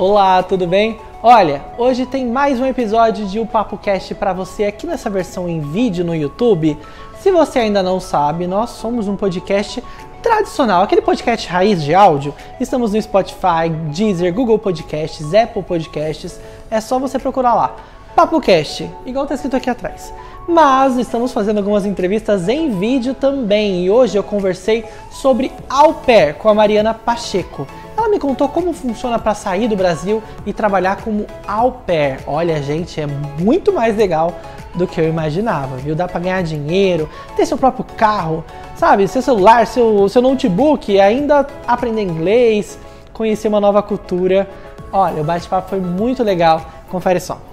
Olá, 0.00 0.42
tudo 0.42 0.66
bem? 0.66 0.98
Olha, 1.22 1.62
hoje 1.76 2.06
tem 2.06 2.24
mais 2.24 2.58
um 2.58 2.64
episódio 2.64 3.26
de 3.26 3.38
O 3.38 3.44
Papo 3.44 3.76
Cast 3.76 4.14
para 4.14 4.32
você 4.32 4.64
aqui 4.64 4.86
nessa 4.86 5.10
versão 5.10 5.46
em 5.46 5.60
vídeo 5.60 6.02
no 6.02 6.16
YouTube. 6.16 6.78
Se 7.18 7.30
você 7.30 7.58
ainda 7.58 7.82
não 7.82 8.00
sabe, 8.00 8.46
nós 8.46 8.70
somos 8.70 9.08
um 9.08 9.14
podcast 9.14 9.84
tradicional, 10.22 10.84
aquele 10.84 11.02
podcast 11.02 11.46
raiz 11.46 11.82
de 11.84 11.94
áudio. 11.94 12.34
Estamos 12.58 12.94
no 12.94 13.02
Spotify, 13.02 13.68
Deezer, 13.94 14.32
Google 14.32 14.58
Podcasts, 14.58 15.34
Apple 15.34 15.62
Podcasts. 15.62 16.40
É 16.70 16.80
só 16.80 16.98
você 16.98 17.18
procurar 17.18 17.52
lá. 17.52 17.76
Papo 18.16 18.40
Cast, 18.40 18.90
igual 19.04 19.26
tá 19.26 19.34
escrito 19.34 19.56
aqui 19.56 19.68
atrás. 19.68 20.14
Mas 20.48 20.96
estamos 20.96 21.32
fazendo 21.32 21.58
algumas 21.58 21.86
entrevistas 21.86 22.48
em 22.48 22.70
vídeo 22.78 23.14
também 23.14 23.84
e 23.84 23.90
hoje 23.90 24.16
eu 24.16 24.22
conversei 24.22 24.84
sobre 25.10 25.52
au 25.68 25.94
pair 25.94 26.34
com 26.34 26.48
a 26.48 26.54
Mariana 26.54 26.94
Pacheco. 26.94 27.66
Ela 27.96 28.08
me 28.08 28.18
contou 28.18 28.48
como 28.48 28.72
funciona 28.72 29.18
para 29.18 29.34
sair 29.34 29.68
do 29.68 29.76
Brasil 29.76 30.22
e 30.46 30.52
trabalhar 30.52 31.02
como 31.02 31.26
au 31.46 31.72
pair. 31.86 32.20
Olha, 32.26 32.62
gente, 32.62 33.00
é 33.00 33.06
muito 33.06 33.72
mais 33.72 33.96
legal 33.96 34.34
do 34.74 34.86
que 34.86 35.00
eu 35.00 35.08
imaginava, 35.08 35.76
viu? 35.76 35.94
Dá 35.94 36.08
para 36.08 36.20
ganhar 36.20 36.42
dinheiro, 36.42 37.08
ter 37.36 37.44
seu 37.44 37.58
próprio 37.58 37.84
carro, 37.96 38.44
sabe? 38.74 39.06
Seu 39.06 39.20
celular, 39.20 39.66
seu, 39.66 40.08
seu 40.08 40.22
notebook, 40.22 40.98
ainda 40.98 41.46
aprender 41.66 42.02
inglês, 42.02 42.78
conhecer 43.12 43.48
uma 43.48 43.60
nova 43.60 43.82
cultura. 43.82 44.48
Olha, 44.92 45.20
o 45.20 45.24
bate-papo 45.24 45.68
foi 45.68 45.80
muito 45.80 46.22
legal. 46.22 46.64
Confere 46.88 47.20
só. 47.20 47.49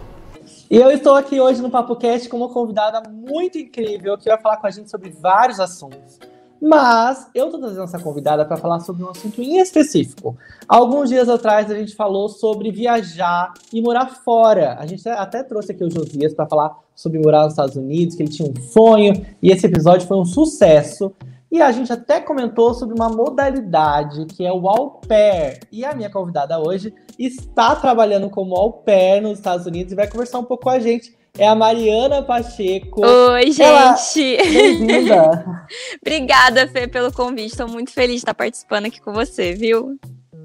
E 0.69 0.75
eu 0.75 0.91
estou 0.91 1.15
aqui 1.15 1.39
hoje 1.39 1.61
no 1.61 1.69
Papo 1.69 1.95
Cast 1.95 2.27
com 2.27 2.35
uma 2.35 2.49
convidada 2.49 3.09
muito 3.09 3.57
incrível 3.57 4.17
que 4.17 4.27
vai 4.27 4.37
falar 4.37 4.57
com 4.57 4.67
a 4.67 4.69
gente 4.69 4.91
sobre 4.91 5.09
vários 5.09 5.61
assuntos. 5.61 6.19
Mas 6.61 7.29
eu 7.33 7.49
tô 7.49 7.57
trazendo 7.57 7.83
essa 7.83 7.99
convidada 7.99 8.43
para 8.43 8.57
falar 8.57 8.81
sobre 8.81 9.01
um 9.01 9.09
assunto 9.09 9.41
em 9.41 9.59
específico. 9.59 10.35
Alguns 10.67 11.07
dias 11.07 11.29
atrás 11.29 11.71
a 11.71 11.75
gente 11.75 11.95
falou 11.95 12.27
sobre 12.27 12.69
viajar 12.69 13.53
e 13.71 13.81
morar 13.81 14.07
fora. 14.25 14.75
A 14.77 14.85
gente 14.85 15.07
até 15.07 15.41
trouxe 15.41 15.71
aqui 15.71 15.85
o 15.85 15.89
Josias 15.89 16.33
para 16.33 16.47
falar 16.47 16.75
sobre 16.93 17.19
morar 17.19 17.43
nos 17.43 17.53
Estados 17.53 17.77
Unidos, 17.77 18.15
que 18.15 18.23
ele 18.23 18.31
tinha 18.31 18.49
um 18.49 18.61
sonho, 18.61 19.25
e 19.41 19.49
esse 19.51 19.65
episódio 19.65 20.05
foi 20.05 20.17
um 20.17 20.25
sucesso. 20.25 21.13
E 21.57 21.61
a 21.63 21.71
gente 21.71 21.91
até 21.91 22.21
comentou 22.21 22.75
sobre 22.75 22.93
uma 22.93 23.09
modalidade 23.09 24.27
que 24.27 24.45
é 24.45 24.53
o 24.53 24.69
au 24.69 25.01
pair. 25.07 25.59
E 25.71 25.83
a 25.83 25.95
minha 25.95 26.07
convidada 26.07 26.59
hoje 26.59 26.93
está 27.17 27.75
trabalhando 27.75 28.29
como 28.29 28.55
au 28.55 28.73
pair 28.73 29.23
nos 29.23 29.39
Estados 29.39 29.65
Unidos 29.65 29.91
e 29.91 29.95
vai 29.95 30.07
conversar 30.07 30.37
um 30.37 30.43
pouco 30.43 30.65
com 30.65 30.69
a 30.69 30.77
gente 30.77 31.17
é 31.35 31.47
a 31.47 31.55
Mariana 31.55 32.21
Pacheco. 32.21 33.03
Oi, 33.03 33.51
gente! 33.51 34.37
Bem-vinda! 34.37 35.65
Obrigada, 35.99 36.67
Fê, 36.67 36.87
pelo 36.87 37.11
convite. 37.11 37.47
Estou 37.47 37.67
muito 37.67 37.91
feliz 37.91 38.17
de 38.17 38.21
estar 38.21 38.35
participando 38.35 38.85
aqui 38.85 39.01
com 39.01 39.11
você, 39.11 39.53
viu? 39.53 39.99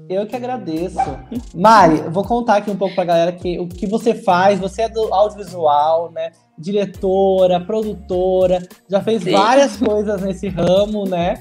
Eu 0.09 0.27
que 0.27 0.35
agradeço. 0.35 0.97
Mari, 1.55 2.01
vou 2.09 2.23
contar 2.23 2.57
aqui 2.57 2.69
um 2.69 2.75
pouco 2.75 2.93
pra 2.95 3.05
galera 3.05 3.31
que, 3.31 3.59
o 3.59 3.67
que 3.67 3.87
você 3.87 4.13
faz. 4.13 4.59
Você 4.59 4.83
é 4.83 4.89
do 4.89 5.13
audiovisual, 5.13 6.11
né? 6.11 6.31
Diretora, 6.57 7.59
produtora, 7.59 8.61
já 8.89 9.01
fez 9.01 9.23
Sim. 9.23 9.31
várias 9.31 9.77
coisas 9.77 10.21
nesse 10.21 10.49
ramo, 10.49 11.05
né? 11.05 11.35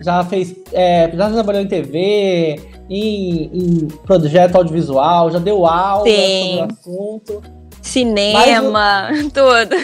Já 0.00 0.24
fez. 0.24 0.54
É, 0.72 1.10
já 1.14 1.30
trabalhou 1.30 1.62
em 1.62 1.68
TV, 1.68 2.60
em, 2.88 3.50
em 3.52 3.88
projeto 4.04 4.56
audiovisual, 4.56 5.30
já 5.30 5.38
deu 5.38 5.66
aula 5.66 6.06
Sim. 6.06 6.42
sobre 6.42 6.60
o 6.60 6.64
assunto. 6.64 7.42
Cinema, 7.82 8.70
Mas, 8.70 9.22
tudo. 9.32 9.76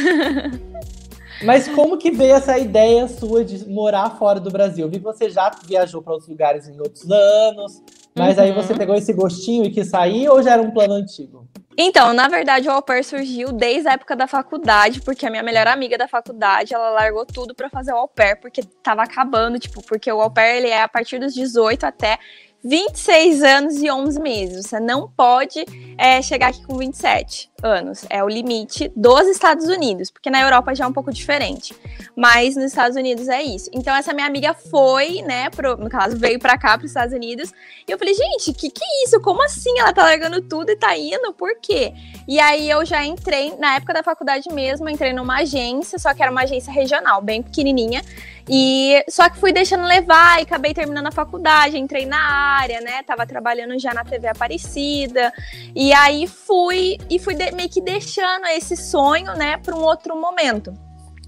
Mas 1.44 1.68
como 1.68 1.98
que 1.98 2.10
veio 2.10 2.34
essa 2.34 2.58
ideia 2.58 3.06
sua 3.08 3.44
de 3.44 3.68
morar 3.68 4.10
fora 4.18 4.40
do 4.40 4.50
Brasil? 4.50 4.88
Vi 4.88 4.98
que 4.98 5.04
você 5.04 5.30
já 5.30 5.50
viajou 5.66 6.02
para 6.02 6.12
outros 6.12 6.28
lugares 6.28 6.68
em 6.68 6.78
outros 6.78 7.08
anos, 7.10 7.80
mas 8.16 8.36
uhum. 8.36 8.44
aí 8.44 8.52
você 8.52 8.74
pegou 8.74 8.94
esse 8.94 9.12
gostinho 9.12 9.64
e 9.64 9.70
quis 9.70 9.88
sair 9.88 10.28
ou 10.28 10.42
já 10.42 10.52
era 10.52 10.62
um 10.62 10.70
plano 10.70 10.94
antigo? 10.94 11.46
Então, 11.76 12.12
na 12.12 12.28
verdade, 12.28 12.68
o 12.68 12.72
au 12.72 12.82
pair 12.82 13.02
surgiu 13.02 13.50
desde 13.50 13.88
a 13.88 13.92
época 13.92 14.14
da 14.14 14.26
faculdade, 14.26 15.00
porque 15.00 15.24
a 15.24 15.30
minha 15.30 15.42
melhor 15.42 15.66
amiga 15.66 15.96
da 15.96 16.06
faculdade, 16.06 16.74
ela 16.74 16.90
largou 16.90 17.24
tudo 17.24 17.54
para 17.54 17.70
fazer 17.70 17.92
o 17.92 17.96
au 17.96 18.08
pair, 18.08 18.38
porque 18.40 18.62
tava 18.82 19.02
acabando, 19.02 19.58
tipo, 19.58 19.82
porque 19.82 20.12
o 20.12 20.20
au 20.20 20.30
pair, 20.30 20.58
ele 20.58 20.68
é 20.68 20.82
a 20.82 20.88
partir 20.88 21.18
dos 21.18 21.32
18 21.32 21.84
até 21.84 22.18
26 22.64 23.42
anos 23.42 23.82
e 23.82 23.90
11 23.90 24.20
meses. 24.20 24.66
Você 24.66 24.78
não 24.78 25.08
pode 25.08 25.64
é, 25.98 26.22
chegar 26.22 26.48
aqui 26.48 26.64
com 26.64 26.76
27 26.76 27.50
anos. 27.62 28.04
É 28.08 28.22
o 28.22 28.28
limite 28.28 28.90
dos 28.94 29.26
Estados 29.26 29.66
Unidos, 29.66 30.10
porque 30.10 30.30
na 30.30 30.40
Europa 30.40 30.74
já 30.74 30.84
é 30.84 30.86
um 30.86 30.92
pouco 30.92 31.12
diferente. 31.12 31.74
Mas 32.16 32.54
nos 32.56 32.66
Estados 32.66 32.96
Unidos 32.96 33.28
é 33.28 33.42
isso. 33.42 33.68
Então, 33.72 33.94
essa 33.94 34.12
minha 34.12 34.26
amiga 34.26 34.54
foi, 34.54 35.22
né, 35.22 35.50
pro, 35.50 35.76
no 35.76 35.88
caso, 35.88 36.16
veio 36.16 36.38
pra 36.38 36.56
cá, 36.56 36.76
pros 36.78 36.90
Estados 36.90 37.14
Unidos. 37.14 37.52
E 37.86 37.90
eu 37.90 37.98
falei, 37.98 38.14
gente, 38.14 38.52
que 38.52 38.70
que 38.70 38.84
é 38.84 39.04
isso? 39.04 39.20
Como 39.20 39.42
assim? 39.42 39.78
Ela 39.78 39.92
tá 39.92 40.02
largando 40.02 40.40
tudo 40.42 40.70
e 40.70 40.76
tá 40.76 40.96
indo? 40.96 41.32
Por 41.32 41.56
quê? 41.60 41.92
E 42.28 42.38
aí 42.38 42.70
eu 42.70 42.84
já 42.84 43.04
entrei, 43.04 43.54
na 43.58 43.76
época 43.76 43.92
da 43.92 44.02
faculdade 44.02 44.48
mesmo, 44.52 44.88
entrei 44.88 45.12
numa 45.12 45.38
agência, 45.38 45.98
só 45.98 46.14
que 46.14 46.22
era 46.22 46.30
uma 46.30 46.42
agência 46.42 46.72
regional, 46.72 47.20
bem 47.20 47.42
pequenininha. 47.42 48.02
E 48.48 49.04
só 49.08 49.28
que 49.28 49.38
fui 49.38 49.52
deixando 49.52 49.84
levar 49.84 50.40
e 50.40 50.42
acabei 50.42 50.74
terminando 50.74 51.06
a 51.06 51.12
faculdade, 51.12 51.78
entrei 51.78 52.06
na 52.06 52.20
área, 52.20 52.80
né? 52.80 53.02
Tava 53.02 53.26
trabalhando 53.26 53.78
já 53.78 53.94
na 53.94 54.04
TV 54.04 54.28
Aparecida. 54.28 55.32
E 55.74 55.92
aí 55.92 56.26
fui 56.26 56.98
e 57.08 57.18
fui 57.18 57.34
de, 57.34 57.52
meio 57.52 57.68
que 57.68 57.80
deixando 57.80 58.46
esse 58.46 58.76
sonho, 58.76 59.34
né, 59.34 59.56
para 59.56 59.74
um 59.74 59.82
outro 59.82 60.16
momento. 60.16 60.72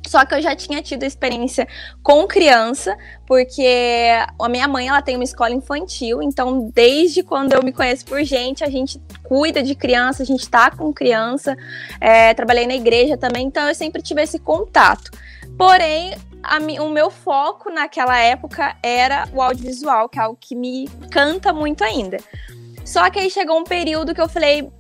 Só 0.07 0.25
que 0.25 0.35
eu 0.35 0.43
já 0.43 0.55
tinha 0.55 0.83
tido 0.83 1.03
experiência 1.03 1.67
com 2.03 2.27
criança, 2.27 2.97
porque 3.27 4.11
a 4.39 4.49
minha 4.49 4.69
mãe 4.69 4.89
ela 4.89 5.01
tem 5.01 5.17
uma 5.17 5.25
escola 5.25 5.55
infantil, 5.55 6.23
então 6.23 6.71
desde 6.75 7.23
quando 7.23 7.55
eu 7.55 7.63
me 7.63 7.73
conheço 7.73 8.05
por 8.05 8.23
gente, 8.23 8.63
a 8.63 8.69
gente 8.69 9.01
cuida 9.23 9.63
de 9.63 9.75
criança, 9.75 10.23
a 10.23 10.27
gente 10.27 10.49
tá 10.49 10.71
com 10.71 10.93
criança. 10.93 11.57
É, 12.01 12.35
trabalhei 12.35 12.67
na 12.67 12.75
igreja 12.75 13.17
também, 13.17 13.47
então 13.47 13.67
eu 13.67 13.75
sempre 13.75 14.03
tive 14.03 14.23
esse 14.23 14.39
contato. 14.39 15.11
Porém, 15.57 16.15
a, 16.43 16.59
o 16.83 16.91
meu 16.91 17.11
foco 17.11 17.71
naquela 17.71 18.19
época 18.19 18.77
era 18.83 19.29
o 19.33 19.41
audiovisual, 19.41 20.09
que 20.09 20.19
é 20.19 20.23
algo 20.23 20.37
que 20.41 20.55
me 20.55 20.89
canta 21.11 21.53
muito 21.53 21.83
ainda. 21.83 22.19
Só 22.85 23.09
que 23.11 23.19
aí 23.19 23.31
chegou 23.31 23.59
um 23.59 23.65
período 23.65 24.15
que 24.15 24.21
eu 24.21 24.29
falei, 24.29 24.71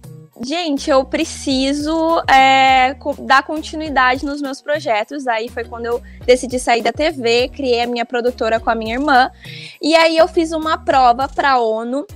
gente, 0.42 0.90
eu 0.90 1.04
preciso 1.04 2.22
é, 2.28 2.96
dar 3.20 3.42
continuidade 3.42 4.26
nos 4.26 4.42
meus 4.42 4.60
projetos. 4.60 5.26
Aí 5.26 5.48
foi 5.48 5.64
quando 5.64 5.86
eu 5.86 6.02
decidi 6.26 6.58
sair 6.58 6.82
da 6.82 6.92
TV, 6.92 7.48
criei 7.48 7.82
a 7.82 7.86
minha 7.86 8.04
produtora 8.04 8.60
com 8.60 8.68
a 8.68 8.74
minha 8.74 8.94
irmã. 8.94 9.30
E 9.80 9.94
aí 9.94 10.16
eu 10.16 10.28
fiz 10.28 10.52
uma 10.52 10.76
prova 10.76 11.28
para 11.28 11.52
a 11.52 11.60
ONU 11.60 12.06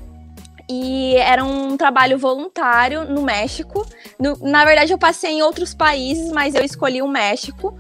e 0.71 1.17
era 1.17 1.43
um 1.43 1.77
trabalho 1.77 2.19
voluntário 2.19 3.05
no 3.05 3.23
México. 3.23 3.87
No, 4.19 4.37
na 4.39 4.65
verdade, 4.65 4.93
eu 4.93 4.99
passei 4.99 5.31
em 5.31 5.43
outros 5.43 5.73
países, 5.73 6.31
mas 6.31 6.55
eu 6.55 6.63
escolhi 6.63 7.01
o 7.01 7.09
México. 7.09 7.75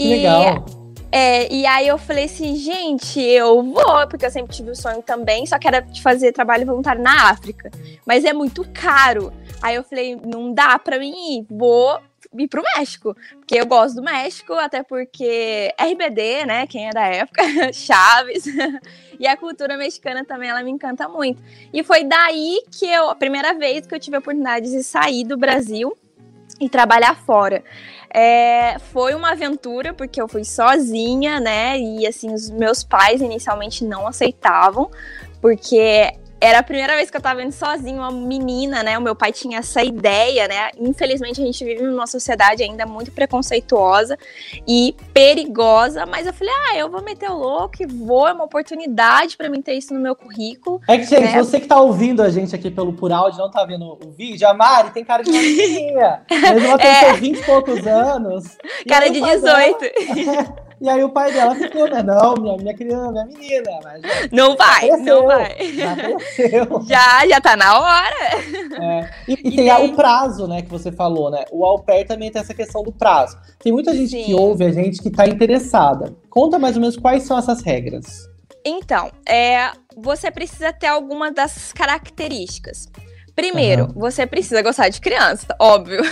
E, 0.00 0.08
Legal. 0.08 0.64
É, 1.12 1.52
e 1.52 1.66
aí 1.66 1.88
eu 1.88 1.98
falei 1.98 2.24
assim, 2.24 2.56
gente, 2.56 3.20
eu 3.20 3.62
vou, 3.62 4.06
porque 4.08 4.24
eu 4.24 4.30
sempre 4.30 4.56
tive 4.56 4.70
o 4.70 4.76
sonho 4.76 5.02
também, 5.02 5.44
só 5.44 5.58
que 5.58 5.68
era 5.68 5.80
de 5.80 6.00
fazer 6.00 6.32
trabalho 6.32 6.64
voluntário 6.64 7.02
na 7.02 7.28
África. 7.28 7.70
Mas 8.06 8.24
é 8.24 8.32
muito 8.32 8.66
caro. 8.72 9.30
Aí 9.60 9.74
eu 9.74 9.84
falei, 9.84 10.16
não 10.16 10.54
dá 10.54 10.78
pra 10.78 10.98
mim 10.98 11.40
ir, 11.40 11.46
vou 11.50 12.00
ir 12.38 12.48
pro 12.48 12.62
México. 12.76 13.14
Porque 13.40 13.60
eu 13.60 13.66
gosto 13.66 13.96
do 13.96 14.02
México, 14.02 14.54
até 14.54 14.82
porque 14.82 15.74
RBD, 15.78 16.46
né? 16.46 16.66
Quem 16.66 16.88
é 16.88 16.92
da 16.92 17.04
época, 17.04 17.42
Chaves. 17.74 18.44
e 19.20 19.26
a 19.26 19.36
cultura 19.36 19.76
mexicana 19.76 20.24
também, 20.24 20.48
ela 20.48 20.62
me 20.62 20.70
encanta 20.70 21.06
muito. 21.08 21.42
E 21.74 21.82
foi 21.82 22.04
daí 22.04 22.62
que 22.70 22.86
eu, 22.86 23.10
a 23.10 23.14
primeira 23.14 23.52
vez 23.52 23.86
que 23.86 23.94
eu 23.94 24.00
tive 24.00 24.16
a 24.16 24.20
oportunidade 24.20 24.70
de 24.70 24.82
sair 24.82 25.24
do 25.24 25.36
Brasil 25.36 25.94
e 26.58 26.70
trabalhar 26.70 27.16
fora. 27.16 27.62
É, 28.12 28.78
foi 28.92 29.14
uma 29.14 29.30
aventura, 29.30 29.94
porque 29.94 30.20
eu 30.20 30.26
fui 30.26 30.44
sozinha, 30.44 31.38
né? 31.38 31.78
E 31.78 32.06
assim, 32.06 32.32
os 32.32 32.50
meus 32.50 32.82
pais 32.82 33.20
inicialmente 33.20 33.84
não 33.84 34.06
aceitavam, 34.06 34.90
porque 35.40 36.12
era 36.40 36.60
a 36.60 36.62
primeira 36.62 36.96
vez 36.96 37.10
que 37.10 37.16
eu 37.16 37.20
tava 37.20 37.42
indo 37.42 37.52
sozinha, 37.52 37.98
uma 37.98 38.10
menina, 38.10 38.82
né? 38.82 38.96
O 38.96 39.02
meu 39.02 39.14
pai 39.14 39.30
tinha 39.30 39.58
essa 39.58 39.84
ideia, 39.84 40.48
né? 40.48 40.70
Infelizmente 40.78 41.40
a 41.40 41.44
gente 41.44 41.62
vive 41.62 41.82
numa 41.82 42.06
sociedade 42.06 42.62
ainda 42.62 42.86
muito 42.86 43.12
preconceituosa 43.12 44.18
e 44.66 44.94
perigosa, 45.12 46.06
mas 46.06 46.26
eu 46.26 46.32
falei, 46.32 46.52
ah, 46.68 46.78
eu 46.78 46.90
vou 46.90 47.02
meter 47.02 47.30
o 47.30 47.36
louco 47.36 47.82
e 47.82 47.86
vou, 47.86 48.26
é 48.26 48.32
uma 48.32 48.44
oportunidade 48.44 49.36
para 49.36 49.50
mim 49.50 49.60
ter 49.60 49.74
isso 49.74 49.92
no 49.92 50.00
meu 50.00 50.16
currículo. 50.16 50.80
É 50.88 50.96
que, 50.96 51.04
gente, 51.04 51.32
né? 51.32 51.42
você 51.42 51.60
que 51.60 51.66
tá 51.66 51.78
ouvindo 51.78 52.22
a 52.22 52.30
gente 52.30 52.54
aqui 52.54 52.70
pelo 52.70 52.94
Por 52.94 53.12
Áudio, 53.12 53.38
não 53.38 53.50
tá 53.50 53.64
vendo 53.64 53.98
o 54.02 54.10
vídeo, 54.10 54.48
a 54.48 54.54
Mari 54.54 54.90
tem 54.90 55.04
cara 55.04 55.22
de 55.22 55.30
menininha. 55.32 56.22
Mesmo 56.30 56.66
ela 56.66 56.78
tem 56.78 56.90
é. 56.90 57.12
20 57.12 57.38
e 57.38 57.42
poucos 57.44 57.86
anos. 57.86 58.56
Cara 58.88 59.08
de 59.08 59.20
18. 59.20 60.60
E 60.80 60.88
aí 60.88 61.04
o 61.04 61.10
pai 61.10 61.30
dela 61.30 61.54
ficou, 61.54 61.88
né? 61.90 62.02
Não, 62.02 62.34
minha, 62.36 62.56
minha 62.56 62.74
criança, 62.74 63.12
minha 63.12 63.26
menina. 63.26 63.80
Mas, 63.84 64.02
não 64.32 64.56
vai, 64.56 64.88
não 64.98 65.26
vai. 65.26 65.72
Já 65.74 65.94
Já, 66.88 67.28
já 67.28 67.40
tá 67.40 67.54
na 67.54 67.78
hora. 67.78 68.16
É. 68.80 69.10
E, 69.28 69.32
e, 69.32 69.48
e, 69.48 69.56
tem 69.56 69.66
daí... 69.66 69.90
o 69.90 69.94
prazo, 69.94 70.48
né, 70.48 70.62
que 70.62 70.70
você 70.70 70.90
falou, 70.90 71.30
né? 71.30 71.44
O 71.50 71.66
au 71.66 71.80
pair 71.80 72.06
também 72.06 72.30
tem 72.30 72.40
essa 72.40 72.54
questão 72.54 72.82
do 72.82 72.92
prazo. 72.92 73.36
Tem 73.58 73.70
muita 73.70 73.94
gente 73.94 74.10
Sim. 74.10 74.24
que 74.24 74.34
ouve 74.34 74.64
a 74.64 74.72
gente 74.72 75.02
que 75.02 75.10
tá 75.10 75.26
interessada. 75.26 76.14
Conta 76.30 76.58
mais 76.58 76.76
ou 76.76 76.80
menos 76.80 76.96
quais 76.96 77.24
são 77.24 77.36
essas 77.36 77.60
regras. 77.62 78.26
Então, 78.64 79.10
é, 79.26 79.72
você 79.96 80.30
precisa 80.30 80.72
ter 80.72 80.86
alguma 80.86 81.30
das 81.30 81.72
características. 81.72 82.88
Primeiro, 83.34 83.84
uhum. 83.84 83.92
você 84.00 84.26
precisa 84.26 84.62
gostar 84.62 84.88
de 84.88 85.00
criança, 85.00 85.46
óbvio. 85.58 86.02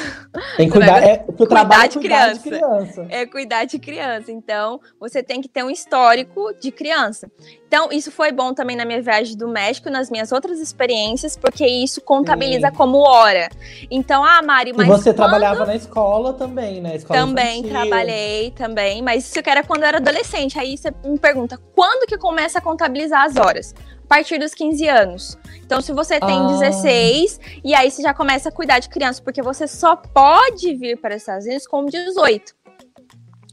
Tem 0.56 0.66
que 0.68 0.72
cuidar, 0.72 1.02
é, 1.02 1.18
cuidar 1.18 1.86
de, 1.86 1.98
cuidar 1.98 1.98
criança. 1.98 2.34
de 2.34 2.48
criança. 2.48 3.06
É 3.10 3.26
cuidar 3.26 3.64
de 3.64 3.78
criança. 3.78 4.32
Então, 4.32 4.80
você 4.98 5.22
tem 5.22 5.40
que 5.40 5.48
ter 5.48 5.62
um 5.62 5.70
histórico 5.70 6.52
de 6.60 6.70
criança. 6.70 7.30
Então, 7.66 7.90
isso 7.92 8.10
foi 8.10 8.32
bom 8.32 8.54
também 8.54 8.76
na 8.76 8.84
minha 8.84 9.02
viagem 9.02 9.36
do 9.36 9.46
México, 9.46 9.90
nas 9.90 10.10
minhas 10.10 10.32
outras 10.32 10.58
experiências, 10.58 11.36
porque 11.36 11.66
isso 11.66 12.00
contabiliza 12.00 12.68
Sim. 12.68 12.74
como 12.74 12.98
hora. 12.98 13.50
Então, 13.90 14.24
ah, 14.24 14.40
Mari, 14.42 14.72
mas. 14.74 14.86
E 14.86 14.90
você 14.90 15.10
quando... 15.10 15.16
trabalhava 15.16 15.66
na 15.66 15.76
escola 15.76 16.32
também, 16.32 16.80
né? 16.80 16.96
Escola 16.96 17.20
também 17.20 17.60
infantil. 17.60 17.70
trabalhei, 17.70 18.50
também. 18.52 19.02
Mas 19.02 19.28
isso 19.28 19.38
era 19.44 19.62
quando 19.62 19.82
eu 19.82 19.88
era 19.88 19.98
adolescente. 19.98 20.58
Aí 20.58 20.76
você 20.78 20.90
me 21.04 21.18
pergunta, 21.18 21.58
quando 21.74 22.06
que 22.06 22.16
começa 22.16 22.58
a 22.58 22.62
contabilizar 22.62 23.24
as 23.24 23.36
horas? 23.36 23.74
A 24.08 24.16
partir 24.16 24.38
dos 24.38 24.54
15 24.54 24.88
anos. 24.88 25.38
Então, 25.62 25.82
se 25.82 25.92
você 25.92 26.18
tem 26.18 26.38
ah. 26.40 26.46
16, 26.46 27.38
e 27.62 27.74
aí 27.74 27.90
você 27.90 28.00
já 28.00 28.14
começa 28.14 28.48
a 28.48 28.52
cuidar 28.52 28.78
de 28.78 28.88
criança, 28.88 29.20
porque 29.22 29.42
você 29.42 29.68
só 29.68 29.96
pode 29.96 30.74
vir 30.74 30.96
para 30.96 31.14
os 31.14 31.20
Estados 31.20 31.44
Unidos 31.44 31.66
com 31.66 31.84
18. 31.84 32.56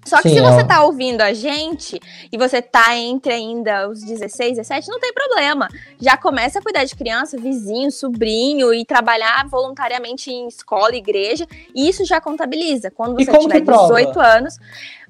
Só 0.06 0.22
que 0.22 0.30
Sim, 0.30 0.36
se 0.36 0.42
você 0.42 0.64
tá 0.64 0.84
ouvindo 0.84 1.22
a 1.22 1.34
gente 1.34 2.00
e 2.32 2.38
você 2.38 2.62
tá 2.62 2.96
entre 2.96 3.34
ainda 3.34 3.90
os 3.90 4.04
16, 4.04 4.52
17, 4.58 4.88
não 4.88 5.00
tem 5.00 5.12
problema. 5.12 5.68
Já 6.00 6.16
começa 6.16 6.60
a 6.60 6.62
cuidar 6.62 6.84
de 6.84 6.96
criança, 6.96 7.38
vizinho, 7.38 7.92
sobrinho 7.92 8.72
e 8.72 8.86
trabalhar 8.86 9.48
voluntariamente 9.50 10.32
em 10.32 10.48
escola, 10.48 10.96
igreja. 10.96 11.48
E 11.74 11.90
isso 11.90 12.06
já 12.06 12.22
contabiliza. 12.22 12.92
Quando 12.92 13.16
você 13.16 13.38
tiver 13.38 13.62
18 13.62 14.20
anos. 14.20 14.60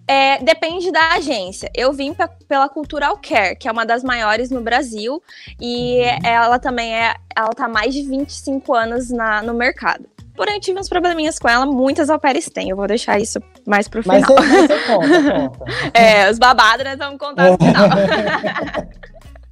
É, 0.08 0.38
depende 0.44 0.92
da 0.92 1.14
agência. 1.14 1.70
Eu 1.74 1.92
vim 1.92 2.14
pra, 2.14 2.28
pela 2.28 2.70
Cultural 2.70 3.18
Care, 3.18 3.56
que 3.56 3.68
é 3.68 3.72
uma 3.72 3.86
das 3.86 4.04
maiores 4.04 4.52
no 4.52 4.62
Brasil, 4.62 5.22
e 5.60 6.00
ela 6.24 6.60
também 6.60 6.96
é, 6.96 7.16
ela 7.36 7.50
tá 7.50 7.68
mais 7.68 7.94
de 7.94 8.04
25 8.04 8.74
anos 8.74 9.10
na, 9.10 9.42
no 9.42 9.54
mercado. 9.54 10.06
Porém, 10.36 10.60
tive 10.60 10.80
uns 10.80 10.90
probleminhas 10.90 11.40
com 11.40 11.48
ela, 11.48 11.66
muitas 11.66 12.10
au 12.10 12.20
têm. 12.54 12.70
Eu 12.70 12.76
vou 12.76 12.88
deixar 12.88 13.20
isso 13.20 13.40
mais 13.66 13.88
pro 13.88 14.04
final. 14.04 14.20
Mas 14.20 14.28
você, 14.28 14.68
você 14.68 14.80
conta, 14.86 15.50
conta. 15.50 15.98
É, 15.98 16.30
os 16.30 16.38
babados 16.38 16.86
nós 16.86 16.98
vamos 16.98 17.18
contar 17.18 17.52
no 17.52 17.58
final. 17.58 17.88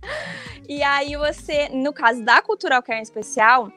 e 0.67 0.83
aí 0.83 1.15
você, 1.15 1.69
no 1.69 1.93
caso 1.93 2.21
da 2.23 2.41
Cultural 2.41 2.83
Care 2.83 2.99
em 2.99 3.03
especial, 3.03 3.71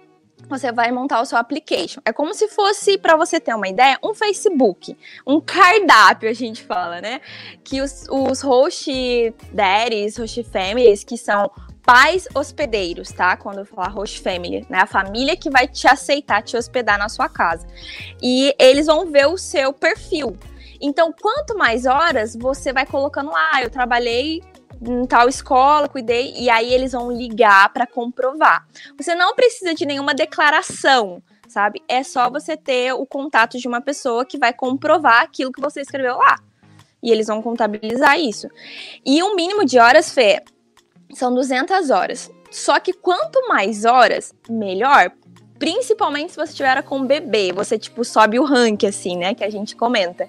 você 0.48 0.72
vai 0.72 0.90
montar 0.90 1.20
o 1.20 1.25
seu 1.25 1.38
application. 1.38 2.00
É 2.04 2.12
como 2.12 2.34
se 2.34 2.48
fosse, 2.48 2.98
para 2.98 3.16
você 3.16 3.40
ter 3.40 3.54
uma 3.54 3.69
ideia, 3.69 3.98
um 4.02 4.14
Facebook, 4.14 4.96
um 5.26 5.40
cardápio, 5.40 6.28
a 6.28 6.32
gente 6.32 6.62
fala, 6.62 7.00
né? 7.00 7.20
Que 7.64 7.81
os, 7.81 8.06
os 8.10 8.40
host 8.43 9.34
daddies, 9.52 10.16
host 10.16 10.43
families, 10.44 11.04
que 11.04 11.16
são 11.16 11.50
pais 11.82 12.26
hospedeiros, 12.34 13.12
tá? 13.12 13.37
Quando 13.37 13.58
eu 13.58 13.64
falar 13.64 13.88
host 13.88 14.20
family, 14.20 14.66
né? 14.69 14.81
A 14.81 14.87
família 14.87 15.37
que 15.37 15.48
vai 15.50 15.69
te 15.69 15.87
aceitar, 15.87 16.43
te 16.43 16.56
hospedar 16.56 16.98
na 16.98 17.08
sua 17.08 17.28
casa. 17.28 17.66
E 18.20 18.54
eles 18.58 18.87
vão 18.87 19.10
ver 19.10 19.26
o 19.26 19.38
seu 19.38 19.72
perfil. 19.72 20.37
Então, 20.81 21.12
quanto 21.12 21.56
mais 21.56 21.87
horas 21.87 22.37
você 22.37 22.72
vai 22.72 22.84
colocando 22.84 23.31
lá, 23.31 23.50
ah, 23.54 23.62
eu 23.62 23.70
trabalhei 23.70 24.43
em 24.81 25.06
tal 25.06 25.28
escola, 25.28 25.88
cuidei, 25.88 26.34
e 26.37 26.50
aí 26.50 26.73
eles 26.73 26.93
vão 26.93 27.11
ligar 27.11 27.73
para 27.73 27.87
comprovar. 27.87 28.67
Você 28.96 29.14
não 29.14 29.34
precisa 29.34 29.75
de 29.75 29.87
nenhuma 29.87 30.14
declaração, 30.14 31.23
sabe? 31.49 31.82
É 31.88 32.02
só 32.02 32.31
você 32.31 32.56
ter 32.56 32.93
o 32.93 33.06
contato 33.06 33.58
de 33.58 33.69
uma 33.69 33.81
pessoa 33.81 34.25
que 34.25 34.38
vai 34.38 34.52
comprovar 34.52 35.23
aquilo 35.23 35.52
que 35.52 35.61
você 35.61 35.81
escreveu 35.81 36.17
lá. 36.17 36.37
E 37.02 37.11
eles 37.11 37.26
vão 37.26 37.40
contabilizar 37.40 38.19
isso. 38.19 38.49
E 39.05 39.23
o 39.23 39.34
mínimo 39.37 39.64
de 39.64 39.78
horas, 39.78 40.11
Fê, 40.12 40.43
são 41.14 41.32
200 41.32 41.90
horas. 41.90 42.31
Só 42.50 42.81
que 42.81 42.93
quanto 42.93 43.49
mais 43.49 43.84
horas, 43.84 44.34
melhor. 44.49 45.12
Principalmente 45.58 46.32
se 46.32 46.37
você 46.37 46.52
tiver 46.52 46.82
com 46.82 47.06
bebê, 47.06 47.52
você 47.52 47.79
tipo 47.79 48.05
sobe 48.05 48.38
o 48.38 48.44
ranking 48.44 48.87
assim, 48.87 49.17
né? 49.17 49.34
Que 49.34 49.44
a 49.44 49.50
gente 49.50 49.75
comenta. 49.75 50.26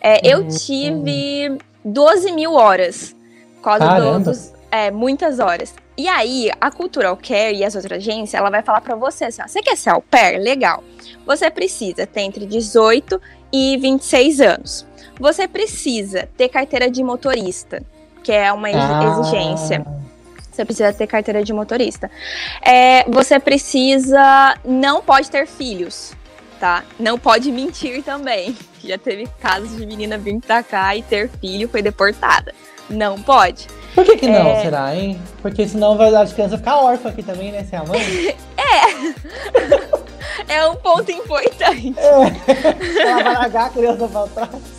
É, 0.00 0.20
eu 0.26 0.40
uhum. 0.40 0.48
tive 0.48 1.58
12 1.84 2.32
mil 2.32 2.52
horas. 2.54 3.16
Quase 3.62 3.84
dos, 4.24 4.52
é, 4.70 4.90
muitas 4.90 5.38
horas. 5.38 5.74
E 5.96 6.06
aí, 6.06 6.50
a 6.60 6.70
Cultural 6.70 7.16
Care 7.16 7.56
e 7.56 7.64
as 7.64 7.74
outras 7.74 7.98
agências, 7.98 8.34
ela 8.34 8.50
vai 8.50 8.62
falar 8.62 8.80
para 8.80 8.94
você 8.94 9.24
assim, 9.24 9.42
ó, 9.42 9.48
você 9.48 9.60
quer 9.60 9.76
ser 9.76 9.90
au 9.90 10.00
pair? 10.00 10.38
Legal. 10.38 10.82
Você 11.26 11.50
precisa 11.50 12.06
ter 12.06 12.20
entre 12.20 12.46
18 12.46 13.20
e 13.52 13.76
26 13.78 14.40
anos. 14.40 14.86
Você 15.18 15.48
precisa 15.48 16.28
ter 16.36 16.48
carteira 16.48 16.88
de 16.90 17.02
motorista, 17.02 17.82
que 18.22 18.30
é 18.30 18.52
uma 18.52 18.68
ah. 18.68 19.20
exigência. 19.20 19.84
Você 20.52 20.64
precisa 20.64 20.92
ter 20.92 21.06
carteira 21.06 21.42
de 21.42 21.52
motorista. 21.52 22.10
É, 22.62 23.04
você 23.08 23.38
precisa. 23.38 24.56
Não 24.64 25.00
pode 25.00 25.30
ter 25.30 25.46
filhos, 25.46 26.12
tá? 26.58 26.84
Não 26.98 27.18
pode 27.18 27.50
mentir 27.50 28.02
também. 28.02 28.56
Já 28.82 28.98
teve 28.98 29.28
casos 29.40 29.76
de 29.76 29.86
menina 29.86 30.16
vir 30.18 30.40
pra 30.40 30.62
cá 30.62 30.94
e 30.94 31.02
ter 31.02 31.28
filho, 31.28 31.68
foi 31.68 31.82
deportada. 31.82 32.54
Não 32.88 33.20
pode. 33.20 33.66
Por 33.94 34.04
que, 34.04 34.16
que 34.16 34.28
não, 34.28 34.48
é... 34.48 34.62
será, 34.62 34.94
hein? 34.94 35.20
Porque 35.42 35.66
senão 35.66 35.96
vai 35.96 36.14
as 36.14 36.32
crianças 36.32 36.58
ficar 36.58 36.76
órfã 36.76 37.08
aqui 37.10 37.22
também, 37.22 37.52
né? 37.52 37.64
Sem 37.64 37.78
a 37.78 37.84
mãe. 37.84 38.00
é. 40.48 40.54
é 40.56 40.66
um 40.66 40.76
ponto 40.76 41.10
importante. 41.10 41.94
É. 41.96 43.02
Ela 43.02 43.22
vai 43.22 43.34
largar 43.34 43.66
a 43.66 43.70
criança 43.70 44.08
pra 44.08 44.26
trás. 44.26 44.78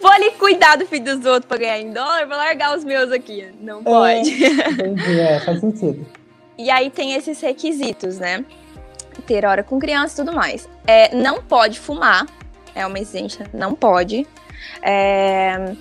Vou 0.00 0.10
ali 0.10 0.32
cuidar 0.32 0.76
do 0.76 0.86
filho 0.86 1.16
dos 1.16 1.24
outros 1.24 1.46
pra 1.46 1.56
ganhar 1.56 1.80
em 1.80 1.90
dólar, 1.90 2.26
vou 2.26 2.36
largar 2.36 2.76
os 2.76 2.84
meus 2.84 3.10
aqui. 3.10 3.48
Não 3.60 3.80
é, 3.80 3.82
pode. 3.82 4.44
É, 4.44 4.70
entendi, 4.70 5.20
é, 5.20 5.40
faz 5.40 5.60
sentido. 5.60 6.06
E 6.58 6.70
aí 6.70 6.90
tem 6.90 7.14
esses 7.14 7.40
requisitos, 7.40 8.18
né? 8.18 8.44
Ter 9.26 9.46
hora 9.46 9.62
com 9.62 9.78
criança 9.78 10.20
e 10.20 10.24
tudo 10.24 10.36
mais. 10.36 10.68
É, 10.86 11.14
não 11.14 11.42
pode 11.42 11.80
fumar, 11.80 12.26
é 12.74 12.86
uma 12.86 12.98
exigência, 12.98 13.46
não 13.54 13.74
pode. 13.74 14.26
É, 14.82 15.72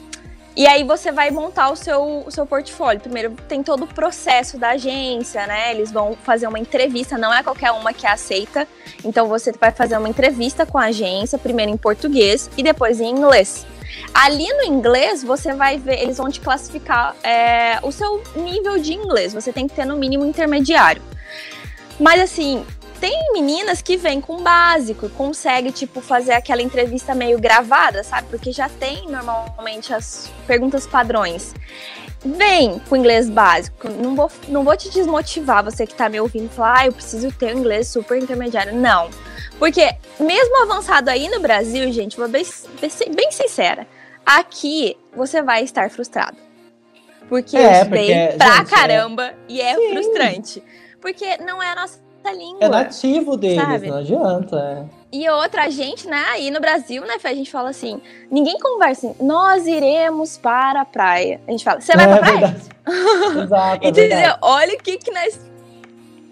e 0.56 0.68
aí 0.68 0.84
você 0.84 1.12
vai 1.12 1.32
montar 1.32 1.72
o 1.72 1.76
seu, 1.76 2.24
o 2.26 2.32
seu 2.32 2.46
portfólio. 2.46 3.02
Primeiro 3.02 3.32
tem 3.48 3.64
todo 3.64 3.86
o 3.86 3.88
processo 3.88 4.58
da 4.58 4.70
agência, 4.72 5.48
né? 5.48 5.72
Eles 5.72 5.92
vão 5.92 6.16
fazer 6.16 6.48
uma 6.48 6.60
entrevista, 6.60 7.18
não 7.18 7.34
é 7.34 7.42
qualquer 7.42 7.72
uma 7.72 7.92
que 7.92 8.06
aceita. 8.06 8.68
Então 9.04 9.28
você 9.28 9.52
vai 9.52 9.72
fazer 9.72 9.98
uma 9.98 10.08
entrevista 10.08 10.66
com 10.66 10.78
a 10.78 10.86
agência, 10.86 11.40
primeiro 11.40 11.72
em 11.72 11.78
português 11.78 12.52
e 12.56 12.62
depois 12.62 13.02
em 13.02 13.10
inglês. 13.10 13.66
Ali 14.14 14.48
no 14.54 14.64
inglês, 14.64 15.24
você 15.24 15.54
vai 15.54 15.78
ver, 15.78 16.00
eles 16.00 16.18
vão 16.18 16.30
te 16.30 16.40
classificar 16.40 17.16
é, 17.24 17.80
o 17.82 17.92
seu 17.92 18.22
nível 18.36 18.78
de 18.78 18.94
inglês. 18.94 19.34
Você 19.34 19.52
tem 19.52 19.68
que 19.68 19.74
ter 19.74 19.86
no 19.86 19.98
mínimo 19.98 20.24
intermediário. 20.24 21.02
Mas 22.00 22.22
assim, 22.22 22.64
tem 23.04 23.34
meninas 23.34 23.82
que 23.82 23.98
vêm 23.98 24.22
com 24.22 24.42
básico, 24.42 25.10
consegue, 25.10 25.74
tipo, 25.74 26.00
fazer 26.00 26.32
aquela 26.32 26.62
entrevista 26.62 27.14
meio 27.14 27.38
gravada, 27.38 28.02
sabe? 28.02 28.30
Porque 28.30 28.50
já 28.54 28.70
tem 28.70 29.10
normalmente 29.10 29.94
as 29.94 30.32
perguntas 30.48 30.88
padrões. 30.88 31.54
Vem 32.24 32.80
com 32.88 32.96
inglês 32.96 33.30
básico. 33.30 33.90
Não 33.90 34.16
vou, 34.16 34.32
não 34.48 34.64
vou 34.64 34.78
te 34.78 34.90
desmotivar, 34.90 35.66
você 35.66 35.86
que 35.86 35.94
tá 35.94 36.08
me 36.08 36.18
ouvindo, 36.22 36.50
falar, 36.50 36.80
ah, 36.80 36.86
eu 36.86 36.94
preciso 36.94 37.30
ter 37.34 37.54
um 37.54 37.60
inglês 37.60 37.90
super 37.90 38.18
intermediário. 38.18 38.74
Não. 38.74 39.10
Porque, 39.60 39.98
mesmo 40.18 40.62
avançado 40.62 41.10
aí 41.10 41.28
no 41.28 41.42
Brasil, 41.42 41.92
gente, 41.92 42.16
vou 42.16 42.30
bem, 42.30 42.46
bem 43.14 43.32
sincera, 43.34 43.86
aqui 44.26 44.96
você 45.14 45.42
vai 45.42 45.62
estar 45.66 45.90
frustrado. 45.90 46.38
Porque 47.28 47.58
é, 47.58 47.66
eu 47.66 47.72
estudei 47.82 48.16
porque, 48.16 48.38
pra 48.38 48.58
gente, 48.60 48.62
é 48.62 48.78
caramba 48.78 49.26
é... 49.26 49.36
e 49.50 49.60
é 49.60 49.76
Sim. 49.76 49.92
frustrante. 49.92 50.64
Porque 51.02 51.36
não 51.40 51.62
é 51.62 51.70
a 51.70 51.76
nossa 51.76 52.04
língua. 52.32 52.60
É 52.62 52.70
nativo 52.70 53.36
deles, 53.36 53.62
sabe? 53.62 53.88
não 53.88 53.98
adianta. 53.98 54.58
É. 54.58 55.04
E 55.12 55.30
outra, 55.30 55.66
a 55.66 55.70
gente, 55.70 56.08
né, 56.08 56.24
aí 56.30 56.50
no 56.50 56.60
Brasil, 56.60 57.04
né, 57.04 57.18
a 57.24 57.34
gente 57.34 57.52
fala 57.52 57.70
assim, 57.70 58.02
ninguém 58.32 58.58
conversa 58.58 59.08
assim, 59.08 59.16
nós 59.24 59.68
iremos 59.68 60.38
para 60.38 60.82
a 60.82 60.86
praia. 60.86 61.40
A 61.48 61.52
gente 61.52 61.64
fala, 61.64 61.80
você 61.80 61.96
vai 61.96 62.06
é, 62.06 62.08
pra 62.08 62.20
praia? 62.20 62.56
Exato, 63.44 63.86
é 63.86 63.90
Entendeu? 63.90 64.36
Olha 64.42 64.74
o 64.74 64.78
que 64.78 64.98
que 64.98 65.12
nós... 65.12 65.40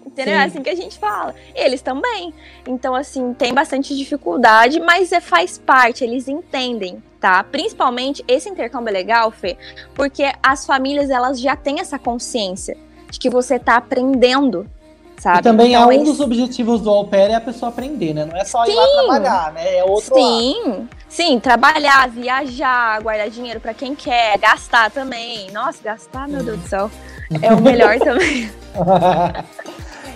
Entendeu? 0.04 0.34
É 0.34 0.44
assim 0.44 0.62
que 0.62 0.68
a 0.68 0.74
gente 0.74 0.98
fala. 0.98 1.34
Eles 1.54 1.80
também. 1.80 2.34
Então, 2.66 2.94
assim, 2.94 3.32
tem 3.34 3.54
bastante 3.54 3.96
dificuldade, 3.96 4.80
mas 4.80 5.12
é, 5.12 5.20
faz 5.20 5.58
parte, 5.58 6.02
eles 6.04 6.26
entendem, 6.26 7.02
tá? 7.20 7.42
Principalmente, 7.44 8.22
esse 8.26 8.48
intercâmbio 8.48 8.90
é 8.90 8.92
legal, 8.92 9.30
Fê, 9.30 9.56
porque 9.94 10.24
as 10.42 10.66
famílias, 10.66 11.08
elas 11.08 11.40
já 11.40 11.54
têm 11.54 11.78
essa 11.80 11.98
consciência 12.00 12.76
de 13.10 13.18
que 13.18 13.30
você 13.30 13.58
tá 13.58 13.76
aprendendo 13.76 14.68
sabe? 15.22 15.38
E 15.38 15.42
também 15.42 15.74
então, 15.74 15.90
é 15.90 15.96
um 15.96 16.02
dos 16.02 16.18
objetivos 16.18 16.80
do 16.80 16.90
au 16.90 17.06
pair 17.06 17.30
é 17.30 17.34
a 17.36 17.40
pessoa 17.40 17.68
aprender, 17.68 18.12
né? 18.12 18.24
Não 18.24 18.36
é 18.36 18.44
só 18.44 18.64
sim, 18.64 18.72
ir 18.72 18.74
lá 18.74 18.86
trabalhar, 18.88 19.52
né? 19.52 19.76
É 19.76 19.84
outro 19.84 20.14
Sim, 20.16 20.54
lado. 20.66 20.88
sim, 21.08 21.38
trabalhar, 21.38 22.08
viajar, 22.08 23.00
guardar 23.00 23.30
dinheiro 23.30 23.60
para 23.60 23.72
quem 23.72 23.94
quer, 23.94 24.36
gastar 24.38 24.90
também. 24.90 25.48
Nossa, 25.52 25.80
gastar, 25.82 26.26
meu 26.26 26.42
Deus 26.42 26.58
do 26.58 26.68
céu, 26.68 26.90
é 27.40 27.54
o 27.54 27.60
melhor 27.60 27.98
também. 28.00 28.50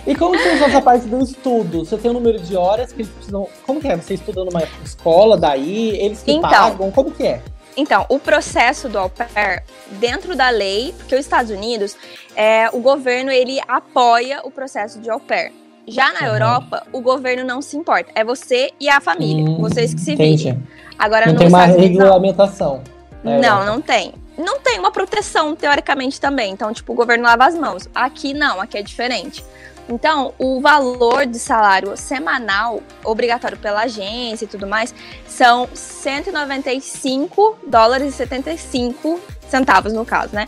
E 0.05 0.13
como 0.13 0.37
funciona 0.37 0.65
essa 0.65 0.81
parte 0.81 1.07
do 1.07 1.21
estudo? 1.21 1.85
Você 1.85 1.97
tem 1.97 2.11
um 2.11 2.13
número 2.13 2.39
de 2.39 2.57
horas 2.57 2.91
que 2.91 3.01
eles 3.01 3.11
precisam. 3.11 3.47
Como 3.65 3.79
que 3.79 3.87
é? 3.87 3.95
Você 3.95 4.15
estuda 4.15 4.43
numa 4.43 4.63
escola 4.83 5.37
daí? 5.37 5.97
Eles 5.97 6.21
que 6.21 6.31
então, 6.31 6.49
pagam? 6.49 6.91
Como 6.91 7.11
que 7.11 7.23
é? 7.23 7.41
Então, 7.77 8.05
o 8.09 8.17
processo 8.17 8.89
do 8.89 8.97
au 8.97 9.07
pair, 9.09 9.63
dentro 9.91 10.35
da 10.35 10.49
lei, 10.49 10.93
porque 10.97 11.13
os 11.13 11.21
Estados 11.21 11.51
Unidos, 11.51 11.95
é, 12.35 12.69
o 12.73 12.79
governo, 12.79 13.31
ele 13.31 13.59
apoia 13.67 14.41
o 14.43 14.49
processo 14.49 14.99
de 14.99 15.09
au 15.09 15.19
pair. 15.19 15.53
Já 15.87 16.11
na 16.11 16.21
Uhum. 16.21 16.33
Europa, 16.33 16.83
o 16.91 16.99
governo 16.99 17.45
não 17.45 17.61
se 17.61 17.77
importa. 17.77 18.11
É 18.15 18.23
você 18.23 18.71
e 18.79 18.89
a 18.89 18.99
família. 18.99 19.45
Hum, 19.45 19.57
vocês 19.61 19.93
que 19.93 20.01
se 20.01 20.15
virem. 20.15 20.61
Agora, 20.99 21.27
Não 21.27 21.35
tem 21.35 21.49
não. 21.49 21.59
regulamentação. 21.77 22.81
Não, 23.23 23.33
Europa. 23.33 23.65
não 23.65 23.81
tem. 23.81 24.13
Não 24.37 24.59
tem 24.59 24.79
uma 24.79 24.91
proteção, 24.91 25.55
teoricamente, 25.55 26.19
também. 26.19 26.51
Então, 26.51 26.73
tipo, 26.73 26.91
o 26.91 26.95
governo 26.95 27.23
lava 27.23 27.45
as 27.45 27.55
mãos. 27.55 27.87
Aqui 27.95 28.33
não, 28.33 28.59
aqui 28.59 28.77
é 28.77 28.81
diferente. 28.81 29.43
Então, 29.89 30.33
o 30.37 30.59
valor 30.59 31.25
de 31.25 31.39
salário 31.39 31.95
semanal, 31.95 32.81
obrigatório 33.03 33.57
pela 33.57 33.83
agência 33.83 34.45
e 34.45 34.47
tudo 34.47 34.67
mais, 34.67 34.93
são 35.27 35.67
195 35.73 37.57
dólares 37.65 38.13
e 38.13 38.17
75 38.17 39.19
centavos, 39.49 39.93
no 39.93 40.05
caso, 40.05 40.35
né? 40.35 40.47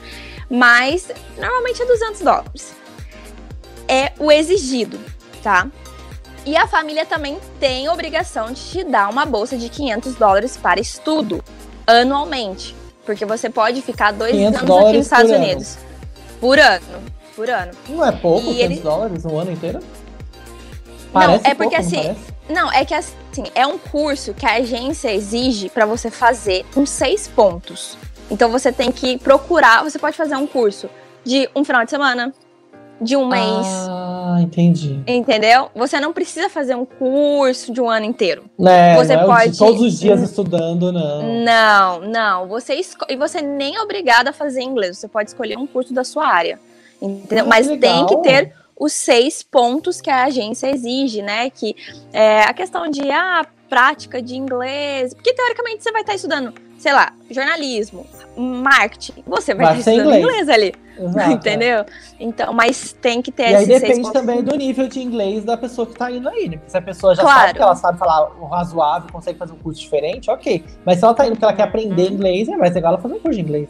Mas, 0.50 1.10
normalmente 1.38 1.82
é 1.82 1.86
200 1.86 2.22
dólares. 2.22 2.74
É 3.88 4.12
o 4.20 4.32
exigido, 4.32 5.00
tá? 5.42 5.68
E 6.46 6.58
a 6.58 6.68
família 6.68 7.06
também 7.06 7.40
tem 7.60 7.88
obrigação 7.90 8.52
de 8.52 8.62
te 8.62 8.84
dar 8.84 9.10
uma 9.10 9.26
bolsa 9.26 9.58
de 9.58 9.70
500 9.70 10.16
dólares 10.16 10.58
para 10.58 10.80
estudo 10.80 11.44
anualmente. 11.86 12.76
Porque 13.06 13.26
você 13.26 13.50
pode 13.50 13.82
ficar 13.82 14.12
dois 14.12 14.32
500 14.32 14.62
anos 14.62 14.78
aqui 14.78 14.98
nos 14.98 15.06
Estados 15.06 15.32
ano. 15.32 15.44
Unidos. 15.44 15.78
Por 16.40 16.60
ano. 16.60 17.19
Por 17.40 17.50
ano. 17.50 17.72
Não 17.88 18.06
é 18.06 18.12
pouco, 18.12 18.50
E 18.50 18.56
500 18.56 18.60
ele- 18.66 18.80
dólares 18.82 19.24
um 19.26 19.40
ano 19.40 19.50
inteiro? 19.54 19.80
Parece 21.14 21.48
é 21.48 21.56
porque 21.56 21.56
pouco, 21.56 21.72
não 21.74 21.80
assim, 21.80 21.96
parece? 22.04 22.20
Não, 22.50 22.72
é 22.74 22.84
que 22.84 22.94
assim, 22.94 23.44
é 23.56 23.66
um 23.66 23.78
curso 23.78 24.34
que 24.34 24.46
a 24.46 24.56
agência 24.56 25.10
exige 25.14 25.70
para 25.70 25.86
você 25.86 26.12
fazer 26.12 26.66
com 26.74 26.86
seis 26.86 27.30
pontos. 27.30 27.98
Então 28.30 28.52
você 28.52 28.74
tem 28.74 28.92
que 28.92 29.18
procurar, 29.18 29.86
você 29.86 29.98
pode 29.98 30.18
fazer 30.18 30.36
um 30.36 30.46
curso 30.46 30.90
de 31.24 31.50
um 31.56 31.64
final 31.64 31.86
de 31.86 31.92
semana, 31.92 32.34
de 33.00 33.16
um 33.16 33.26
mês, 33.26 33.66
Ah, 33.90 34.40
entendi. 34.42 35.00
entendeu? 35.08 35.70
Você 35.74 35.98
não 36.02 36.12
precisa 36.12 36.50
fazer 36.50 36.76
um 36.76 36.84
curso 36.84 37.72
de 37.72 37.80
um 37.80 37.90
ano 37.90 38.06
inteiro. 38.06 38.44
Né, 38.60 38.98
Você 38.98 39.16
não 39.16 39.22
é 39.22 39.26
o 39.26 39.28
de 39.30 39.34
pode- 39.46 39.58
todos 39.58 39.82
os 39.82 39.98
dias 39.98 40.22
estudando, 40.22 40.92
não. 40.92 41.22
Não, 41.42 42.02
não. 42.02 42.48
Você 42.50 42.74
esco... 42.74 43.06
E 43.08 43.16
você 43.16 43.42
nem 43.42 43.78
é 43.78 43.82
obrigado 43.82 44.28
a 44.28 44.34
fazer 44.34 44.62
inglês. 44.62 44.98
Você 44.98 45.08
pode 45.08 45.30
escolher 45.30 45.58
um 45.58 45.66
curso 45.66 45.94
da 45.94 46.04
sua 46.04 46.28
área. 46.28 46.60
Entendeu? 47.02 47.46
Ah, 47.46 47.48
Mas 47.48 47.68
que 47.68 47.78
tem 47.78 48.06
que 48.06 48.16
legal. 48.16 48.22
ter 48.22 48.54
os 48.78 48.94
seis 48.94 49.44
pontos 49.44 50.00
que 50.02 50.10
a 50.10 50.24
agência 50.26 50.68
exige, 50.74 51.22
né? 51.22 51.50
Que 51.50 51.76
é 52.14 52.44
a 52.44 52.54
questão 52.54 52.90
de 52.90 53.10
ah, 53.12 53.46
prática 53.70 54.22
de 54.22 54.36
inglês. 54.36 55.14
Porque 55.14 55.34
teoricamente 55.34 55.84
você 55.84 55.92
vai 55.92 56.02
estar 56.02 56.16
estudando, 56.16 56.54
sei 56.78 56.94
lá, 56.94 57.12
jornalismo, 57.30 58.06
marketing. 58.38 59.24
Você 59.28 59.54
vai, 59.54 59.66
Vai 59.68 59.80
estar 59.80 59.92
ser 59.92 59.98
estudando 59.98 60.16
inglês. 60.18 60.42
inglês, 60.42 60.50
ali. 60.50 60.74
Exato. 60.98 61.32
Entendeu? 61.32 61.86
Então, 62.20 62.54
mas 62.54 62.94
tem 62.94 63.22
que 63.22 63.32
ter 63.32 63.52
E 63.52 63.56
aí 63.56 63.66
depende 63.66 64.12
também 64.12 64.44
do 64.44 64.56
nível 64.56 64.88
de 64.88 65.02
inglês 65.02 65.44
da 65.46 65.56
pessoa 65.58 65.86
que 65.88 65.94
tá 65.98 66.12
indo 66.12 66.28
aí, 66.28 66.50
né? 66.50 66.58
Porque 66.58 66.72
se 66.72 66.78
a 66.78 66.82
pessoa 66.82 67.16
já 67.16 67.22
Claro. 67.22 67.40
sabe 67.42 67.54
que 67.54 67.62
ela 67.62 67.76
sabe 67.76 67.98
falar 67.98 68.30
o 68.42 68.46
razoável, 68.46 69.10
consegue 69.12 69.38
fazer 69.38 69.54
um 69.54 69.58
curso 69.58 69.80
diferente, 69.80 70.30
ok. 70.30 70.64
Mas 70.86 71.00
se 71.00 71.06
ela 71.06 71.14
tá 71.14 71.26
indo 71.26 71.32
porque 71.34 71.46
ela 71.46 71.54
quer 71.54 71.64
aprender 71.64 72.04
Uhum. 72.08 72.14
inglês, 72.16 72.50
é 72.50 72.58
mais 72.58 72.74
legal 72.76 72.94
ela 72.94 73.02
fazer 73.02 73.14
um 73.14 73.20
curso 73.20 73.38
de 73.38 73.44
inglês. 73.46 73.70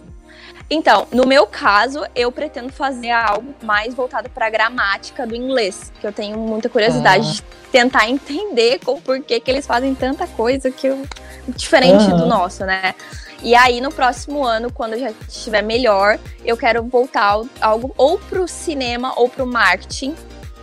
Então, 0.70 1.08
no 1.12 1.26
meu 1.26 1.48
caso, 1.48 2.06
eu 2.16 2.32
pretendo 2.32 2.72
fazer 2.72 3.10
algo 3.10 3.56
mais 3.64 3.94
voltado 3.94 4.30
para 4.30 4.46
a 4.46 4.50
gramática 4.52 5.26
do 5.26 5.36
inglês, 5.36 5.92
que 6.00 6.06
eu 6.06 6.14
tenho 6.14 6.38
muita 6.38 6.70
curiosidade 6.70 7.28
Ah. 7.28 7.32
de 7.32 7.42
tentar 7.72 8.08
entender 8.08 8.80
com 8.86 9.02
por 9.02 9.20
que, 9.22 9.40
que 9.40 9.50
eles 9.50 9.66
fazem 9.66 9.96
tanta 9.96 10.28
coisa 10.28 10.70
que 10.70 10.86
eu, 10.88 11.04
diferente 11.48 12.04
Aham. 12.04 12.18
do 12.18 12.26
nosso, 12.28 12.66
né? 12.66 12.94
E 13.42 13.56
aí, 13.56 13.82
no 13.82 13.92
próximo 13.92 14.44
ano, 14.44 14.72
quando 14.72 14.94
eu 14.94 15.00
já 15.00 15.12
estiver 15.28 15.64
melhor, 15.64 16.20
eu 16.46 16.56
quero 16.58 16.84
voltar 16.84 17.42
algo 17.62 17.94
ou 17.98 18.20
pro 18.20 18.48
cinema 18.48 19.14
ou 19.16 19.28
pro 19.30 19.48
marketing, 19.48 20.14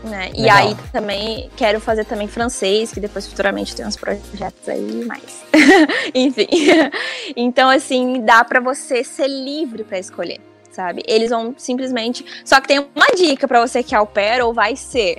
né? 0.06 0.30
E 0.34 0.48
aí 0.48 0.76
também 0.92 1.50
quero 1.56 1.80
fazer 1.80 2.04
também 2.04 2.28
francês, 2.28 2.92
que 2.92 3.00
depois 3.00 3.26
futuramente 3.26 3.74
tem 3.74 3.86
uns 3.86 3.96
projetos 3.96 4.68
aí 4.68 5.04
mais. 5.04 5.44
Enfim. 6.14 6.46
Então, 7.36 7.68
assim, 7.68 8.20
dá 8.22 8.44
pra 8.44 8.60
você 8.60 9.02
ser 9.04 9.28
livre 9.28 9.84
pra 9.84 9.98
escolher, 9.98 10.40
sabe? 10.70 11.02
Eles 11.06 11.30
vão 11.30 11.54
simplesmente. 11.58 12.24
Só 12.44 12.60
que 12.60 12.68
tem 12.68 12.78
uma 12.78 13.06
dica 13.16 13.46
pra 13.48 13.60
você 13.60 13.82
que 13.82 13.94
é 13.94 13.98
au 13.98 14.06
pair 14.06 14.42
ou 14.42 14.54
vai 14.54 14.76
ser. 14.76 15.18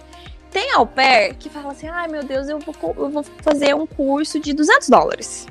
Tem 0.52 0.72
au 0.74 0.88
pair 0.88 1.36
que 1.36 1.50
fala 1.50 1.72
assim: 1.72 1.88
ai 1.88 2.08
meu 2.08 2.24
Deus, 2.24 2.48
eu 2.48 2.60
vou, 2.60 2.96
eu 2.98 3.10
vou 3.10 3.24
fazer 3.42 3.76
um 3.76 3.86
curso 3.86 4.40
de 4.40 4.54
200 4.54 4.88
dólares. 4.90 5.46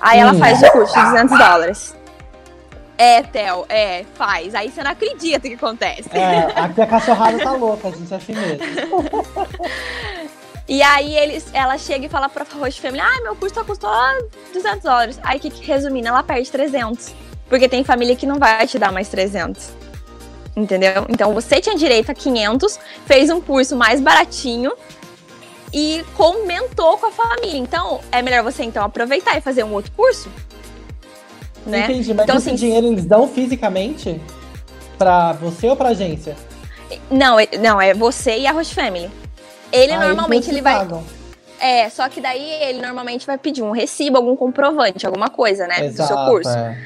Aí 0.00 0.20
ela 0.20 0.32
Hum. 0.32 0.38
faz 0.38 0.62
o 0.62 0.70
curso 0.70 0.94
de 0.94 1.04
200 1.06 1.38
dólares. 1.38 1.95
É, 2.98 3.22
Theo, 3.22 3.66
é, 3.68 4.04
faz. 4.14 4.54
Aí 4.54 4.70
você 4.70 4.82
não 4.82 4.90
acredita 4.90 5.46
o 5.46 5.50
que 5.50 5.54
acontece. 5.54 6.08
É, 6.12 6.52
aqui 6.58 6.80
a 6.80 6.86
cachorrada 6.86 7.38
tá 7.38 7.52
louca, 7.52 7.88
a 7.88 7.90
gente 7.90 8.12
é 8.12 8.16
assim 8.16 8.34
mesmo. 8.34 8.58
E 10.68 10.82
aí 10.82 11.16
eles, 11.16 11.46
ela 11.52 11.78
chega 11.78 12.06
e 12.06 12.08
fala 12.08 12.28
pra 12.28 12.44
Host 12.58 12.80
Family, 12.80 13.00
ah, 13.00 13.20
meu 13.22 13.36
curso 13.36 13.54
só 13.54 13.64
custou 13.64 13.90
200 14.52 14.82
dólares. 14.82 15.20
Aí, 15.22 15.38
que, 15.38 15.48
que 15.48 15.64
resumindo, 15.64 16.08
ela 16.08 16.24
perde 16.24 16.50
300. 16.50 17.14
Porque 17.48 17.68
tem 17.68 17.84
família 17.84 18.16
que 18.16 18.26
não 18.26 18.36
vai 18.38 18.66
te 18.66 18.76
dar 18.76 18.90
mais 18.90 19.08
300. 19.08 19.70
Entendeu? 20.56 21.06
Então, 21.08 21.32
você 21.32 21.60
tinha 21.60 21.76
direito 21.76 22.10
a 22.10 22.14
500, 22.14 22.80
fez 23.06 23.30
um 23.30 23.40
curso 23.40 23.76
mais 23.76 24.00
baratinho 24.00 24.72
e 25.72 26.04
comentou 26.16 26.98
com 26.98 27.06
a 27.06 27.12
família. 27.12 27.58
Então, 27.58 28.00
é 28.10 28.20
melhor 28.20 28.42
você, 28.42 28.64
então, 28.64 28.84
aproveitar 28.84 29.38
e 29.38 29.40
fazer 29.40 29.62
um 29.62 29.72
outro 29.72 29.92
curso. 29.92 30.28
Né? 31.66 31.80
Entendi, 31.84 32.14
mas 32.14 32.24
Então, 32.24 32.36
esse 32.36 32.48
assim, 32.48 32.56
dinheiro 32.56 32.86
eles 32.86 33.04
dão 33.04 33.26
fisicamente 33.26 34.20
pra 34.96 35.32
você 35.32 35.68
ou 35.68 35.76
pra 35.76 35.88
agência? 35.90 36.36
Não, 37.10 37.38
é- 37.40 37.48
não, 37.60 37.80
é 37.80 37.92
você 37.92 38.38
e 38.38 38.46
a 38.46 38.52
Host 38.52 38.74
Family. 38.74 39.10
Ele 39.72 39.92
Ah, 39.92 39.98
normalmente 40.06 40.48
ele 40.48 40.62
vai. 40.62 40.74
pagam. 40.78 41.02
É, 41.58 41.88
só 41.90 42.08
que 42.08 42.20
daí 42.20 42.48
ele 42.62 42.80
normalmente 42.80 43.26
vai 43.26 43.36
pedir 43.36 43.62
um 43.62 43.72
recibo, 43.72 44.16
algum 44.18 44.36
comprovante, 44.36 45.06
alguma 45.06 45.28
coisa, 45.28 45.66
né? 45.66 45.76
do 45.88 45.96
seu 45.96 46.04
Exato, 46.04 46.30
curso. 46.30 46.50
É, 46.50 46.76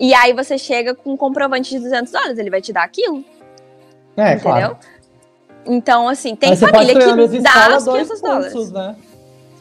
E 0.00 0.12
aí 0.12 0.32
você 0.32 0.58
chega 0.58 0.94
com 0.94 1.12
um 1.12 1.16
comprovante 1.16 1.70
de 1.70 1.78
200 1.78 2.10
dólares, 2.12 2.36
ele 2.38 2.50
vai 2.50 2.60
te 2.60 2.72
dar 2.72 2.82
aquilo, 2.82 3.24
é 4.16 4.32
entendeu? 4.32 4.40
claro. 4.40 4.78
Então, 5.66 6.08
assim, 6.08 6.34
tem 6.34 6.50
Mas 6.50 6.60
família 6.60 6.94
que 6.94 7.40
dá 7.40 7.76
os 7.76 7.84
dois 7.84 8.08
500 8.08 8.20
cursos, 8.20 8.70
dólares. 8.70 8.72
né? 8.72 8.96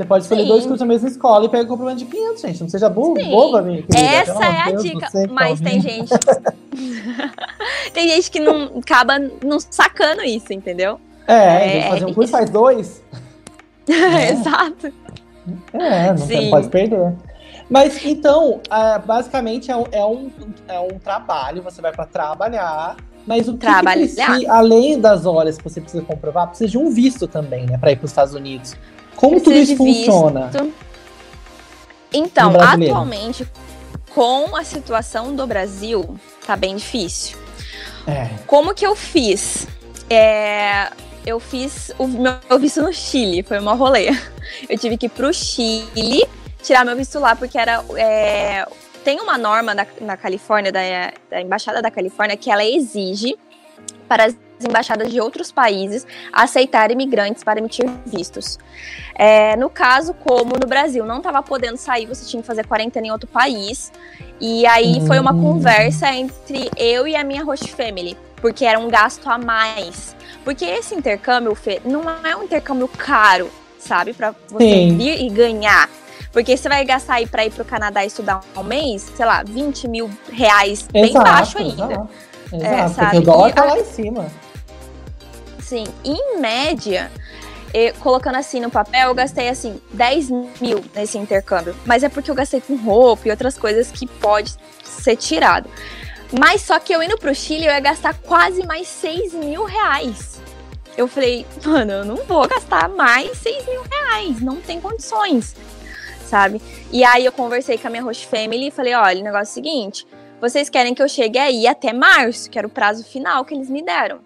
Você 0.04 0.08
pode 0.08 0.24
escolher 0.24 0.42
Sim. 0.42 0.48
dois 0.48 0.64
cursos 0.64 0.80
na 0.82 0.86
mesma 0.86 1.08
escola 1.08 1.46
e 1.46 1.50
pega 1.50 1.64
o 1.64 1.68
comprovante 1.68 2.04
de 2.04 2.12
500, 2.12 2.42
gente. 2.42 2.62
Não 2.62 2.70
seja 2.70 2.90
burro, 2.90 3.16
Sim. 3.16 3.30
boba, 3.30 3.62
minha 3.62 3.82
querida. 3.84 4.00
Essa 4.00 4.44
é 4.44 4.62
a 4.62 4.66
Deus, 4.66 4.84
dica, 4.84 5.08
que 5.08 5.28
tá 5.28 5.34
mas 5.34 5.62
tem 5.62 5.82
gente... 5.82 6.10
tem 7.94 8.10
gente 8.10 8.30
que 8.30 8.40
não 8.40 8.80
acaba 8.80 9.18
não 9.44 9.60
sacando 9.60 10.22
isso, 10.24 10.52
entendeu? 10.52 11.00
É, 11.28 11.66
em 11.66 11.72
vez 11.72 11.74
É, 11.74 11.80
de 11.80 11.90
fazer 11.90 12.06
um 12.06 12.10
é 12.10 12.14
curso, 12.14 12.32
faz 12.32 12.50
dois. 12.50 13.04
É. 13.86 14.32
Exato. 14.32 14.94
É, 15.74 16.08
não 16.12 16.18
Sim. 16.18 16.50
pode 16.50 16.70
perder. 16.70 17.14
Mas 17.70 18.06
então, 18.06 18.62
basicamente 19.06 19.70
é 19.70 19.76
um, 19.76 19.84
é, 19.92 20.06
um, 20.06 20.32
é 20.70 20.80
um 20.80 20.98
trabalho, 20.98 21.62
você 21.62 21.82
vai 21.82 21.92
pra 21.92 22.06
trabalhar, 22.06 22.96
mas 23.28 23.50
o 23.50 23.58
que, 23.58 23.66
que 23.66 23.84
precisa, 23.84 24.26
além 24.50 25.00
das 25.02 25.26
horas 25.26 25.58
que 25.58 25.64
você 25.66 25.82
precisa 25.82 26.04
comprovar, 26.04 26.48
precisa 26.48 26.72
de 26.72 26.78
um 26.78 26.90
visto 26.90 27.28
também, 27.28 27.66
né, 27.66 27.78
pra 27.78 27.92
ir 27.92 27.98
pros 27.98 28.12
Estados 28.12 28.34
Unidos. 28.34 28.76
Como 29.16 29.40
tudo 29.42 29.56
isso 29.56 29.76
funciona? 29.76 30.52
Então, 32.14 32.54
atualmente, 32.60 33.48
com 34.14 34.56
a 34.56 34.64
situação 34.64 35.36
do 35.36 35.48
Brasil, 35.48 36.18
tá 36.46 36.56
bem 36.56 36.76
difícil. 36.76 37.38
É. 38.06 38.30
Como 38.46 38.74
que 38.74 38.86
eu 38.86 38.96
fiz? 38.96 39.68
É, 40.10 40.92
eu 41.26 41.40
fiz 41.40 41.92
o 41.98 42.08
meu 42.08 42.60
visto 42.60 42.82
no 42.82 42.94
Chile, 42.94 43.44
foi 43.44 43.60
uma 43.60 43.74
rolê. 43.74 44.10
Eu 44.70 44.78
tive 44.78 44.98
que 44.98 45.08
ir 45.08 45.10
pro 45.10 45.34
Chile 45.34 46.28
tirar 46.62 46.86
meu 46.86 46.96
visto 46.96 47.20
lá, 47.20 47.36
porque 47.36 47.58
era. 47.58 47.84
é, 47.96 48.66
tem 49.04 49.20
uma 49.20 49.38
norma 49.38 49.76
na, 49.76 49.86
na 50.00 50.16
Califórnia, 50.16 50.72
da, 50.72 50.80
da 51.30 51.42
Embaixada 51.42 51.82
da 51.82 51.92
Califórnia, 51.92 52.38
que 52.38 52.50
ela 52.50 52.64
exige 52.64 53.38
para 54.08 54.26
as 54.26 54.36
embaixadas 54.64 55.12
de 55.12 55.20
outros 55.22 55.52
países 55.52 56.06
aceitar 56.32 56.92
imigrantes 56.92 57.44
para 57.44 57.60
emitir 57.60 57.90
vistos. 58.06 58.58
É, 59.16 59.56
no 59.56 59.70
caso, 59.70 60.14
como 60.14 60.54
no 60.60 60.68
Brasil 60.68 61.06
não 61.06 61.18
estava 61.18 61.42
podendo 61.44 61.78
sair, 61.78 62.06
você 62.06 62.26
tinha 62.26 62.42
que 62.42 62.48
fazer 62.48 62.66
quarentena 62.66 63.08
em 63.08 63.12
outro 63.12 63.28
país. 63.28 63.92
E 64.40 64.66
aí 64.66 65.06
foi 65.08 65.20
uma 65.20 65.34
Hum. 65.34 65.40
conversa 65.42 66.12
entre 66.14 66.70
eu 66.76 67.08
e 67.08 67.16
a 67.16 67.24
minha 67.24 67.44
host 67.44 67.72
family, 67.74 68.18
porque 68.38 68.66
era 68.66 68.80
um 68.80 68.88
gasto 68.90 69.30
a 69.30 69.38
mais. 69.38 70.16
Porque 70.44 70.66
esse 70.66 70.94
intercâmbio, 70.96 71.56
Fê, 71.56 71.80
não 71.86 72.04
é 72.24 72.36
um 72.36 72.44
intercâmbio 72.44 72.88
caro, 72.88 73.50
sabe? 73.80 74.14
Pra 74.14 74.34
você 74.50 74.68
Sim. 74.68 74.98
vir 74.98 75.22
e 75.22 75.30
ganhar. 75.30 75.90
Porque 76.34 76.58
você 76.58 76.68
vai 76.68 76.84
gastar 76.84 77.16
aí 77.16 77.28
pra 77.28 77.46
ir 77.46 77.52
pro 77.52 77.64
Canadá 77.64 78.04
estudar 78.04 78.42
um 78.58 78.64
mês, 78.64 79.04
sei 79.16 79.26
lá, 79.26 79.44
20 79.44 79.88
mil 79.88 80.10
reais, 80.32 80.88
bem 80.92 81.06
Exato, 81.12 81.24
baixo 81.30 81.58
ainda. 81.60 81.84
Exato, 81.84 82.10
É, 82.52 82.58
exato 82.86 82.96
porque 82.96 83.18
o 83.18 83.22
dólar 83.22 83.54
tá 83.54 83.62
a- 83.62 83.66
lá 83.66 83.78
em 83.80 83.86
cima. 83.86 84.26
Sim, 85.64 85.86
em 86.04 86.40
média, 86.40 87.12
eu- 87.74 87.94
colocando 87.96 88.36
assim 88.36 88.60
no 88.60 88.70
papel, 88.70 89.10
eu 89.10 89.16
gastei 89.16 89.50
assim 89.50 89.82
10 89.92 90.30
mil 90.30 90.84
nesse 90.94 91.18
intercâmbio. 91.18 91.76
Mas 91.86 92.04
é 92.04 92.10
porque 92.10 92.30
eu 92.30 92.36
gastei 92.36 92.62
com 92.62 92.76
roupa 92.76 93.28
e 93.28 93.32
outras 93.32 93.58
coisas 93.58 93.92
que 93.92 94.06
pode 94.06 94.56
ser 94.84 95.16
tirado. 95.16 95.70
Mas 96.38 96.62
só 96.62 96.80
que 96.80 96.94
eu 96.94 97.02
indo 97.02 97.18
pro 97.18 97.34
Chile, 97.34 97.66
eu 97.66 97.72
ia 97.72 97.80
gastar 97.80 98.14
quase 98.16 98.66
mais 98.66 98.88
6 98.88 99.34
mil 99.34 99.64
reais. 99.64 100.42
Eu 100.98 101.08
falei, 101.08 101.46
mano, 101.66 101.92
eu 101.92 102.06
não 102.06 102.18
vou 102.18 102.48
gastar 102.48 102.90
mais 102.90 103.38
6 103.38 103.66
mil 103.66 103.82
reais, 103.84 104.42
não 104.42 104.58
tem 104.58 104.80
condições, 104.82 105.56
sabe? 106.28 106.62
E 106.92 107.04
aí 107.04 107.26
eu 107.26 107.32
conversei 107.32 107.78
com 107.78 107.88
a 107.88 107.90
minha 107.90 108.04
host 108.04 108.28
family 108.28 108.68
e 108.68 108.72
falei, 108.72 108.94
olha, 108.94 109.22
o 109.22 109.24
negócio 109.24 109.50
é 109.50 109.62
o 109.62 109.66
seguinte, 109.66 110.08
vocês 110.40 110.70
querem 110.70 110.94
que 110.94 111.02
eu 111.02 111.08
chegue 111.10 111.40
aí 111.40 111.66
até 111.68 111.94
março, 111.94 112.50
que 112.50 112.58
era 112.60 112.68
o 112.68 112.70
prazo 112.70 113.04
final 113.04 113.44
que 113.46 113.54
eles 113.56 113.70
me 113.70 113.82
deram. 113.82 114.20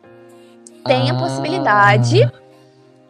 Tem 0.88 1.10
ah. 1.10 1.13
a 1.13 1.17
possibilidade 1.17 2.32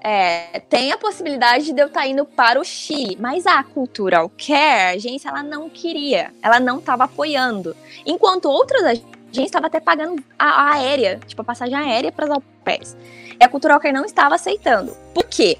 é, 0.09 0.61
tem 0.69 0.91
a 0.93 0.97
possibilidade 0.97 1.73
de 1.73 1.81
eu 1.81 1.87
estar 1.87 2.01
tá 2.01 2.07
indo 2.07 2.23
para 2.23 2.59
o 2.59 2.63
Chile, 2.63 3.17
mas 3.19 3.45
a 3.45 3.61
Cultural 3.61 4.31
Care, 4.37 4.81
a 4.81 4.89
agência, 4.91 5.27
ela 5.27 5.43
não 5.43 5.69
queria, 5.69 6.31
ela 6.41 6.61
não 6.61 6.79
estava 6.79 7.03
apoiando. 7.03 7.75
Enquanto 8.05 8.45
outras 8.45 8.83
agências 8.83 9.47
estavam 9.47 9.67
até 9.67 9.81
pagando 9.81 10.23
a, 10.39 10.45
a, 10.45 10.73
aérea, 10.75 11.19
tipo 11.27 11.41
a 11.41 11.45
passagem 11.45 11.75
aérea 11.75 12.09
para 12.09 12.31
os 12.31 12.43
pés. 12.63 12.95
E 13.37 13.43
a 13.43 13.49
Cultural 13.49 13.81
Care 13.81 13.93
não 13.93 14.05
estava 14.05 14.35
aceitando. 14.35 14.95
Por 15.13 15.25
quê? 15.25 15.57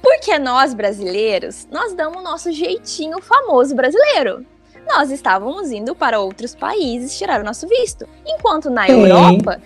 Porque 0.00 0.38
nós 0.38 0.72
brasileiros, 0.72 1.68
nós 1.70 1.92
damos 1.92 2.20
o 2.20 2.24
nosso 2.24 2.50
jeitinho 2.50 3.20
famoso 3.20 3.74
brasileiro. 3.74 4.46
Nós 4.86 5.10
estávamos 5.10 5.70
indo 5.70 5.94
para 5.94 6.18
outros 6.18 6.54
países 6.54 7.18
tirar 7.18 7.40
o 7.40 7.44
nosso 7.44 7.68
visto. 7.68 8.08
Enquanto 8.24 8.70
na 8.70 8.86
Sim. 8.86 8.92
Europa, 8.92 9.60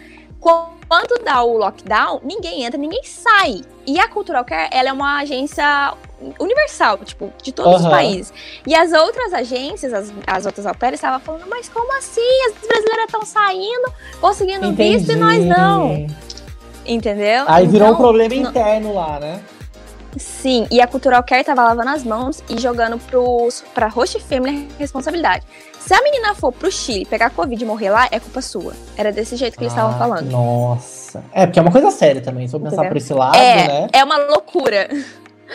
quando 0.93 1.25
dá 1.25 1.43
o 1.43 1.57
lockdown, 1.57 2.21
ninguém 2.23 2.65
entra, 2.65 2.77
ninguém 2.77 3.03
sai. 3.03 3.63
E 3.87 3.99
a 3.99 4.07
Cultural 4.09 4.45
Care, 4.45 4.69
ela 4.71 4.91
é 4.91 4.93
uma 4.93 5.21
agência 5.21 5.95
universal, 6.39 6.99
tipo, 6.99 7.33
de 7.43 7.51
todos 7.51 7.81
uhum. 7.81 7.87
os 7.87 7.91
países. 7.91 8.33
E 8.67 8.75
as 8.75 8.93
outras 8.93 9.33
agências, 9.33 9.91
as, 9.95 10.13
as 10.27 10.45
outras 10.45 10.67
operas, 10.67 10.97
estavam 10.97 11.19
falando, 11.19 11.47
mas 11.49 11.67
como 11.71 11.97
assim? 11.97 12.21
As 12.47 12.69
brasileiras 12.69 13.07
estão 13.07 13.25
saindo, 13.25 13.91
conseguindo 14.21 14.67
Entendi. 14.67 14.99
visto 14.99 15.13
e 15.13 15.17
nós 15.17 15.43
não. 15.43 16.07
Entendeu? 16.85 17.45
Aí 17.47 17.67
virou 17.67 17.89
então, 17.89 17.99
um 17.99 18.03
problema 18.03 18.35
interno 18.35 18.93
lá, 18.93 19.19
né? 19.19 19.41
Sim, 20.19 20.67
e 20.71 20.79
a 20.79 20.87
Cultural 20.87 21.25
Care 21.25 21.43
tava 21.43 21.63
lavando 21.63 21.89
as 21.89 22.05
mãos 22.05 22.45
e 22.51 22.61
jogando 22.61 22.99
pros, 22.99 23.65
pra 23.73 23.89
host 23.89 24.21
family 24.21 24.69
a 24.75 24.79
responsabilidade. 24.79 25.47
Se 25.87 25.95
a 25.95 26.03
menina 26.03 26.35
for 26.35 26.53
pro 26.53 26.71
Chile 26.71 27.05
pegar 27.05 27.31
Covid 27.31 27.63
e 27.63 27.67
morrer 27.67 27.91
lá, 27.91 28.09
é 28.11 28.21
culpa 28.21 28.41
sua. 28.41 28.73
Era 28.97 29.13
desse 29.13 29.37
jeito 29.37 29.59
que 29.59 29.65
eles 29.65 29.73
estavam 29.73 29.95
ah, 29.95 29.99
falando. 29.99 30.31
Nossa. 30.31 31.25
É, 31.33 31.45
porque 31.45 31.59
é 31.59 31.63
uma 31.63 31.73
coisa 31.73 31.91
séria 31.91 32.21
também, 32.21 32.47
se 32.47 32.55
eu 32.55 32.61
pensar 32.61 32.87
por 32.87 32.97
esse 32.97 33.13
lado, 33.13 33.37
é, 33.37 33.69
né? 33.69 33.89
É 33.93 34.05
uma 34.05 34.17
loucura. 34.17 34.89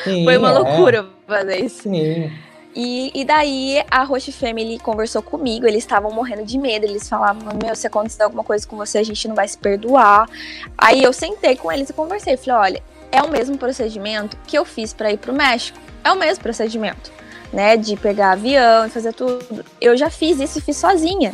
Sim, 0.04 0.26
Foi 0.26 0.38
uma 0.38 0.50
é. 0.50 0.60
loucura 0.60 1.08
fazer 1.26 1.66
isso. 1.66 1.84
Sim. 1.84 2.32
E, 2.76 3.12
e 3.16 3.26
daí 3.26 3.84
a 3.90 4.04
Roche 4.04 4.32
Family 4.32 4.78
conversou 4.78 5.24
comigo, 5.24 5.66
eles 5.66 5.80
estavam 5.80 6.12
morrendo 6.12 6.46
de 6.46 6.60
medo, 6.60 6.86
eles 6.86 7.10
falavam, 7.10 7.58
meu, 7.64 7.76
se 7.76 7.88
acontecer 7.88 8.22
alguma 8.22 8.44
coisa 8.44 8.68
com 8.68 8.78
você, 8.78 9.00
a 9.00 9.04
gente 9.04 9.28
não 9.28 9.36
vai 9.36 9.48
se 9.48 9.58
perdoar. 9.58 10.30
Aí 10.78 11.02
eu 11.02 11.12
sentei 11.12 11.56
com 11.56 11.72
eles 11.72 11.90
e 11.90 11.94
conversei, 11.94 12.38
falei, 12.38 12.74
olha, 12.74 12.84
é 13.12 13.24
o 13.24 13.32
mesmo 13.32 13.58
procedimento 13.58 14.38
que 14.46 14.56
eu 14.58 14.64
fiz 14.64 14.94
para 14.94 15.12
ir 15.12 15.18
pro 15.18 15.34
México. 15.34 15.80
É 16.04 16.12
o 16.12 16.16
mesmo 16.16 16.44
procedimento, 16.44 17.12
né? 17.52 17.78
De 17.78 17.96
pegar 17.96 18.32
avião 18.32 18.86
e 18.86 18.90
fazer 18.90 19.14
tudo. 19.14 19.64
Eu 19.80 19.96
já 19.98 20.10
fiz 20.10 20.40
isso 20.40 20.60
e 20.60 20.62
fiz 20.62 20.78
sozinha. 20.78 21.34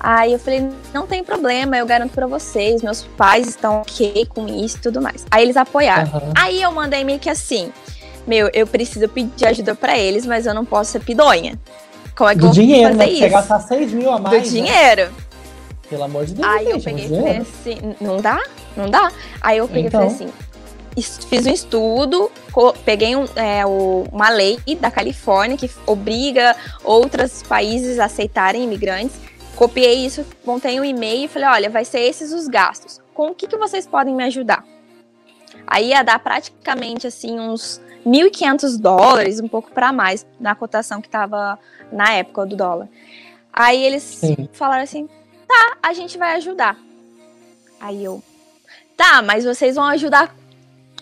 Aí 0.00 0.32
eu 0.32 0.38
falei, 0.38 0.68
não 0.94 1.06
tem 1.06 1.24
problema, 1.24 1.76
eu 1.76 1.84
garanto 1.84 2.12
para 2.12 2.26
vocês, 2.26 2.82
meus 2.82 3.02
pais 3.16 3.48
estão 3.48 3.80
ok 3.80 4.26
com 4.26 4.46
isso 4.46 4.76
e 4.76 4.80
tudo 4.80 5.02
mais. 5.02 5.26
Aí 5.30 5.42
eles 5.42 5.56
apoiaram. 5.56 6.08
Uhum. 6.12 6.32
Aí 6.36 6.62
eu 6.62 6.70
mandei 6.70 7.02
meio 7.02 7.18
que 7.18 7.28
assim, 7.28 7.72
meu, 8.24 8.48
eu 8.52 8.66
preciso 8.66 9.08
pedir 9.08 9.46
ajuda 9.46 9.74
para 9.74 9.98
eles, 9.98 10.24
mas 10.24 10.46
eu 10.46 10.54
não 10.54 10.64
posso 10.64 10.92
ser 10.92 11.00
pidonha. 11.00 11.58
Como 12.14 12.30
é 12.30 12.34
que 12.34 12.40
Do 12.40 12.46
eu 12.46 12.52
dinheiro, 12.52 12.90
fazer 12.90 12.98
né? 12.98 13.10
isso? 13.10 13.18
Você 13.20 13.28
gastar 13.28 13.60
6 13.60 13.92
mil 13.92 14.12
a 14.12 14.18
mais. 14.20 14.36
Do 14.36 14.44
né? 14.44 14.62
dinheiro. 14.62 15.12
Pelo 15.88 16.04
amor 16.04 16.26
de 16.26 16.34
Deus. 16.34 16.46
Aí 16.46 16.70
eu 16.70 16.80
peguei 16.80 17.04
e 17.06 17.08
falei 17.08 17.36
assim, 17.38 17.94
não 18.00 18.16
dá? 18.18 18.40
Não 18.76 18.90
dá? 18.90 19.10
Aí 19.40 19.58
eu 19.58 19.66
peguei 19.66 19.86
então... 19.86 20.06
e 20.06 20.10
falei 20.10 20.26
então. 20.26 20.28
assim, 20.28 20.47
fiz 21.02 21.46
um 21.46 21.50
estudo, 21.50 22.30
peguei 22.84 23.16
um, 23.16 23.24
é, 23.36 23.64
uma 23.66 24.28
lei 24.28 24.58
da 24.80 24.90
Califórnia 24.90 25.56
que 25.56 25.70
obriga 25.86 26.56
outros 26.84 27.42
países 27.42 27.98
a 27.98 28.06
aceitarem 28.06 28.64
imigrantes, 28.64 29.16
copiei 29.56 30.04
isso, 30.04 30.24
montei 30.44 30.78
um 30.78 30.84
e-mail 30.84 31.24
e 31.24 31.28
falei, 31.28 31.48
olha, 31.48 31.70
vai 31.70 31.84
ser 31.84 32.00
esses 32.00 32.32
os 32.32 32.48
gastos. 32.48 33.00
Com 33.14 33.30
o 33.30 33.34
que, 33.34 33.46
que 33.46 33.56
vocês 33.56 33.86
podem 33.86 34.14
me 34.14 34.24
ajudar? 34.24 34.64
Aí 35.66 35.88
ia 35.88 36.02
dar 36.02 36.18
praticamente 36.18 37.06
assim 37.06 37.38
uns 37.38 37.80
1.500 38.06 38.80
dólares, 38.80 39.40
um 39.40 39.48
pouco 39.48 39.70
para 39.70 39.92
mais, 39.92 40.26
na 40.40 40.54
cotação 40.54 41.00
que 41.00 41.08
estava 41.08 41.58
na 41.92 42.12
época 42.12 42.46
do 42.46 42.56
dólar. 42.56 42.88
Aí 43.52 43.82
eles 43.84 44.02
Sim. 44.02 44.48
falaram 44.52 44.84
assim: 44.84 45.08
tá, 45.46 45.76
a 45.82 45.92
gente 45.92 46.16
vai 46.16 46.34
ajudar. 46.36 46.78
Aí 47.80 48.04
eu, 48.04 48.22
tá, 48.96 49.20
mas 49.22 49.44
vocês 49.44 49.76
vão 49.76 49.84
ajudar 49.84 50.34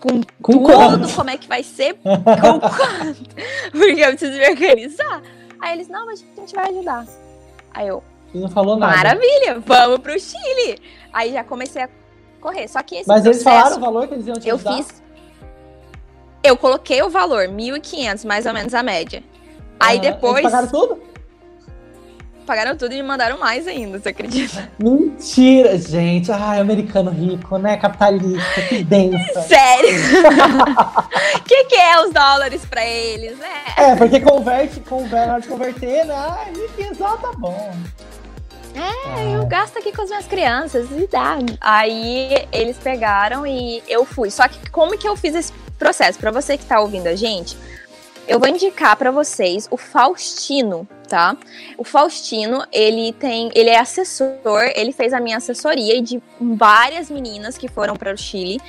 com, 0.00 0.20
com 0.42 0.52
tudo, 0.52 0.64
quanto? 0.64 1.14
como 1.14 1.30
é 1.30 1.36
que 1.36 1.48
vai 1.48 1.62
ser, 1.62 1.94
com 2.02 2.60
quanto? 2.60 3.24
Porque 3.72 4.00
eu 4.00 4.08
preciso 4.08 4.32
me 4.32 4.48
organizar. 4.50 5.22
Aí 5.60 5.74
eles, 5.74 5.88
não, 5.88 6.06
mas 6.06 6.24
a 6.36 6.40
gente 6.40 6.54
vai 6.54 6.70
ajudar. 6.70 7.06
Aí 7.72 7.88
eu, 7.88 8.02
não 8.34 8.48
falou 8.48 8.76
nada. 8.76 8.96
Maravilha, 8.96 9.60
vamos 9.64 9.98
pro 10.00 10.18
Chile. 10.18 10.78
Aí 11.12 11.32
já 11.32 11.44
comecei 11.44 11.82
a 11.82 11.88
correr. 12.40 12.68
Só 12.68 12.82
que 12.82 12.96
esse 12.96 13.08
Mas 13.08 13.22
processo, 13.22 13.28
eles 13.28 13.42
falaram 13.42 13.76
o 13.76 13.80
valor 13.80 14.08
que 14.08 14.14
eles 14.14 14.26
iam 14.26 14.36
te 14.36 14.48
Eu 14.48 14.58
fiz. 14.58 15.02
Eu 16.42 16.56
coloquei 16.56 17.02
o 17.02 17.10
valor, 17.10 17.48
1.500, 17.48 18.24
mais 18.24 18.46
ou 18.46 18.52
menos 18.52 18.72
a 18.74 18.82
média. 18.82 19.22
Aí 19.80 19.98
depois. 19.98 20.38
Eles 20.38 20.52
pagaram 20.52 20.68
tudo? 20.68 21.00
Pagaram 22.46 22.76
tudo 22.76 22.92
e 22.92 22.96
me 22.96 23.02
mandaram 23.02 23.38
mais 23.38 23.66
ainda, 23.66 23.98
você 23.98 24.10
acredita? 24.10 24.70
Mentira, 24.78 25.76
gente. 25.76 26.30
Ai, 26.32 26.60
americano 26.60 27.10
rico, 27.10 27.58
né? 27.58 27.76
Capitalista, 27.76 28.62
que 28.68 28.82
densa. 28.84 29.42
Sério? 29.46 29.90
O 31.36 31.42
que, 31.44 31.64
que 31.64 31.74
é 31.74 32.00
os 32.00 32.12
dólares 32.12 32.64
pra 32.64 32.86
eles, 32.86 33.36
né? 33.38 33.64
É, 33.76 33.96
porque 33.96 34.20
converte, 34.20 34.80
converte, 34.80 35.26
na 35.26 35.32
hora 35.32 35.42
de 35.42 35.48
converter, 35.48 36.06
né? 36.06 36.14
Ai, 36.14 36.52
exato, 36.78 37.18
tá 37.18 37.32
bom. 37.36 37.74
É, 38.74 39.34
eu 39.34 39.46
gasto 39.46 39.78
aqui 39.78 39.90
com 39.90 40.02
as 40.02 40.08
minhas 40.08 40.26
crianças 40.26 40.86
e 40.90 41.06
dá. 41.06 41.38
Aí 41.60 42.46
eles 42.52 42.76
pegaram 42.76 43.46
e 43.46 43.82
eu 43.88 44.04
fui. 44.04 44.30
Só 44.30 44.46
que 44.46 44.70
como 44.70 44.96
que 44.98 45.08
eu 45.08 45.16
fiz 45.16 45.34
esse 45.34 45.52
processo? 45.78 46.18
Para 46.18 46.30
você 46.30 46.58
que 46.58 46.64
tá 46.66 46.78
ouvindo 46.78 47.06
a 47.06 47.16
gente, 47.16 47.56
eu 48.28 48.38
vou 48.38 48.48
indicar 48.48 48.96
para 48.96 49.10
vocês 49.10 49.66
o 49.70 49.76
Faustino, 49.76 50.86
tá? 51.06 51.36
O 51.78 51.84
Faustino, 51.84 52.64
ele 52.72 53.12
tem, 53.12 53.50
ele 53.54 53.70
é 53.70 53.78
assessor, 53.78 54.70
ele 54.74 54.92
fez 54.92 55.12
a 55.12 55.20
minha 55.20 55.36
assessoria 55.36 56.02
de 56.02 56.22
várias 56.40 57.10
meninas 57.10 57.56
que 57.56 57.68
foram 57.68 57.96
para 57.96 58.12
o 58.12 58.16
Chile, 58.16 58.60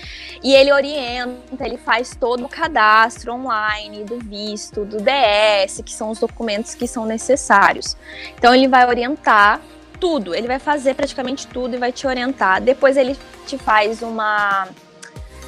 e 0.43 0.53
ele 0.53 0.71
orienta, 0.71 1.65
ele 1.65 1.77
faz 1.77 2.15
todo 2.15 2.45
o 2.45 2.49
cadastro 2.49 3.33
online 3.33 4.03
do 4.03 4.19
visto, 4.19 4.85
do 4.85 4.97
DS, 4.97 5.81
que 5.83 5.93
são 5.93 6.09
os 6.09 6.19
documentos 6.19 6.75
que 6.75 6.87
são 6.87 7.05
necessários. 7.05 7.97
Então 8.37 8.53
ele 8.53 8.67
vai 8.67 8.87
orientar 8.87 9.59
tudo, 9.99 10.35
ele 10.35 10.47
vai 10.47 10.59
fazer 10.59 10.93
praticamente 10.93 11.47
tudo 11.47 11.75
e 11.75 11.79
vai 11.79 11.91
te 11.91 12.05
orientar. 12.07 12.61
Depois 12.61 12.97
ele 12.97 13.17
te 13.45 13.57
faz 13.57 14.01
uma 14.01 14.67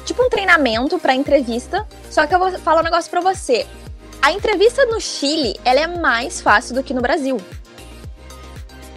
tipo 0.04 0.24
um 0.24 0.28
treinamento 0.28 0.98
para 0.98 1.14
entrevista. 1.14 1.86
Só 2.10 2.26
que 2.26 2.34
eu 2.34 2.38
vou 2.38 2.50
falar 2.58 2.80
um 2.80 2.84
negócio 2.84 3.10
para 3.10 3.20
você. 3.20 3.66
A 4.22 4.32
entrevista 4.32 4.84
no 4.86 5.00
Chile, 5.00 5.58
ela 5.64 5.80
é 5.80 5.86
mais 5.86 6.40
fácil 6.40 6.74
do 6.74 6.82
que 6.82 6.92
no 6.92 7.00
Brasil. 7.00 7.38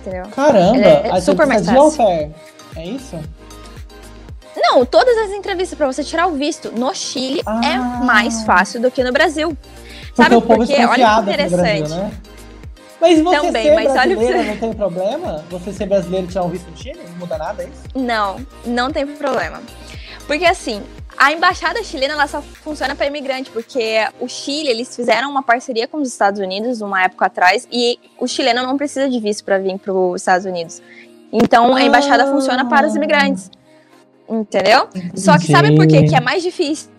Entendeu? 0.01 0.25
Caramba, 0.35 0.77
é 0.77 1.11
a 1.11 1.21
super 1.21 1.47
mais 1.47 1.65
fácil. 1.65 2.33
É 2.75 2.85
isso? 2.85 3.19
Não, 4.55 4.85
todas 4.85 5.17
as 5.17 5.31
entrevistas 5.31 5.77
para 5.77 5.87
você 5.87 6.03
tirar 6.03 6.27
o 6.27 6.33
visto 6.33 6.71
no 6.71 6.93
Chile 6.93 7.39
é 7.39 7.43
ah. 7.45 7.61
é 7.63 7.77
mais 8.05 8.43
fácil 8.43 8.81
do 8.81 8.91
que 8.91 9.03
no 9.03 9.11
Brasil. 9.11 9.57
Sabe 10.13 10.35
porque 10.41 10.55
por 10.55 10.67
quê? 10.67 10.85
Olha 10.85 11.15
que 11.15 11.21
interessante. 11.21 11.79
Brasil, 11.79 11.97
né? 11.97 12.11
Mas 13.01 13.21
você 13.21 13.35
Também, 13.35 13.63
ser 13.63 13.75
mas 13.75 13.91
brasileira 13.91 14.37
olha... 14.39 14.47
não 14.47 14.57
tem 14.57 14.73
problema? 14.73 15.45
Você 15.49 15.73
ser 15.73 15.85
brasileiro 15.87 16.25
e 16.25 16.29
tirar 16.29 16.43
um 16.43 16.49
visto 16.49 16.69
no 16.69 16.77
Chile? 16.77 16.99
Não 17.09 17.17
muda 17.17 17.37
nada, 17.37 17.63
é 17.63 17.67
isso? 17.67 17.81
Não, 17.93 18.37
não 18.65 18.91
tem 18.91 19.05
problema. 19.05 19.61
Porque 20.25 20.45
assim, 20.45 20.81
a 21.17 21.31
embaixada 21.31 21.83
chilena 21.83 22.13
ela 22.13 22.27
só 22.27 22.41
funciona 22.41 22.95
para 22.95 23.05
imigrante, 23.05 23.49
porque 23.51 23.97
o 24.19 24.27
Chile 24.27 24.69
eles 24.69 24.95
fizeram 24.95 25.29
uma 25.29 25.43
parceria 25.43 25.87
com 25.87 25.97
os 25.97 26.07
Estados 26.09 26.39
Unidos 26.39 26.81
uma 26.81 27.03
época 27.03 27.25
atrás 27.25 27.67
e 27.71 27.99
o 28.19 28.27
chileno 28.27 28.63
não 28.63 28.77
precisa 28.77 29.09
de 29.09 29.19
visto 29.19 29.43
para 29.43 29.57
vir 29.57 29.77
para 29.77 29.93
os 29.93 30.21
Estados 30.21 30.45
Unidos. 30.45 30.81
Então 31.31 31.75
a 31.75 31.81
embaixada 31.81 32.23
ah. 32.23 32.31
funciona 32.31 32.67
para 32.67 32.87
os 32.87 32.95
imigrantes. 32.95 33.49
Entendeu? 34.29 34.87
Entendi. 34.95 35.19
Só 35.19 35.37
que 35.37 35.51
sabe 35.51 35.75
por 35.75 35.87
quê? 35.87 36.03
que 36.03 36.15
é 36.15 36.21
mais 36.21 36.41
difícil 36.41 36.89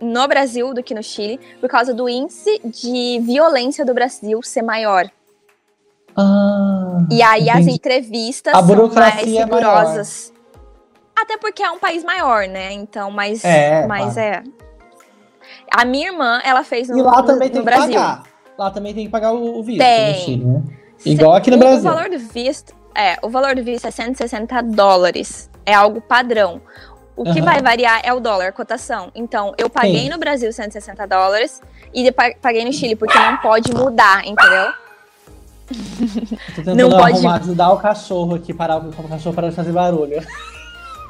no 0.00 0.26
Brasil 0.26 0.74
do 0.74 0.82
que 0.82 0.94
no 0.94 1.02
Chile? 1.02 1.38
Por 1.60 1.68
causa 1.68 1.94
do 1.94 2.08
índice 2.08 2.60
de 2.64 3.20
violência 3.22 3.84
do 3.84 3.94
Brasil 3.94 4.40
ser 4.42 4.62
maior. 4.62 5.08
Ah, 6.16 7.06
e 7.10 7.22
aí 7.22 7.48
entendi. 7.48 7.58
as 7.58 7.66
entrevistas 7.74 8.52
são 8.52 8.88
mais 8.88 9.22
rigorosas. 9.22 10.32
É 10.32 10.35
até 11.16 11.38
porque 11.38 11.62
é 11.62 11.70
um 11.70 11.78
país 11.78 12.04
maior, 12.04 12.46
né? 12.46 12.72
Então, 12.72 13.10
mas 13.10 13.44
é. 13.44 13.86
Mas 13.86 14.16
é. 14.16 14.42
A 15.70 15.84
minha 15.84 16.08
irmã, 16.08 16.40
ela 16.44 16.62
fez 16.62 16.88
no, 16.88 16.98
e 16.98 17.02
lá 17.02 17.22
também 17.22 17.48
no, 17.48 17.54
tem 17.54 17.58
no 17.60 17.64
Brasil. 17.64 17.94
Pagar. 17.94 18.22
Lá 18.58 18.70
também 18.70 18.94
tem 18.94 19.04
que 19.06 19.10
pagar 19.10 19.32
o, 19.32 19.62
visto 19.62 19.78
tem. 19.78 20.12
no 20.12 20.18
Chile, 20.20 20.44
né? 20.44 20.62
Igual 21.04 21.34
aqui 21.34 21.50
no 21.50 21.56
o, 21.56 21.60
Brasil. 21.60 21.78
O 21.78 21.82
valor 21.82 22.10
do 22.10 22.18
visto, 22.18 22.74
é, 22.94 23.16
o 23.22 23.28
valor 23.28 23.54
do 23.54 23.62
visto 23.62 23.86
é 23.86 23.90
160 23.90 24.62
dólares. 24.62 25.50
É 25.64 25.74
algo 25.74 26.00
padrão. 26.00 26.60
O 27.16 27.24
que 27.32 27.40
vai 27.40 27.62
variar 27.62 28.00
é 28.04 28.12
o 28.12 28.20
dólar, 28.20 28.48
a 28.48 28.52
cotação. 28.52 29.10
Então, 29.14 29.54
eu 29.56 29.70
paguei 29.70 30.02
Sim. 30.02 30.10
no 30.10 30.18
Brasil 30.18 30.52
160 30.52 31.06
dólares 31.06 31.62
e 31.94 32.12
paguei 32.12 32.62
no 32.62 32.72
Chile, 32.72 32.94
porque 32.94 33.18
não 33.18 33.38
pode 33.38 33.72
mudar, 33.72 34.26
entendeu? 34.26 34.66
Tô 36.54 36.62
tentando 36.62 36.76
não 36.76 36.90
pode... 36.90 37.26
ajudar 37.26 37.72
o 37.72 37.78
cachorro 37.78 38.34
aqui, 38.34 38.52
parar 38.52 38.76
o 38.76 39.08
cachorro 39.08 39.34
para 39.34 39.48
de 39.48 39.56
fazer 39.56 39.72
barulho. 39.72 40.22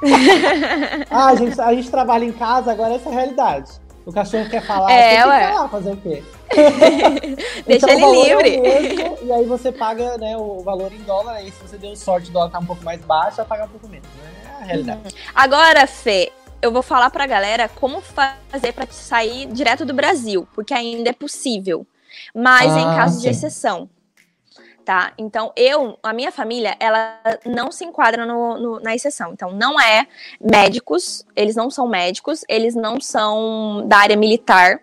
ah, 1.11 1.27
a 1.29 1.35
gente, 1.35 1.61
a 1.61 1.75
gente 1.75 1.91
trabalha 1.91 2.25
em 2.25 2.33
casa, 2.33 2.73
agora 2.73 2.95
essa 2.95 3.09
é 3.09 3.13
a 3.13 3.15
realidade. 3.15 3.71
O 4.05 4.13
cachorro 4.13 4.49
quer 4.49 4.63
falar, 4.63 4.91
é, 4.91 5.09
tem 5.09 5.17
que 5.17 5.23
falar, 5.25 5.69
fazer 5.69 5.93
o 5.93 5.97
quê? 5.97 6.23
Deixa 7.67 7.91
então, 7.91 8.13
ele 8.13 8.23
livre. 8.23 8.55
É 8.55 8.81
mesmo, 8.81 9.19
e 9.25 9.33
aí 9.33 9.45
você 9.47 9.73
paga 9.73 10.17
né, 10.17 10.37
o 10.37 10.61
valor 10.61 10.93
em 10.93 11.03
dólar, 11.03 11.33
aí 11.33 11.51
se 11.51 11.61
você 11.61 11.77
deu 11.77 11.97
sorte, 11.97 12.31
o 12.31 12.33
dólar 12.33 12.51
tá 12.51 12.61
um 12.61 12.67
pouco 12.67 12.85
mais 12.85 13.01
baixo, 13.01 13.39
vai 13.39 13.47
pagar 13.47 13.65
um 13.65 13.71
pouco 13.71 13.89
menos. 13.89 14.07
Né? 14.07 14.31
É 14.45 14.63
a 14.63 14.67
realidade. 14.67 15.01
Uhum. 15.05 15.21
Agora, 15.35 15.87
Fê, 15.89 16.31
eu 16.63 16.71
vou 16.71 16.83
falar 16.83 17.11
pra 17.11 17.27
galera 17.27 17.69
como 17.69 18.01
fazer 18.01 18.73
para 18.73 18.87
sair 18.89 19.47
direto 19.47 19.85
do 19.85 19.93
Brasil, 19.93 20.47
porque 20.55 20.73
ainda 20.73 21.11
é 21.11 21.13
possível. 21.13 21.85
Mas 22.33 22.73
ah, 22.73 22.81
em 22.81 22.85
caso 22.97 23.17
sim. 23.17 23.23
de 23.23 23.29
exceção 23.29 23.89
tá? 24.87 25.13
Então, 25.19 25.53
eu, 25.57 25.99
a 26.01 26.13
minha 26.13 26.31
família, 26.31 26.77
ela 26.79 27.19
não 27.45 27.73
se 27.73 27.85
enquadra 27.85 28.25
no, 28.25 28.57
no, 28.57 28.81
na 28.81 28.95
exceção. 28.95 29.33
Então, 29.33 29.51
não 29.51 29.79
é 29.81 30.07
médicos, 30.41 31.27
eles 31.35 31.57
não 31.57 31.69
são 31.69 31.89
médicos, 31.89 32.45
eles 32.49 32.77
não 32.77 33.01
são 33.01 33.83
da 33.89 33.99
área 33.99 34.17
militar. 34.17 34.81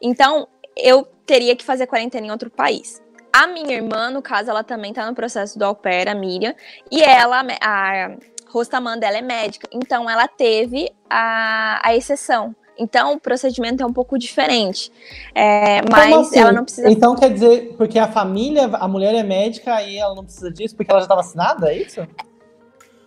Então, 0.00 0.48
eu 0.74 1.06
teria 1.26 1.54
que 1.54 1.62
fazer 1.62 1.86
quarentena 1.86 2.26
em 2.26 2.30
outro 2.30 2.50
país. 2.50 3.02
A 3.30 3.46
minha 3.46 3.74
irmã, 3.74 4.08
no 4.08 4.22
caso, 4.22 4.48
ela 4.48 4.64
também 4.64 4.94
tá 4.94 5.06
no 5.06 5.14
processo 5.14 5.58
do 5.58 5.74
pair, 5.74 6.08
a 6.08 6.14
Miriam, 6.14 6.54
e 6.90 7.02
ela, 7.02 7.44
a 7.60 8.16
Rostamã 8.48 8.96
dela 8.96 9.18
é 9.18 9.22
médica, 9.22 9.68
então 9.70 10.08
ela 10.08 10.26
teve 10.26 10.90
a, 11.10 11.86
a 11.86 11.94
exceção. 11.94 12.56
Então, 12.78 13.14
o 13.14 13.20
procedimento 13.20 13.82
é 13.82 13.86
um 13.86 13.92
pouco 13.92 14.18
diferente. 14.18 14.90
É, 15.34 15.80
mas 15.90 16.12
assim? 16.12 16.38
ela 16.38 16.52
não 16.52 16.64
precisa. 16.64 16.90
Então, 16.90 17.14
quer 17.14 17.32
dizer, 17.32 17.74
porque 17.76 17.98
a 17.98 18.08
família, 18.08 18.64
a 18.64 18.88
mulher 18.88 19.14
é 19.14 19.22
médica 19.22 19.82
e 19.82 19.96
ela 19.96 20.14
não 20.14 20.24
precisa 20.24 20.50
disso 20.50 20.74
porque 20.76 20.90
ela 20.90 21.00
já 21.00 21.04
está 21.04 21.14
vacinada, 21.14 21.72
é 21.72 21.78
isso? 21.78 22.06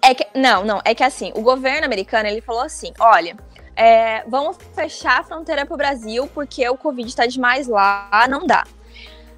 É 0.02 0.14
que, 0.14 0.26
não, 0.36 0.64
não. 0.64 0.82
É 0.86 0.96
que 0.96 1.04
assim, 1.04 1.32
o 1.36 1.42
governo 1.42 1.86
americano 1.86 2.28
ele 2.28 2.42
falou 2.42 2.62
assim: 2.62 2.92
olha. 3.00 3.36
É, 3.80 4.24
vamos 4.28 4.58
fechar 4.74 5.20
a 5.20 5.24
fronteira 5.24 5.64
para 5.64 5.76
o 5.76 5.78
Brasil 5.78 6.28
porque 6.34 6.68
o 6.68 6.76
Covid 6.76 7.08
está 7.08 7.28
demais 7.28 7.68
lá, 7.68 8.26
não 8.28 8.48
dá. 8.48 8.64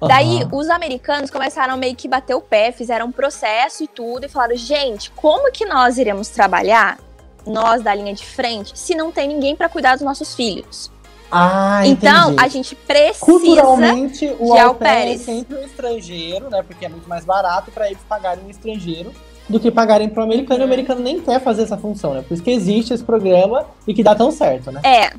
Uhum. 0.00 0.08
Daí, 0.08 0.48
os 0.50 0.70
americanos 0.70 1.30
começaram 1.30 1.76
meio 1.76 1.94
que 1.94 2.08
bater 2.08 2.34
o 2.34 2.40
pé, 2.40 2.72
fizeram 2.72 3.06
um 3.06 3.12
processo 3.12 3.84
e 3.84 3.88
tudo, 3.88 4.24
e 4.24 4.28
falaram: 4.28 4.56
gente, 4.56 5.10
como 5.10 5.52
que 5.52 5.66
nós 5.66 5.98
iremos 5.98 6.28
trabalhar 6.28 6.98
nós 7.46 7.82
da 7.82 7.94
linha 7.94 8.14
de 8.14 8.24
frente, 8.24 8.78
se 8.78 8.94
não 8.94 9.10
tem 9.10 9.28
ninguém 9.28 9.54
para 9.56 9.68
cuidar 9.68 9.94
dos 9.94 10.04
nossos 10.04 10.34
filhos. 10.34 10.90
Ah, 11.32 11.86
então, 11.86 12.34
a 12.38 12.48
gente 12.48 12.74
precisa 12.74 13.24
Culturalmente, 13.24 14.34
o 14.38 14.52
de 14.52 14.58
au 14.58 14.74
pair 14.74 15.14
é 15.14 15.18
sempre 15.18 15.56
um 15.58 15.62
estrangeiro, 15.62 16.50
né? 16.50 16.62
Porque 16.62 16.84
é 16.84 16.88
muito 16.88 17.08
mais 17.08 17.24
barato 17.24 17.70
para 17.70 17.86
eles 17.86 18.02
pagarem 18.08 18.44
um 18.44 18.50
estrangeiro 18.50 19.12
do 19.48 19.60
que 19.60 19.70
pagarem 19.70 20.08
para 20.08 20.22
o 20.22 20.24
americano. 20.24 20.60
Uhum. 20.60 20.66
E 20.66 20.68
o 20.68 20.72
americano 20.72 21.00
nem 21.00 21.20
quer 21.20 21.40
fazer 21.40 21.62
essa 21.62 21.76
função, 21.76 22.14
né? 22.14 22.22
Por 22.26 22.34
isso 22.34 22.42
que 22.42 22.50
existe 22.50 22.92
esse 22.92 23.04
programa 23.04 23.66
e 23.86 23.94
que 23.94 24.02
dá 24.02 24.14
tão 24.14 24.32
certo, 24.32 24.72
né? 24.72 24.80
É. 24.84 25.12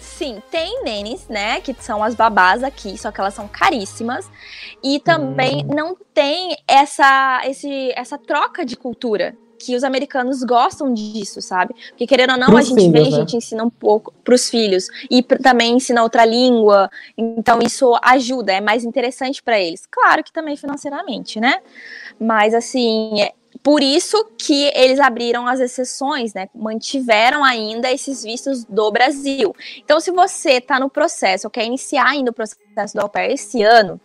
Sim, 0.00 0.40
tem 0.52 0.84
nenes, 0.84 1.26
né? 1.28 1.60
Que 1.60 1.74
são 1.80 2.04
as 2.04 2.14
babás 2.14 2.62
aqui, 2.62 2.96
só 2.96 3.10
que 3.10 3.20
elas 3.20 3.34
são 3.34 3.48
caríssimas. 3.48 4.30
E 4.80 5.00
também 5.00 5.64
hum. 5.64 5.74
não 5.74 5.96
tem 6.14 6.56
essa, 6.68 7.40
esse, 7.44 7.92
essa 7.96 8.16
troca 8.16 8.64
de 8.64 8.76
cultura 8.76 9.34
que 9.64 9.76
os 9.76 9.84
americanos 9.84 10.42
gostam 10.42 10.92
disso, 10.92 11.40
sabe? 11.40 11.74
Porque 11.90 12.06
querendo 12.06 12.32
ou 12.32 12.38
não, 12.38 12.48
pros 12.48 12.58
a 12.58 12.62
gente 12.62 12.80
filhos, 12.80 12.92
vem, 12.92 13.10
né? 13.10 13.16
a 13.16 13.20
gente 13.20 13.36
ensina 13.36 13.64
um 13.64 13.70
pouco 13.70 14.12
pros 14.24 14.50
filhos 14.50 14.88
e 15.10 15.22
também 15.22 15.76
ensina 15.76 16.02
outra 16.02 16.24
língua. 16.24 16.90
Então 17.16 17.60
isso 17.62 17.96
ajuda, 18.02 18.52
é 18.52 18.60
mais 18.60 18.84
interessante 18.84 19.42
para 19.42 19.60
eles. 19.60 19.86
Claro 19.90 20.24
que 20.24 20.32
também 20.32 20.56
financeiramente, 20.56 21.40
né? 21.40 21.60
Mas 22.18 22.54
assim, 22.54 23.20
é 23.20 23.32
por 23.62 23.82
isso 23.82 24.24
que 24.36 24.72
eles 24.74 24.98
abriram 24.98 25.46
as 25.46 25.60
exceções, 25.60 26.34
né? 26.34 26.48
Mantiveram 26.54 27.44
ainda 27.44 27.90
esses 27.92 28.22
vistos 28.24 28.64
do 28.64 28.90
Brasil. 28.90 29.54
Então, 29.78 30.00
se 30.00 30.10
você 30.10 30.52
está 30.52 30.80
no 30.80 30.90
processo, 30.90 31.46
ou 31.46 31.50
quer 31.50 31.64
iniciar 31.64 32.08
ainda 32.08 32.30
o 32.30 32.34
processo 32.34 32.94
do 32.94 33.00
au 33.00 33.08
pair 33.08 33.32
esse 33.32 33.62
ano, 33.62 34.00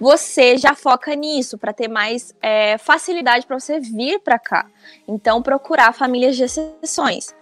você 0.00 0.56
já 0.56 0.74
foca 0.74 1.14
nisso 1.14 1.58
para 1.58 1.72
ter 1.72 1.88
mais 1.88 2.34
é, 2.40 2.78
facilidade 2.78 3.46
para 3.46 3.58
você 3.58 3.78
vir 3.78 4.18
para 4.20 4.38
cá. 4.38 4.66
Então, 5.06 5.42
procurar 5.42 5.92
famílias 5.92 6.36
de 6.36 6.44
exceções. 6.44 7.34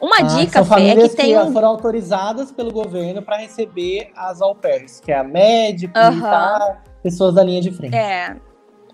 Uma 0.00 0.18
ah, 0.18 0.22
dica, 0.22 0.64
Fê, 0.64 0.90
é 0.90 0.96
que 0.96 1.16
tem. 1.16 1.34
Que 1.34 1.52
foram 1.52 1.68
autorizadas 1.68 2.52
pelo 2.52 2.72
governo 2.72 3.20
para 3.20 3.36
receber 3.36 4.10
as 4.16 4.40
au 4.40 4.54
pairs, 4.54 5.00
que 5.00 5.12
é 5.12 5.18
a 5.18 5.24
médico, 5.24 5.98
uhum. 5.98 6.10
militar, 6.10 6.84
pessoas 7.02 7.34
da 7.34 7.42
linha 7.42 7.60
de 7.60 7.72
frente. 7.72 7.96
É. 7.96 8.36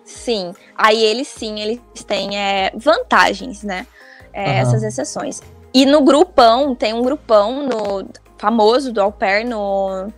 Sim. 0.02 0.52
Aí 0.76 1.02
eles 1.02 1.28
sim, 1.28 1.60
eles 1.60 1.80
têm 2.06 2.38
é, 2.38 2.72
vantagens, 2.74 3.62
né? 3.62 3.86
É, 4.32 4.44
uhum. 4.44 4.58
Essas 4.58 4.82
exceções. 4.82 5.42
E 5.72 5.86
no 5.86 6.02
grupão, 6.02 6.74
tem 6.74 6.92
um 6.94 7.02
grupão 7.02 7.66
no 7.66 8.08
famoso 8.38 8.92
do 8.92 9.00
au 9.00 9.12
pair 9.12 9.44
no 9.44 10.08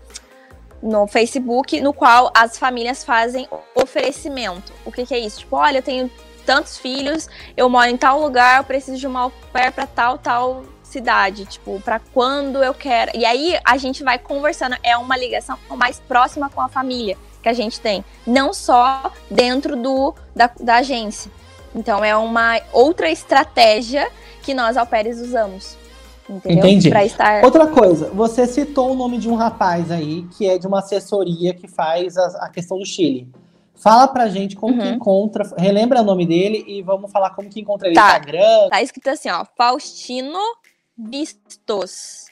no 0.87 1.07
Facebook, 1.07 1.81
no 1.81 1.93
qual 1.93 2.31
as 2.35 2.57
famílias 2.57 3.05
fazem 3.05 3.49
oferecimento. 3.75 4.73
O 4.85 4.93
que, 4.93 5.05
que 5.05 5.15
é 5.15 5.19
isso? 5.19 5.41
Tipo, 5.41 5.57
olha, 5.57 5.79
eu 5.79 5.83
tenho 5.83 6.11
tantos 6.47 6.79
filhos, 6.79 7.29
eu 7.57 7.69
moro 7.69 7.91
em 7.91 7.97
tal 7.97 8.21
lugar, 8.21 8.59
eu 8.59 8.65
preciso 8.65 8.97
de 8.97 9.07
uma 9.07 9.23
au 9.23 9.33
pair 9.53 9.73
para 9.73 9.87
tal, 9.87 10.17
tal 10.17 10.65
cidade, 10.85 11.45
tipo, 11.45 11.81
para 11.81 11.99
quando 12.15 12.63
eu 12.63 12.73
quero. 12.73 13.11
E 13.15 13.25
aí 13.25 13.59
a 13.65 13.77
gente 13.77 14.05
vai 14.05 14.19
conversando, 14.19 14.77
é 14.83 14.97
uma 14.97 15.17
ligação 15.17 15.59
mais 15.71 15.99
próxima 15.99 16.49
com 16.49 16.61
a 16.61 16.69
família 16.69 17.19
que 17.43 17.49
a 17.49 17.53
gente 17.53 17.81
tem, 17.81 18.05
não 18.27 18.53
só 18.55 19.13
dentro 19.31 19.77
do 19.77 20.15
da, 20.35 20.51
da 20.61 20.77
agência. 20.77 21.31
Então 21.75 22.05
é 22.05 22.17
uma 22.17 22.61
outra 22.73 23.11
estratégia 23.11 24.11
que 24.43 24.55
nós 24.55 24.77
au 24.77 24.87
pairs 24.87 25.19
usamos. 25.19 25.77
Entendeu? 26.29 26.67
Entendi. 26.67 26.89
Estar... 26.89 27.45
Outra 27.45 27.67
coisa, 27.69 28.11
você 28.11 28.47
citou 28.47 28.93
o 28.93 28.95
nome 28.95 29.19
de 29.19 29.29
um 29.29 29.35
rapaz 29.35 29.91
aí 29.91 30.27
que 30.37 30.47
é 30.49 30.59
de 30.59 30.67
uma 30.67 30.81
assessoria 30.81 31.55
que 31.55 31.69
faz 31.69 32.17
a, 32.17 32.47
a 32.47 32.49
questão 32.49 32.79
do 32.79 32.85
Chile. 32.85 33.29
Fala 33.75 34.09
pra 34.09 34.29
gente 34.29 34.57
como 34.57 34.75
uhum. 34.75 34.81
que 34.81 34.89
encontra, 34.89 35.55
relembra 35.57 36.01
o 36.01 36.05
nome 36.05 36.27
dele 36.27 36.65
e 36.67 36.83
vamos 36.83 37.13
falar 37.13 37.31
como 37.31 37.49
que 37.49 37.61
encontra 37.61 37.89
ele 37.89 37.95
tá. 37.95 38.03
no 38.03 38.09
Instagram. 38.09 38.69
Tá 38.71 38.83
escrito 38.83 39.09
assim, 39.09 39.31
ó, 39.31 39.45
Faustino 39.57 40.39
Vistos, 40.99 42.25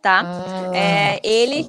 tá? 0.00 0.22
Ah. 0.24 0.76
É, 0.76 1.20
ele 1.24 1.68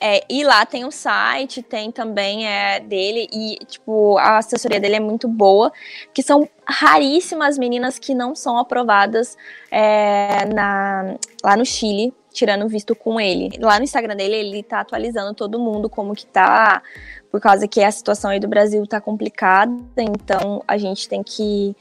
é, 0.00 0.24
e 0.28 0.44
lá 0.44 0.64
tem 0.64 0.84
o 0.84 0.90
site, 0.90 1.62
tem 1.62 1.90
também 1.90 2.46
é, 2.46 2.80
dele, 2.80 3.28
e, 3.32 3.58
tipo, 3.66 4.16
a 4.18 4.38
assessoria 4.38 4.80
dele 4.80 4.96
é 4.96 5.00
muito 5.00 5.26
boa, 5.26 5.72
que 6.14 6.22
são 6.22 6.48
raríssimas 6.64 7.58
meninas 7.58 7.98
que 7.98 8.14
não 8.14 8.34
são 8.34 8.58
aprovadas 8.58 9.36
é, 9.70 10.44
na, 10.46 11.16
lá 11.42 11.56
no 11.56 11.64
Chile, 11.64 12.14
tirando 12.32 12.68
visto 12.68 12.94
com 12.94 13.20
ele. 13.20 13.58
Lá 13.58 13.78
no 13.78 13.84
Instagram 13.84 14.14
dele, 14.14 14.36
ele 14.36 14.62
tá 14.62 14.80
atualizando 14.80 15.34
todo 15.34 15.58
mundo 15.58 15.90
como 15.90 16.14
que 16.14 16.26
tá, 16.26 16.82
por 17.30 17.40
causa 17.40 17.66
que 17.66 17.82
a 17.82 17.90
situação 17.90 18.30
aí 18.30 18.38
do 18.38 18.48
Brasil 18.48 18.86
tá 18.86 19.00
complicada, 19.00 19.72
então 19.96 20.62
a 20.68 20.78
gente 20.78 21.08
tem 21.08 21.22
que 21.22 21.74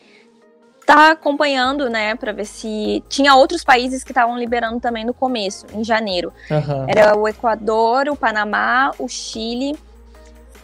tá 0.88 1.12
acompanhando, 1.12 1.90
né, 1.90 2.16
para 2.16 2.32
ver 2.32 2.46
se 2.46 3.04
tinha 3.10 3.36
outros 3.36 3.62
países 3.62 4.06
que 4.06 4.12
estavam 4.12 4.38
liberando 4.38 4.80
também 4.80 5.04
no 5.04 5.14
começo, 5.14 5.66
em 5.74 5.84
janeiro. 5.84 6.32
Uhum. 6.50 6.86
Era 6.88 7.14
o 7.16 7.28
Equador, 7.28 8.08
o 8.08 8.16
Panamá, 8.16 8.92
o 8.98 9.06
Chile, 9.10 9.78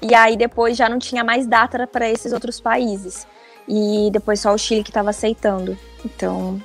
e 0.02 0.16
aí 0.16 0.38
depois 0.38 0.78
já 0.78 0.88
não 0.88 0.98
tinha 0.98 1.26
mais 1.26 1.46
data 1.46 1.86
para 1.86 2.10
esses 2.10 2.32
outros 2.32 2.62
países. 2.62 3.28
E 3.68 4.10
depois 4.14 4.40
só 4.40 4.54
o 4.54 4.58
Chile 4.58 4.82
que 4.82 4.92
estava 4.92 5.10
aceitando. 5.10 5.78
Então, 6.06 6.62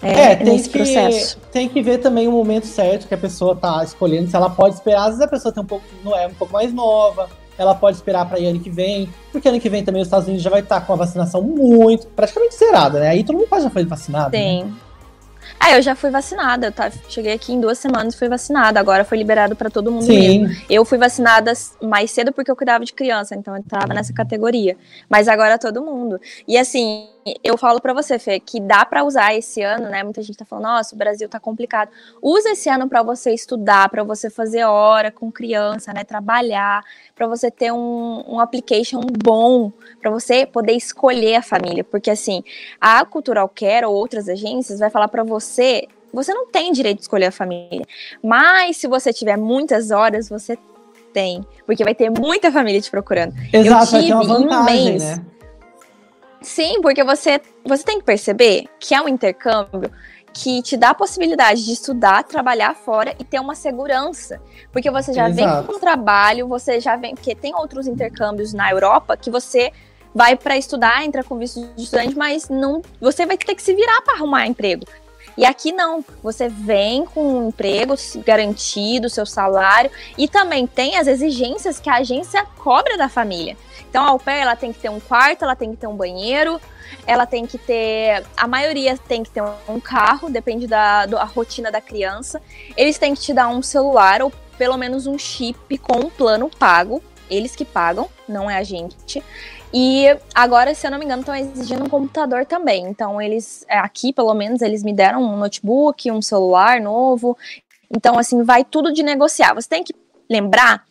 é, 0.00 0.32
é 0.32 0.36
tem, 0.36 0.62
que, 0.62 0.68
processo. 0.68 1.38
tem 1.50 1.68
que 1.68 1.82
ver 1.82 1.98
também 1.98 2.28
o 2.28 2.32
momento 2.32 2.66
certo 2.66 3.08
que 3.08 3.14
a 3.14 3.18
pessoa 3.18 3.56
tá 3.56 3.82
escolhendo, 3.82 4.30
se 4.30 4.36
ela 4.36 4.50
pode 4.50 4.76
esperar. 4.76 5.02
Às 5.02 5.06
vezes 5.06 5.20
a 5.22 5.28
pessoa 5.28 5.52
tem 5.52 5.62
um 5.62 5.66
pouco, 5.66 5.84
não 6.04 6.16
é 6.16 6.28
um 6.28 6.34
pouco 6.34 6.52
mais 6.52 6.72
nova, 6.72 7.28
ela 7.62 7.74
pode 7.74 7.96
esperar 7.96 8.28
para 8.28 8.38
ano 8.38 8.60
que 8.60 8.70
vem, 8.70 9.08
porque 9.30 9.48
ano 9.48 9.60
que 9.60 9.68
vem 9.68 9.84
também 9.84 10.02
os 10.02 10.08
Estados 10.08 10.26
Unidos 10.26 10.42
já 10.42 10.50
vai 10.50 10.60
estar 10.60 10.80
com 10.80 10.92
a 10.92 10.96
vacinação 10.96 11.42
muito, 11.42 12.06
praticamente 12.08 12.54
zerada, 12.56 13.00
né? 13.00 13.08
Aí 13.08 13.24
todo 13.24 13.38
mundo 13.38 13.48
já 13.50 13.70
foi 13.70 13.84
vacinado. 13.84 14.32
Né? 14.32 14.38
Sim. 14.38 14.64
Né? 14.64 14.72
É, 15.64 15.76
eu 15.76 15.82
já 15.82 15.94
fui 15.94 16.10
vacinada. 16.10 16.66
Eu 16.66 16.72
tá, 16.72 16.90
cheguei 17.08 17.32
aqui 17.32 17.52
em 17.52 17.60
duas 17.60 17.78
semanas 17.78 18.14
e 18.14 18.18
fui 18.18 18.28
vacinada. 18.28 18.80
Agora 18.80 19.04
foi 19.04 19.18
liberado 19.18 19.54
para 19.54 19.70
todo 19.70 19.92
mundo 19.92 20.04
Sim. 20.04 20.40
mesmo. 20.40 20.62
Eu 20.68 20.84
fui 20.84 20.98
vacinada 20.98 21.52
mais 21.80 22.10
cedo 22.10 22.32
porque 22.32 22.50
eu 22.50 22.56
cuidava 22.56 22.84
de 22.84 22.92
criança, 22.92 23.34
então 23.36 23.56
eu 23.56 23.62
tava 23.62 23.94
nessa 23.94 24.12
categoria. 24.12 24.76
Mas 25.08 25.28
agora 25.28 25.58
todo 25.58 25.82
mundo. 25.82 26.20
E 26.48 26.58
assim, 26.58 27.06
eu 27.42 27.56
falo 27.56 27.80
para 27.80 27.92
você, 27.94 28.18
Fê, 28.18 28.40
que 28.40 28.60
dá 28.60 28.84
para 28.84 29.04
usar 29.04 29.34
esse 29.34 29.62
ano, 29.62 29.88
né? 29.88 30.02
Muita 30.02 30.22
gente 30.22 30.36
tá 30.36 30.44
falando, 30.44 30.64
nossa, 30.64 30.94
o 30.94 30.98
Brasil 30.98 31.28
tá 31.28 31.38
complicado. 31.38 31.90
Usa 32.20 32.50
esse 32.50 32.68
ano 32.68 32.88
para 32.88 33.02
você 33.02 33.32
estudar, 33.32 33.88
para 33.88 34.02
você 34.02 34.28
fazer 34.28 34.64
hora 34.64 35.10
com 35.10 35.30
criança, 35.30 35.92
né? 35.92 36.04
Trabalhar, 36.04 36.84
para 37.14 37.26
você 37.26 37.50
ter 37.50 37.72
um, 37.72 38.24
um 38.26 38.40
application 38.40 39.00
bom, 39.00 39.72
para 40.00 40.10
você 40.10 40.44
poder 40.46 40.72
escolher 40.72 41.36
a 41.36 41.42
família, 41.42 41.84
porque 41.84 42.10
assim, 42.10 42.42
a 42.80 43.04
Cultural 43.04 43.48
Care 43.48 43.86
ou 43.86 43.94
outras 43.94 44.28
agências 44.28 44.80
vai 44.80 44.90
falar 44.90 45.08
para 45.08 45.22
você, 45.22 45.86
você 46.12 46.34
não 46.34 46.46
tem 46.46 46.72
direito 46.72 46.98
de 46.98 47.02
escolher 47.02 47.26
a 47.26 47.32
família. 47.32 47.86
Mas 48.22 48.78
se 48.78 48.88
você 48.88 49.12
tiver 49.12 49.36
muitas 49.36 49.90
horas, 49.90 50.28
você 50.28 50.58
tem, 51.12 51.46
porque 51.66 51.84
vai 51.84 51.94
ter 51.94 52.10
muita 52.10 52.50
família 52.50 52.80
te 52.80 52.90
procurando. 52.90 53.34
Exato, 53.52 53.96
eu 53.96 54.02
tive 54.02 54.12
vai 54.12 54.26
ter 54.26 54.32
uma 54.32 54.38
vantagem, 54.38 54.58
um 54.58 54.64
mês, 54.64 55.02
né? 55.18 55.24
Sim, 56.42 56.80
porque 56.80 57.02
você, 57.04 57.40
você 57.64 57.84
tem 57.84 57.98
que 57.98 58.04
perceber 58.04 58.64
que 58.78 58.94
é 58.94 59.00
um 59.00 59.08
intercâmbio 59.08 59.90
que 60.32 60.62
te 60.62 60.76
dá 60.76 60.90
a 60.90 60.94
possibilidade 60.94 61.64
de 61.64 61.72
estudar, 61.72 62.24
trabalhar 62.24 62.74
fora 62.74 63.14
e 63.18 63.24
ter 63.24 63.38
uma 63.38 63.54
segurança. 63.54 64.40
Porque 64.72 64.90
você 64.90 65.12
já 65.12 65.28
Exato. 65.28 65.56
vem 65.56 65.66
com 65.66 65.76
o 65.76 65.78
trabalho, 65.78 66.48
você 66.48 66.80
já 66.80 66.96
vem. 66.96 67.14
Porque 67.14 67.34
tem 67.34 67.54
outros 67.54 67.86
intercâmbios 67.86 68.52
na 68.52 68.70
Europa 68.70 69.16
que 69.16 69.30
você 69.30 69.70
vai 70.14 70.36
para 70.36 70.56
estudar, 70.56 71.04
entra 71.04 71.24
com 71.24 71.38
visto 71.38 71.60
de 71.74 71.84
estudante, 71.84 72.16
mas 72.16 72.48
não, 72.48 72.82
você 73.00 73.24
vai 73.24 73.36
ter 73.36 73.54
que 73.54 73.62
se 73.62 73.74
virar 73.74 74.02
para 74.02 74.14
arrumar 74.14 74.46
emprego. 74.46 74.84
E 75.36 75.44
aqui 75.44 75.72
não, 75.72 76.04
você 76.22 76.48
vem 76.48 77.04
com 77.04 77.22
um 77.22 77.48
emprego 77.48 77.94
garantido, 78.24 79.08
seu 79.08 79.24
salário, 79.24 79.90
e 80.18 80.28
também 80.28 80.66
tem 80.66 80.98
as 80.98 81.06
exigências 81.06 81.80
que 81.80 81.88
a 81.88 81.96
agência 81.96 82.44
cobra 82.58 82.96
da 82.96 83.08
família. 83.08 83.56
Então 83.88 84.06
a 84.06 84.18
pair, 84.18 84.40
ela 84.40 84.56
tem 84.56 84.72
que 84.72 84.80
ter 84.80 84.90
um 84.90 85.00
quarto, 85.00 85.42
ela 85.42 85.56
tem 85.56 85.70
que 85.70 85.76
ter 85.76 85.86
um 85.86 85.96
banheiro, 85.96 86.60
ela 87.06 87.26
tem 87.26 87.46
que 87.46 87.58
ter. 87.58 88.24
A 88.36 88.46
maioria 88.46 88.96
tem 88.96 89.22
que 89.22 89.30
ter 89.30 89.42
um 89.68 89.80
carro, 89.80 90.30
depende 90.30 90.66
da, 90.66 91.06
da 91.06 91.24
rotina 91.24 91.70
da 91.70 91.80
criança. 91.80 92.40
Eles 92.76 92.98
têm 92.98 93.14
que 93.14 93.20
te 93.20 93.32
dar 93.32 93.48
um 93.48 93.62
celular 93.62 94.22
ou 94.22 94.32
pelo 94.56 94.76
menos 94.76 95.06
um 95.06 95.18
chip 95.18 95.78
com 95.78 95.98
um 95.98 96.10
plano 96.10 96.50
pago. 96.58 97.02
Eles 97.30 97.56
que 97.56 97.64
pagam, 97.64 98.08
não 98.28 98.50
é 98.50 98.58
a 98.58 98.62
gente. 98.62 99.22
E 99.72 100.06
agora, 100.34 100.74
se 100.74 100.86
eu 100.86 100.90
não 100.90 100.98
me 100.98 101.04
engano, 101.04 101.20
estão 101.20 101.34
exigindo 101.34 101.84
um 101.84 101.88
computador 101.88 102.44
também. 102.44 102.86
Então, 102.86 103.20
eles, 103.20 103.64
é, 103.68 103.78
aqui 103.78 104.12
pelo 104.12 104.34
menos, 104.34 104.60
eles 104.60 104.82
me 104.82 104.92
deram 104.92 105.22
um 105.22 105.36
notebook, 105.36 106.10
um 106.10 106.20
celular 106.20 106.80
novo. 106.80 107.36
Então, 107.90 108.18
assim, 108.18 108.42
vai 108.42 108.64
tudo 108.64 108.92
de 108.92 109.02
negociar. 109.02 109.54
Você 109.54 109.68
tem 109.68 109.82
que 109.82 109.94
lembrar 110.28 110.84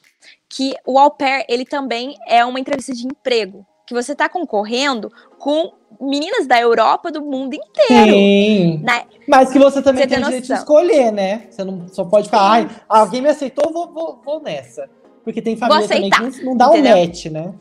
que 0.49 0.75
o 0.85 0.97
au 0.97 1.11
pair, 1.11 1.45
ele 1.47 1.63
também 1.63 2.15
é 2.27 2.43
uma 2.43 2.59
entrevista 2.59 2.93
de 2.93 3.05
emprego, 3.05 3.65
que 3.85 3.93
você 3.93 4.13
está 4.13 4.27
concorrendo 4.27 5.11
com 5.37 5.73
meninas 5.99 6.47
da 6.47 6.59
Europa, 6.59 7.11
do 7.11 7.21
mundo 7.21 7.53
inteiro. 7.53 8.11
Sim. 8.11 8.81
Né? 8.83 9.03
Mas 9.27 9.51
que 9.51 9.59
você 9.59 9.81
também 9.81 10.03
você 10.03 10.09
tem, 10.09 10.17
tem 10.17 10.25
direito 10.25 10.47
de 10.47 10.53
escolher, 10.53 11.11
né? 11.11 11.47
Você 11.49 11.63
não 11.63 11.87
só 11.87 12.03
pode 12.03 12.29
falar, 12.29 12.51
ai, 12.51 12.69
alguém 12.89 13.21
me 13.21 13.29
aceitou, 13.29 13.71
vou, 13.71 13.91
vou, 13.93 14.21
vou 14.23 14.41
nessa. 14.41 14.89
Porque 15.23 15.41
tem 15.41 15.55
família 15.55 15.87
também 15.87 16.09
que 16.09 16.43
não 16.43 16.57
dá 16.57 16.69
o 16.69 16.75
um 16.75 16.83
match, 16.83 17.25
né? 17.27 17.53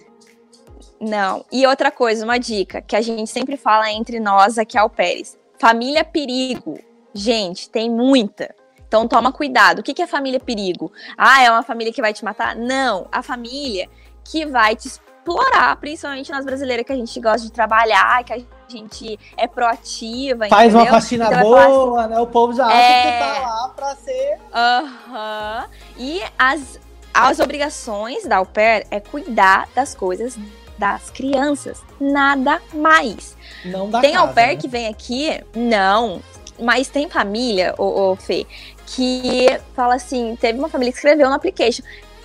Não. 1.00 1.44
E 1.50 1.66
outra 1.66 1.90
coisa, 1.90 2.24
uma 2.24 2.38
dica 2.38 2.82
que 2.82 2.94
a 2.94 3.00
gente 3.00 3.30
sempre 3.30 3.56
fala 3.56 3.90
entre 3.90 4.20
nós 4.20 4.58
aqui 4.58 4.76
ao 4.76 4.90
Pérez. 4.90 5.38
Família 5.58 6.04
perigo. 6.04 6.78
Gente, 7.14 7.70
tem 7.70 7.90
muita. 7.90 8.54
Então 8.86 9.06
toma 9.08 9.32
cuidado. 9.32 9.78
O 9.78 9.82
que, 9.82 10.02
é 10.02 10.06
família 10.06 10.40
perigo? 10.40 10.92
Ah, 11.16 11.42
é 11.42 11.50
uma 11.50 11.62
família 11.62 11.92
que 11.92 12.02
vai 12.02 12.12
te 12.12 12.24
matar? 12.24 12.54
Não, 12.54 13.06
a 13.10 13.22
família 13.22 13.88
que 14.24 14.44
vai 14.44 14.76
te 14.76 14.88
explorar, 14.88 15.76
principalmente 15.76 16.30
nós 16.30 16.44
brasileiras 16.44 16.84
que 16.84 16.92
a 16.92 16.96
gente 16.96 17.18
gosta 17.20 17.46
de 17.46 17.52
trabalhar, 17.52 18.24
que 18.24 18.32
a 18.32 18.40
gente 18.68 19.18
é 19.36 19.46
proativa. 19.46 20.48
Faz 20.48 20.74
entendeu? 20.74 20.80
uma 20.80 21.00
faxina 21.00 21.26
então, 21.26 21.40
boa, 21.40 22.00
assim, 22.00 22.14
né? 22.14 22.20
O 22.20 22.26
povo 22.26 22.52
já 22.52 22.66
acha 22.66 22.76
é... 22.76 23.12
que 23.12 23.18
tá 23.18 23.48
lá 23.48 23.68
pra 23.68 23.96
ser. 23.96 24.38
Aham. 24.52 25.64
Uhum. 25.64 25.70
E 25.98 26.22
as, 26.38 26.80
as 27.14 27.38
obrigações 27.38 28.26
da 28.26 28.38
au 28.38 28.46
pair 28.46 28.86
é 28.90 28.98
cuidar 28.98 29.68
das 29.74 29.94
coisas 29.94 30.36
das 30.81 31.11
crianças. 31.11 31.83
Nada 32.01 32.61
mais. 32.73 33.37
Não 33.66 33.90
dá 33.90 34.01
Tem 34.01 34.14
casa, 34.14 34.27
au 34.27 34.35
pair 34.35 34.55
né? 34.55 34.57
que 34.57 34.66
vem 34.66 34.88
aqui? 34.88 35.45
Não. 35.55 36.23
Mas 36.59 36.88
tem 36.88 37.09
família, 37.09 37.75
ô, 37.79 38.12
ô 38.12 38.16
Fê, 38.16 38.47
que 38.87 39.47
fala 39.77 39.95
assim: 39.95 40.37
teve 40.40 40.59
uma 40.59 40.69
família 40.69 40.90
que 40.90 40.99
escreveu 40.99 41.29
no 41.29 41.35
application. 41.35 41.83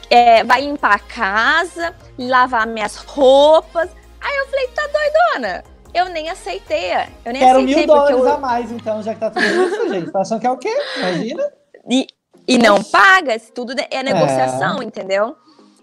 É, 0.10 0.44
vai 0.44 0.62
limpar 0.62 0.96
a 0.96 1.00
casa, 1.00 1.94
lavar 2.18 2.66
minhas 2.66 2.96
roupas. 2.96 3.90
Aí 4.22 4.38
eu 4.38 4.48
falei, 4.48 4.68
tá 4.70 4.84
doidona? 4.88 5.64
Eu 5.94 6.10
nem 6.10 6.30
aceitei. 6.30 6.94
Eu 7.26 7.34
nem 7.34 7.42
Quero 7.42 7.60
aceitei 7.60 7.76
mil 7.76 7.88
dólares 7.88 8.18
eu... 8.18 8.34
a 8.34 8.38
mais, 8.38 8.72
então, 8.72 9.02
já 9.02 9.14
que 9.14 9.20
tá 9.20 9.32
tudo 9.32 9.46
isso, 9.46 9.90
gente. 9.90 10.12
Tá 10.12 10.22
achando 10.22 10.40
que 10.40 10.48
é 10.48 10.52
o 10.52 10.58
quê? 10.58 10.74
Imagina. 10.98 11.44
E, 11.90 12.08
e 12.48 12.58
não 12.58 12.84
paga, 12.84 13.40
tudo 13.54 13.74
é 13.90 14.04
negociação, 14.04 14.82
é. 14.82 14.86
entendeu? 14.86 15.36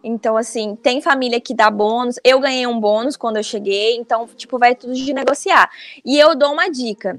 Então, 0.02 0.36
assim, 0.36 0.76
tem 0.76 1.00
família 1.00 1.40
que 1.40 1.54
dá 1.54 1.70
bônus. 1.70 2.16
Eu 2.24 2.40
ganhei 2.40 2.66
um 2.66 2.78
bônus 2.80 3.16
quando 3.16 3.36
eu 3.36 3.42
cheguei, 3.42 3.96
então, 3.96 4.28
tipo, 4.36 4.58
vai 4.58 4.74
tudo 4.74 4.94
de 4.94 5.12
negociar. 5.12 5.70
E 6.04 6.18
eu 6.18 6.34
dou 6.34 6.52
uma 6.52 6.68
dica. 6.68 7.18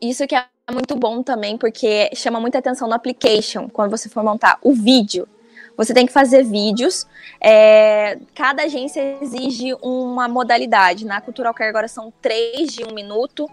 Isso 0.00 0.26
que 0.26 0.34
é 0.34 0.46
muito 0.72 0.96
bom 0.96 1.22
também, 1.22 1.58
porque 1.58 2.10
chama 2.14 2.40
muita 2.40 2.58
atenção 2.58 2.88
no 2.88 2.94
application, 2.94 3.68
quando 3.68 3.90
você 3.90 4.08
for 4.08 4.22
montar 4.22 4.58
o 4.62 4.72
vídeo. 4.72 5.28
Você 5.76 5.94
tem 5.94 6.06
que 6.06 6.12
fazer 6.12 6.42
vídeos. 6.42 7.06
É, 7.40 8.18
cada 8.34 8.64
agência 8.64 9.18
exige 9.22 9.74
uma 9.80 10.26
modalidade. 10.26 11.06
Na 11.06 11.20
Cultural 11.20 11.54
Care 11.54 11.70
agora 11.70 11.86
são 11.86 12.12
três 12.20 12.72
de 12.72 12.84
um 12.84 12.92
minuto. 12.92 13.48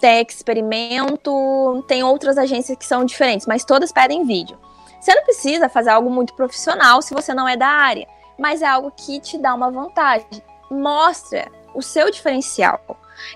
Tem 0.00 0.24
experimento, 0.26 1.84
tem 1.86 2.02
outras 2.02 2.38
agências 2.38 2.78
que 2.78 2.86
são 2.86 3.04
diferentes, 3.04 3.46
mas 3.46 3.64
todas 3.64 3.92
pedem 3.92 4.24
vídeo. 4.24 4.56
Você 5.00 5.14
não 5.14 5.22
precisa 5.22 5.68
fazer 5.68 5.90
algo 5.90 6.10
muito 6.10 6.34
profissional 6.34 7.00
se 7.02 7.14
você 7.14 7.32
não 7.32 7.48
é 7.48 7.56
da 7.56 7.68
área, 7.68 8.06
mas 8.38 8.62
é 8.62 8.66
algo 8.66 8.92
que 8.96 9.20
te 9.20 9.38
dá 9.38 9.54
uma 9.54 9.70
vantagem. 9.70 10.42
Mostra 10.70 11.50
o 11.74 11.82
seu 11.82 12.10
diferencial. 12.10 12.80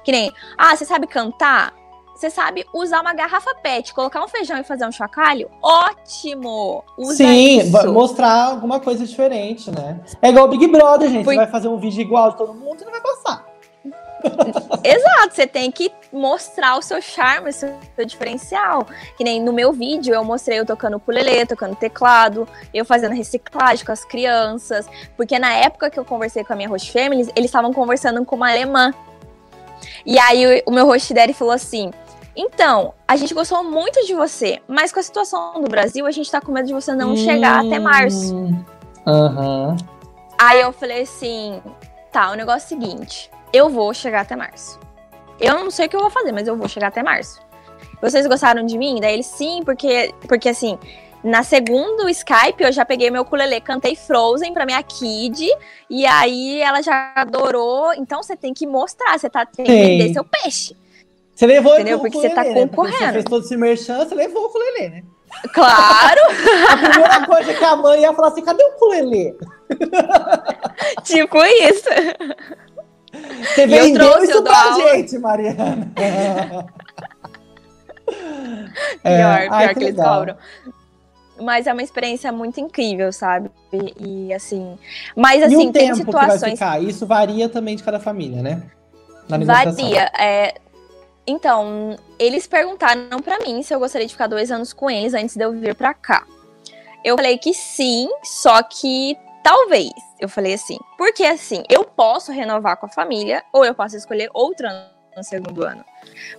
Que 0.05 0.13
nem, 0.13 0.33
ah, 0.57 0.77
você 0.77 0.85
sabe 0.85 1.07
cantar? 1.07 1.73
Você 2.15 2.31
sabe 2.31 2.65
usar 2.73 3.01
uma 3.01 3.15
garrafa 3.15 3.53
PET, 3.57 3.93
colocar 3.93 4.23
um 4.23 4.29
feijão 4.29 4.57
e 4.57 4.63
fazer 4.63 4.87
um 4.87 4.93
chocalho? 4.93 5.51
Ótimo! 5.61 6.85
Usa 6.97 7.17
Sim, 7.17 7.59
isso. 7.61 7.93
mostrar 7.93 8.45
alguma 8.45 8.79
coisa 8.79 9.05
diferente, 9.05 9.73
né? 9.73 10.01
É 10.21 10.29
igual 10.29 10.45
o 10.45 10.49
Big 10.49 10.69
Brother, 10.69 11.11
gente. 11.11 11.25
Foi... 11.25 11.35
Você 11.35 11.41
vai 11.41 11.51
fazer 11.51 11.67
um 11.67 11.79
vídeo 11.79 12.01
igual 12.01 12.31
de 12.31 12.37
todo 12.37 12.55
mundo 12.55 12.81
e 12.81 12.85
não 12.85 12.93
vai 12.93 13.01
passar. 13.01 13.42
Exato, 14.85 15.35
você 15.35 15.47
tem 15.47 15.71
que 15.71 15.93
mostrar 16.13 16.77
o 16.77 16.83
seu 16.83 17.01
charme, 17.01 17.51
o 17.51 17.53
seu, 17.53 17.71
diferencial. 18.05 18.87
Que 19.17 19.25
nem 19.25 19.41
no 19.41 19.53
meu 19.53 19.73
vídeo 19.73 20.15
eu 20.15 20.25
mostrei 20.25 20.59
eu 20.59 20.67
tocando 20.67 20.97
ukulele, 20.97 21.47
tocando 21.47 21.77
teclado, 21.77 22.49
eu 22.73 22.85
fazendo 22.85 23.15
reciclagem 23.15 23.85
com 23.85 23.93
as 23.93 24.05
crianças. 24.05 24.87
Porque 25.17 25.39
na 25.39 25.53
época 25.53 25.91
que 25.91 25.99
eu 25.99 26.05
conversei 26.05 26.45
com 26.45 26.53
a 26.53 26.57
minha 26.57 26.69
host 26.69 26.91
family, 26.93 27.23
eles 27.37 27.49
estavam 27.49 27.73
conversando 27.73 28.25
com 28.25 28.37
uma 28.37 28.51
alemã. 28.51 28.93
E 30.05 30.19
aí 30.19 30.63
o, 30.67 30.71
meu 30.71 30.87
host 30.87 31.13
daddy 31.13 31.33
falou 31.33 31.55
assim: 31.55 31.91
então, 32.35 32.95
a 33.07 33.17
gente 33.17 33.35
gostou 33.35 33.63
muito 33.63 34.05
de 34.07 34.15
você, 34.15 34.61
mas 34.67 34.93
com 34.93 35.01
a 35.01 35.03
situação 35.03 35.61
do 35.61 35.69
Brasil, 35.69 36.07
a 36.07 36.11
gente 36.11 36.31
tá 36.31 36.41
com 36.41 36.51
medo 36.51 36.67
de 36.67 36.73
você 36.73 36.95
não 36.95 37.13
hum, 37.13 37.17
chegar 37.17 37.65
até 37.65 37.79
março. 37.79 38.35
Aham. 39.07 39.77
Aí 40.41 40.61
eu 40.61 40.73
falei 40.73 41.03
assim: 41.03 41.61
tá, 42.11 42.31
o 42.31 42.35
negócio 42.35 42.75
é 42.75 42.77
o 42.77 42.81
seguinte, 42.81 43.31
eu 43.53 43.69
vou 43.69 43.93
chegar 43.93 44.23
até 44.23 44.35
março. 44.35 44.79
Eu 45.41 45.59
não 45.59 45.71
sei 45.71 45.87
o 45.87 45.89
que 45.89 45.97
eu 45.97 46.01
vou 46.01 46.11
fazer, 46.11 46.33
mas 46.33 46.47
eu 46.47 46.57
vou 46.57 46.69
chegar 46.69 46.89
até 46.89 47.03
março. 47.03 47.41
Vocês 48.01 48.27
gostaram 48.27 48.65
de 48.65 48.79
mim? 48.79 48.99
Daí 49.01 49.15
ele 49.15 49.23
sim, 49.23 49.63
porque, 49.65 50.13
porque 50.27 50.49
assim, 50.49 50.79
na 51.23 51.43
segunda 51.43 52.11
Skype 52.11 52.63
eu 52.63 52.73
já 52.73 52.85
peguei 52.85 53.11
meu 53.11 53.23
ukulele, 53.23 53.61
cantei 53.61 53.95
Frozen 53.95 54.53
pra 54.53 54.67
minha 54.67 54.83
kid, 54.83 55.49
e 55.89 56.05
aí 56.05 56.61
ela 56.61 56.83
já 56.83 57.13
adorou. 57.15 57.93
Então 57.95 58.23
você 58.23 58.37
tem 58.37 58.53
que 58.53 58.67
mostrar, 58.67 59.19
você 59.19 59.31
tá, 59.31 59.47
tem 59.47 59.65
que 59.65 59.73
vender 59.73 60.13
seu 60.13 60.25
peixe. 60.25 60.77
Você 61.35 61.47
levou 61.47 61.75
Entendeu? 61.75 61.99
Porque 62.01 62.19
você 62.19 62.31
tá 62.31 62.45
concorrendo. 62.45 62.99
Né? 62.99 63.07
Você 63.07 63.13
fez 63.13 63.25
todo 63.25 63.45
esse 63.45 63.57
merchan, 63.57 63.99
você 63.99 64.15
levou 64.15 64.43
o 64.43 64.47
ukulele, 64.47 64.89
né? 64.89 65.03
Claro! 65.53 66.21
a 66.71 66.77
primeira 66.77 67.27
coisa 67.27 67.55
que 67.55 67.65
a 67.65 67.77
mãe 67.77 68.03
ia 68.03 68.13
falar 68.13 68.29
assim, 68.29 68.45
cadê 68.45 68.63
o 68.63 68.69
ukulele? 68.77 69.37
tipo 71.05 71.43
isso. 71.45 71.89
Você 73.43 73.67
vendeu 73.67 74.09
trouxe, 74.09 74.31
isso 74.31 74.43
pra 74.43 74.73
aula. 74.73 74.97
gente, 74.97 75.19
Mariana. 75.19 75.93
pior, 75.95 76.69
é, 79.05 79.17
pior 79.17 79.49
ai, 79.51 79.69
que, 79.69 79.75
que 79.75 79.85
eles 79.85 79.97
cobram. 79.97 80.37
Mas 81.41 81.67
é 81.67 81.73
uma 81.73 81.83
experiência 81.83 82.31
muito 82.31 82.61
incrível, 82.61 83.13
sabe? 83.13 83.51
E, 83.73 84.29
e 84.29 84.35
assim. 84.35 84.79
Mas 85.17 85.43
assim, 85.43 85.67
e 85.67 85.69
o 85.69 85.73
tem 85.73 85.95
situações. 85.95 86.61
Isso 86.87 87.07
varia 87.07 87.49
também 87.49 87.75
de 87.75 87.83
cada 87.83 87.99
família, 87.99 88.43
né? 88.43 88.63
varia. 89.29 90.11
É, 90.19 90.55
então, 91.27 91.97
eles 92.19 92.47
perguntaram 92.47 93.21
para 93.23 93.39
mim 93.39 93.63
se 93.63 93.75
eu 93.75 93.79
gostaria 93.79 94.07
de 94.07 94.13
ficar 94.13 94.27
dois 94.27 94.51
anos 94.51 94.73
com 94.73 94.91
eles 94.91 95.15
antes 95.15 95.37
de 95.37 95.45
eu 95.45 95.53
vir 95.53 95.75
para 95.75 95.95
cá. 95.95 96.27
Eu 97.05 97.17
falei 97.17 97.39
que 97.39 97.53
sim, 97.55 98.09
só 98.23 98.63
que 98.63 99.17
talvez. 99.43 99.91
Eu 100.23 100.29
falei 100.29 100.55
assim, 100.55 100.79
porque 100.97 101.25
assim, 101.25 101.65
eu 101.69 101.85
posso 101.85 102.31
renovar 102.31 102.77
com 102.77 102.87
a 102.87 102.89
família 102.89 103.43
ou 103.53 103.65
eu 103.65 103.75
posso 103.75 103.97
escolher 103.97 104.31
outra 104.33 104.89
no 105.17 105.25
segundo 105.25 105.65
ano. 105.65 105.85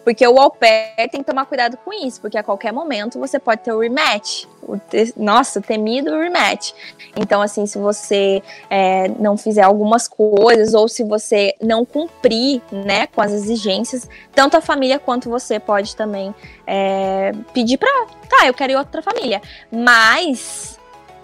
Porque 0.06 0.26
o 0.26 0.39
au 0.39 0.50
pair 0.52 1.10
tem 1.12 1.22
que 1.22 1.26
tomar 1.26 1.46
cuidado 1.46 1.76
com 1.76 1.91
isso, 1.91 2.22
porque 2.22 2.38
a 2.38 2.43
qualquer 2.43 2.72
momento 2.72 3.19
você 3.19 3.38
pode 3.38 3.60
ter 3.60 3.74
o 3.74 3.80
rematch. 3.80 4.46
O 4.62 4.78
te... 4.78 5.13
Nossa, 5.17 5.60
temido 5.60 6.17
rematch. 6.17 6.72
Então, 7.17 7.41
assim, 7.41 7.65
se 7.65 7.78
você 7.78 8.41
é, 8.69 9.10
não 9.19 9.36
fizer 9.36 9.63
algumas 9.63 10.08
coisas, 10.08 10.74
ou 10.74 10.88
se 10.88 11.04
você 11.04 11.54
não 11.62 11.84
cumprir 11.84 12.62
né, 12.72 13.08
com 13.08 13.19
as 13.19 13.34
exigências, 13.34 14.10
tanto 14.34 14.56
a 14.56 14.62
família 14.62 14.98
quanto 14.98 15.30
você 15.30 15.60
pode 15.60 15.93
também 15.93 16.34
é, 16.65 17.34
pedir 17.54 17.78
pra. 17.78 17.89
Tá, 18.30 18.48
eu 18.48 18.54
quero 18.54 18.72
ir 18.72 18.78
outra 18.78 19.02
família. 19.02 19.41
Mas 19.69 20.80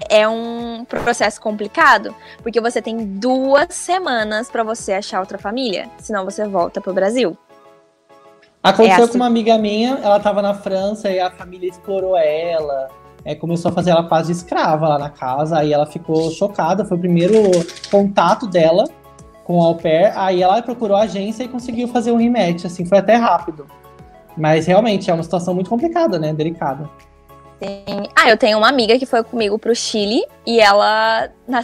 é 0.10 0.28
um 0.28 0.86
processo 0.86 1.42
complicado, 1.42 2.14
porque 2.42 2.62
você 2.62 2.82
tem 2.82 2.98
duas 2.98 3.74
semanas 3.74 4.50
para 4.50 4.64
você 4.64 4.94
achar 4.94 5.20
outra 5.20 5.38
família, 5.38 5.90
senão 5.98 6.24
você 6.24 6.48
volta 6.48 6.80
pro 6.80 6.94
Brasil. 6.94 7.38
Aconteceu 8.62 9.02
é 9.02 9.04
assim. 9.04 9.12
com 9.12 9.18
uma 9.18 9.28
amiga 9.28 9.58
minha, 9.58 10.00
ela 10.04 10.20
tava 10.20 10.42
na 10.42 10.54
França 10.54 11.10
e 11.10 11.20
a 11.20 11.32
família 11.32 11.70
explorou 11.70 12.18
ela, 12.18 12.90
é, 13.24 13.36
começou 13.36 13.72
a 13.72 13.74
fazer 13.74 13.92
ela 13.92 14.04
quase 14.04 14.32
escrava 14.32 14.88
lá 14.88 14.98
na 14.98 15.10
casa, 15.10 15.60
aí 15.60 15.74
ela 15.74 15.86
ficou 15.86 16.30
chocada, 16.32 16.86
foi 16.86 16.98
o 16.98 17.00
primeiro 17.00 17.36
contato 17.90 18.48
dela 18.48 18.86
com 19.44 19.58
o 19.58 19.62
au 19.64 19.76
pair, 19.76 20.12
aí 20.16 20.44
ela 20.44 20.62
procurou 20.62 20.96
a 20.96 21.02
agência 21.02 21.44
e 21.44 21.48
conseguiu 21.48 21.88
fazer 21.88 22.12
um 22.12 22.18
rematch, 22.18 22.66
assim, 22.66 22.86
foi 22.86 23.00
até 23.00 23.16
rápido. 23.16 23.66
Mas 24.38 24.68
realmente 24.68 25.10
é 25.10 25.14
uma 25.14 25.24
situação 25.24 25.54
muito 25.54 25.70
complicada, 25.70 26.20
né, 26.20 26.34
delicada. 26.34 26.90
Sim. 27.62 28.10
Ah, 28.15 28.30
eu 28.30 28.38
tenho 28.38 28.58
uma 28.58 28.69
amiga 28.69 28.98
que 28.98 29.06
foi 29.06 29.24
comigo 29.24 29.60
pro 29.60 29.76
Chile 29.76 30.26
e 30.45 30.60
ela, 30.60 31.30
na 31.48 31.63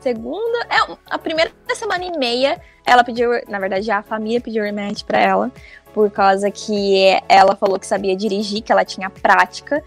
segunda, 0.00 0.58
é, 0.70 0.96
a 1.10 1.18
primeira 1.18 1.52
semana 1.74 2.04
e 2.04 2.18
meia, 2.18 2.60
ela 2.84 3.04
pediu, 3.04 3.30
na 3.48 3.58
verdade, 3.58 3.90
a 3.90 4.02
família 4.02 4.40
pediu 4.40 4.64
rematch 4.64 5.02
pra 5.04 5.18
ela, 5.18 5.52
por 5.92 6.10
causa 6.10 6.50
que 6.50 7.20
ela 7.28 7.54
falou 7.56 7.78
que 7.78 7.86
sabia 7.86 8.16
dirigir, 8.16 8.62
que 8.62 8.72
ela 8.72 8.84
tinha 8.84 9.10
prática, 9.10 9.82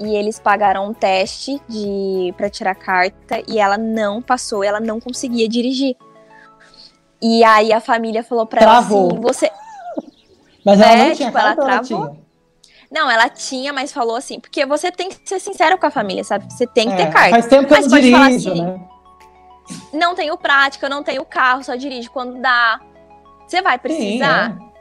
e 0.00 0.14
eles 0.16 0.38
pagaram 0.38 0.88
um 0.88 0.94
teste 0.94 1.60
de 1.68 2.32
para 2.36 2.48
tirar 2.48 2.74
carta 2.74 3.42
e 3.46 3.58
ela 3.58 3.76
não 3.78 4.22
passou, 4.22 4.64
ela 4.64 4.80
não 4.80 5.00
conseguia 5.00 5.48
dirigir. 5.48 5.96
E 7.20 7.42
aí 7.44 7.72
a 7.72 7.80
família 7.80 8.22
falou 8.22 8.46
para 8.46 8.62
ela 8.62 8.78
assim, 8.78 9.08
você 9.20 9.50
Mas 10.64 10.80
ela 10.80 10.96
não 10.96 11.14
tinha 11.14 11.28
tipo, 11.28 11.32
carta, 11.32 11.62
ela 11.62 11.64
travou. 11.64 12.04
Ela 12.06 12.23
não, 12.94 13.10
ela 13.10 13.28
tinha, 13.28 13.72
mas 13.72 13.92
falou 13.92 14.14
assim, 14.14 14.38
porque 14.38 14.64
você 14.64 14.92
tem 14.92 15.08
que 15.08 15.18
ser 15.24 15.40
sincero 15.40 15.76
com 15.76 15.84
a 15.84 15.90
família, 15.90 16.22
sabe? 16.22 16.50
Você 16.50 16.64
tem 16.64 16.86
que 16.86 16.94
é, 16.94 16.96
ter 17.06 17.12
carta. 17.12 17.30
Faz 17.30 17.46
tempo 17.48 17.66
que 17.66 17.74
mas 17.74 17.84
eu 17.86 17.90
não 17.90 18.00
dirijo, 18.00 18.50
assim, 18.50 18.62
né? 18.62 18.80
Não 19.92 20.14
tenho 20.14 20.38
prática, 20.38 20.88
não 20.88 21.02
tenho 21.02 21.24
carro, 21.24 21.64
só 21.64 21.74
dirijo 21.74 22.08
quando 22.12 22.40
dá. 22.40 22.80
Você 23.48 23.60
vai 23.60 23.78
precisar? 23.78 24.52
Sim, 24.52 24.70
é. 24.70 24.74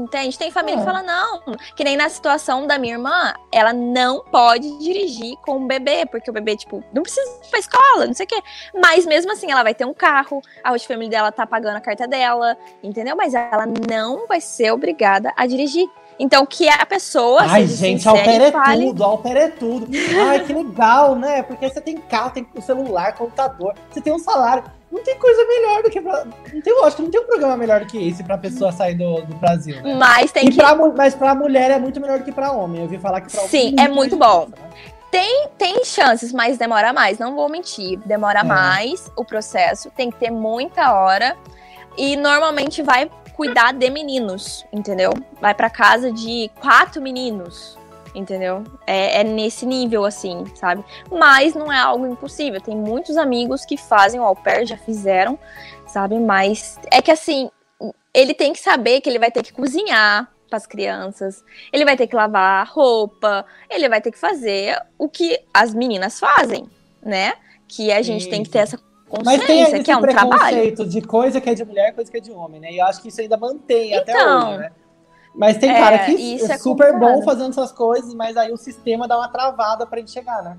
Entende? 0.00 0.38
Tem 0.38 0.50
família 0.50 0.76
é. 0.76 0.78
que 0.78 0.84
fala, 0.84 1.02
não, 1.02 1.42
que 1.76 1.84
nem 1.84 1.96
na 1.96 2.08
situação 2.08 2.66
da 2.66 2.78
minha 2.78 2.94
irmã, 2.94 3.34
ela 3.52 3.72
não 3.72 4.24
pode 4.24 4.78
dirigir 4.78 5.36
com 5.44 5.56
o 5.56 5.66
bebê, 5.66 6.06
porque 6.06 6.30
o 6.30 6.32
bebê, 6.32 6.56
tipo, 6.56 6.82
não 6.94 7.02
precisa 7.02 7.28
ir 7.44 7.50
pra 7.50 7.58
escola, 7.58 8.06
não 8.06 8.14
sei 8.14 8.24
o 8.24 8.28
quê. 8.28 8.40
Mas 8.80 9.04
mesmo 9.04 9.32
assim, 9.32 9.50
ela 9.50 9.62
vai 9.62 9.74
ter 9.74 9.84
um 9.84 9.92
carro, 9.92 10.40
a 10.64 10.78
family 10.78 11.10
dela 11.10 11.30
tá 11.30 11.46
pagando 11.46 11.76
a 11.76 11.80
carta 11.80 12.08
dela, 12.08 12.56
entendeu? 12.82 13.14
Mas 13.14 13.34
ela 13.34 13.66
não 13.66 14.26
vai 14.26 14.40
ser 14.40 14.70
obrigada 14.72 15.34
a 15.36 15.46
dirigir. 15.46 15.86
Então, 16.22 16.44
que 16.44 16.68
a 16.68 16.84
pessoa. 16.84 17.40
Ai, 17.48 17.66
gente, 17.66 18.06
Alper 18.06 18.42
é 18.42 18.52
fale... 18.52 18.84
tudo, 18.84 19.04
Alper 19.04 19.36
é 19.38 19.48
tudo. 19.48 19.88
Ai, 20.28 20.44
que 20.44 20.52
legal, 20.52 21.16
né? 21.16 21.42
Porque 21.42 21.66
você 21.66 21.80
tem 21.80 21.96
carro, 21.96 22.30
tem 22.30 22.46
celular, 22.60 23.14
computador, 23.14 23.74
você 23.90 24.02
tem 24.02 24.12
um 24.12 24.18
salário. 24.18 24.62
Não 24.92 25.02
tem 25.02 25.18
coisa 25.18 25.42
melhor 25.46 25.82
do 25.82 25.88
que 25.88 25.98
pra. 25.98 26.26
Não 26.52 26.60
tem, 26.60 26.78
lógico, 26.78 27.02
não 27.02 27.10
tem 27.10 27.20
um 27.22 27.26
programa 27.26 27.56
melhor 27.56 27.80
do 27.80 27.86
que 27.86 28.06
esse 28.06 28.22
pra 28.22 28.36
pessoa 28.36 28.70
sair 28.70 28.96
do, 28.96 29.22
do 29.22 29.34
Brasil. 29.36 29.80
Né? 29.80 29.94
Mas 29.94 30.30
tem 30.30 30.44
e 30.44 30.50
que. 30.50 30.56
Pra, 30.58 30.74
mas 30.74 31.14
pra 31.14 31.34
mulher 31.34 31.70
é 31.70 31.78
muito 31.78 31.98
melhor 31.98 32.18
do 32.18 32.24
que 32.26 32.32
pra 32.32 32.52
homem. 32.52 32.76
Eu 32.76 32.82
ouvi 32.82 32.98
falar 32.98 33.22
que 33.22 33.30
pra 33.30 33.40
Sim, 33.44 33.74
é 33.78 33.88
muito 33.88 34.14
bom. 34.14 34.46
Né? 34.46 34.70
Tem, 35.10 35.48
tem 35.56 35.84
chances, 35.86 36.34
mas 36.34 36.58
demora 36.58 36.92
mais. 36.92 37.18
Não 37.18 37.34
vou 37.34 37.48
mentir. 37.48 37.98
Demora 38.04 38.40
é. 38.40 38.44
mais 38.44 39.10
o 39.16 39.24
processo. 39.24 39.90
Tem 39.96 40.10
que 40.10 40.18
ter 40.18 40.30
muita 40.30 40.92
hora. 40.92 41.34
E 41.96 42.16
normalmente 42.16 42.82
vai 42.82 43.10
cuidar 43.40 43.72
de 43.72 43.88
meninos, 43.88 44.66
entendeu? 44.70 45.14
Vai 45.40 45.54
para 45.54 45.70
casa 45.70 46.12
de 46.12 46.50
quatro 46.60 47.00
meninos, 47.00 47.78
entendeu? 48.14 48.62
É, 48.86 49.22
é, 49.22 49.24
nesse 49.24 49.64
nível, 49.64 50.04
assim, 50.04 50.44
sabe? 50.54 50.84
Mas 51.10 51.54
não 51.54 51.72
é 51.72 51.78
algo 51.78 52.06
impossível. 52.06 52.60
Tem 52.60 52.76
muitos 52.76 53.16
amigos 53.16 53.64
que 53.64 53.78
fazem 53.78 54.20
o 54.20 54.24
au 54.24 54.36
pair, 54.36 54.66
já 54.66 54.76
fizeram, 54.76 55.38
sabe? 55.86 56.18
Mas 56.18 56.78
é 56.90 57.00
que, 57.00 57.10
assim, 57.10 57.50
ele 58.12 58.34
tem 58.34 58.52
que 58.52 58.60
saber 58.60 59.00
que 59.00 59.08
ele 59.08 59.18
vai 59.18 59.30
ter 59.30 59.42
que 59.42 59.54
cozinhar 59.54 60.30
para 60.46 60.58
as 60.58 60.66
crianças, 60.66 61.42
ele 61.72 61.86
vai 61.86 61.96
ter 61.96 62.08
que 62.08 62.14
lavar 62.14 62.68
roupa, 62.68 63.46
ele 63.70 63.88
vai 63.88 64.02
ter 64.02 64.12
que 64.12 64.18
fazer 64.18 64.78
o 64.98 65.08
que 65.08 65.40
as 65.54 65.72
meninas 65.72 66.20
fazem, 66.20 66.68
né? 67.02 67.32
Que 67.66 67.90
a 67.90 68.02
gente 68.02 68.20
Isso. 68.20 68.30
tem 68.30 68.42
que 68.42 68.50
ter 68.50 68.58
essa 68.58 68.76
mas 69.24 69.44
tem 69.44 69.62
esse 69.62 69.82
que 69.82 69.90
é 69.90 69.96
um 69.96 70.00
preconceito 70.00 70.76
trabalho. 70.76 70.88
de 70.88 71.00
coisa 71.02 71.40
que 71.40 71.50
é 71.50 71.54
de 71.54 71.64
mulher, 71.64 71.94
coisa 71.94 72.10
que 72.10 72.16
é 72.16 72.20
de 72.20 72.30
homem, 72.30 72.60
né? 72.60 72.72
E 72.72 72.78
eu 72.78 72.86
acho 72.86 73.02
que 73.02 73.08
isso 73.08 73.20
ainda 73.20 73.36
mantém 73.36 73.92
então, 73.94 74.00
até 74.00 74.48
hoje, 74.48 74.58
né? 74.58 74.72
Mas 75.34 75.58
tem 75.58 75.70
é, 75.70 75.78
cara 75.78 75.98
que 76.06 76.40
é, 76.40 76.44
é 76.44 76.58
super 76.58 76.98
bom 76.98 77.22
fazendo 77.22 77.50
essas 77.50 77.72
coisas, 77.72 78.12
mas 78.14 78.36
aí 78.36 78.52
o 78.52 78.56
sistema 78.56 79.06
dá 79.06 79.16
uma 79.16 79.28
travada 79.28 79.86
para 79.86 79.98
ele 79.98 80.08
chegar, 80.08 80.42
né? 80.42 80.56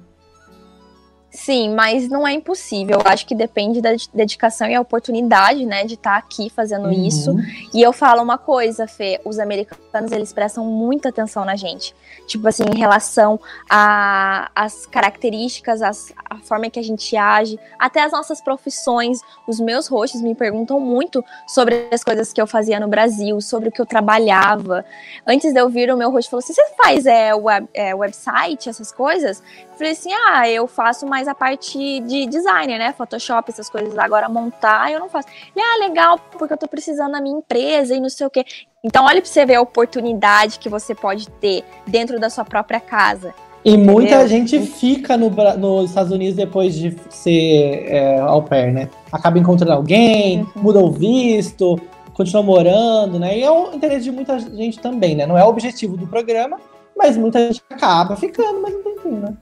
Sim, 1.32 1.74
mas 1.74 2.10
não 2.10 2.28
é 2.28 2.34
impossível. 2.34 3.00
Eu 3.00 3.10
acho 3.10 3.26
que 3.26 3.34
depende 3.34 3.82
da 3.82 3.92
dedicação 4.14 4.68
e 4.68 4.76
a 4.76 4.82
oportunidade, 4.82 5.66
né, 5.66 5.86
de 5.86 5.94
estar 5.94 6.12
tá 6.12 6.18
aqui 6.18 6.50
fazendo 6.50 6.88
uhum. 6.88 7.08
isso. 7.08 7.34
E 7.74 7.82
eu 7.82 7.94
falo 7.94 8.22
uma 8.22 8.38
coisa, 8.38 8.86
Fê, 8.86 9.20
os 9.24 9.40
americanos, 9.40 10.12
eles 10.12 10.34
prestam 10.34 10.66
muita 10.66 11.08
atenção 11.08 11.46
na 11.46 11.56
gente. 11.56 11.96
Tipo 12.28 12.50
assim, 12.50 12.64
em 12.64 12.78
relação 12.78 13.40
às 13.70 14.86
características, 14.86 15.82
as, 15.82 16.14
a 16.30 16.38
forma 16.40 16.70
que 16.70 16.80
a 16.80 16.84
gente 16.84 17.16
age, 17.16 17.58
até 17.80 18.04
as 18.04 18.12
nossas 18.12 18.42
profissões. 18.42 19.22
Os 19.48 19.60
meus 19.60 19.88
hosts 19.88 20.22
me 20.22 20.36
perguntam 20.36 20.82
muito 20.82 21.24
sobre 21.48 21.88
as 21.94 22.04
coisas 22.04 22.34
que 22.34 22.42
eu 22.42 22.48
fazia 22.48 22.78
no 22.78 22.90
Brasil, 22.90 23.40
sobre 23.40 23.70
o 23.70 23.72
que 23.72 23.80
eu 23.80 23.86
trabalhava. 23.86 24.84
Antes 25.26 25.54
de 25.54 25.60
eu 25.60 25.70
vir, 25.70 25.94
o 25.94 25.98
meu 25.98 26.12
host 26.12 26.30
falou 26.30 26.44
assim, 26.44 26.54
você 26.54 26.66
faz 26.76 27.06
é, 27.06 27.34
web, 27.34 27.70
é, 27.74 27.96
website, 27.96 28.68
essas 28.68 28.92
coisas? 28.92 29.42
Falei 29.82 29.94
assim, 29.94 30.12
ah, 30.14 30.48
eu 30.48 30.68
faço 30.68 31.08
mais 31.08 31.28
a 31.28 31.34
parte 31.34 31.76
de 32.02 32.28
designer, 32.28 32.78
né? 32.78 32.94
Photoshop, 32.96 33.50
essas 33.50 33.68
coisas. 33.68 33.98
Agora, 33.98 34.30
montar, 34.30 34.92
eu 34.92 35.00
não 35.00 35.10
faço. 35.10 35.28
Ele, 35.56 35.66
ah, 35.66 35.88
legal, 35.88 36.20
porque 36.38 36.54
eu 36.54 36.58
tô 36.58 36.68
precisando 36.68 37.14
na 37.14 37.20
minha 37.20 37.40
empresa 37.40 37.96
e 37.96 38.00
não 38.00 38.08
sei 38.08 38.28
o 38.28 38.30
quê. 38.30 38.46
Então, 38.84 39.06
olha 39.06 39.20
pra 39.20 39.28
você 39.28 39.44
ver 39.44 39.56
a 39.56 39.62
oportunidade 39.62 40.60
que 40.60 40.70
você 40.70 40.94
pode 40.94 41.28
ter 41.32 41.64
dentro 41.88 42.20
da 42.20 42.30
sua 42.30 42.46
própria 42.46 42.80
casa. 42.80 43.34
E 43.66 43.72
entendeu? 43.72 43.92
muita 43.92 44.28
gente 44.28 44.60
fica 44.60 45.18
no, 45.18 45.32
nos 45.58 45.90
Estados 45.90 46.12
Unidos 46.12 46.36
depois 46.36 46.76
de 46.76 46.96
ser 47.10 47.84
é, 47.88 48.20
au 48.20 48.44
pair, 48.44 48.72
né? 48.72 48.88
Acaba 49.12 49.40
encontrando 49.40 49.74
alguém, 49.74 50.42
uhum. 50.42 50.62
muda 50.62 50.80
o 50.80 50.92
visto, 50.92 51.82
continua 52.14 52.44
morando, 52.44 53.18
né? 53.18 53.36
E 53.36 53.42
é 53.42 53.50
o 53.50 53.74
interesse 53.74 54.04
de 54.04 54.12
muita 54.12 54.38
gente 54.38 54.78
também, 54.78 55.16
né? 55.16 55.26
Não 55.26 55.36
é 55.36 55.44
o 55.44 55.48
objetivo 55.48 55.98
do 55.98 56.06
programa, 56.06 56.60
mas 56.96 57.18
muita 57.18 57.48
gente 57.48 57.64
acaba 57.68 58.16
ficando 58.16 58.62
mais 58.62 58.76
um 58.76 58.84
tempinho, 58.84 59.22
né? 59.22 59.34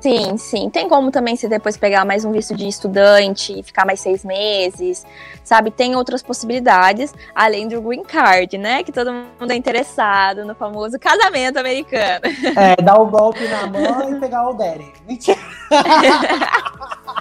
Sim, 0.00 0.36
sim. 0.36 0.70
Tem 0.70 0.88
como 0.88 1.10
também 1.10 1.34
você 1.34 1.48
depois 1.48 1.76
pegar 1.76 2.04
mais 2.04 2.24
um 2.24 2.30
visto 2.30 2.54
de 2.54 2.68
estudante 2.68 3.58
e 3.58 3.62
ficar 3.62 3.84
mais 3.84 4.00
seis 4.00 4.24
meses, 4.24 5.04
sabe? 5.42 5.70
Tem 5.70 5.96
outras 5.96 6.22
possibilidades, 6.22 7.12
além 7.34 7.66
do 7.66 7.80
green 7.82 8.04
card, 8.04 8.56
né? 8.58 8.84
Que 8.84 8.92
todo 8.92 9.12
mundo 9.12 9.50
é 9.50 9.56
interessado 9.56 10.44
no 10.44 10.54
famoso 10.54 10.98
casamento 10.98 11.58
americano. 11.58 12.20
É, 12.56 12.76
dar 12.80 13.00
o 13.00 13.06
golpe 13.06 13.46
na 13.48 13.66
mão 13.66 14.16
e 14.16 14.20
pegar 14.20 14.48
o 14.48 14.54
daddy. 14.54 14.92
Mentira. 15.06 15.38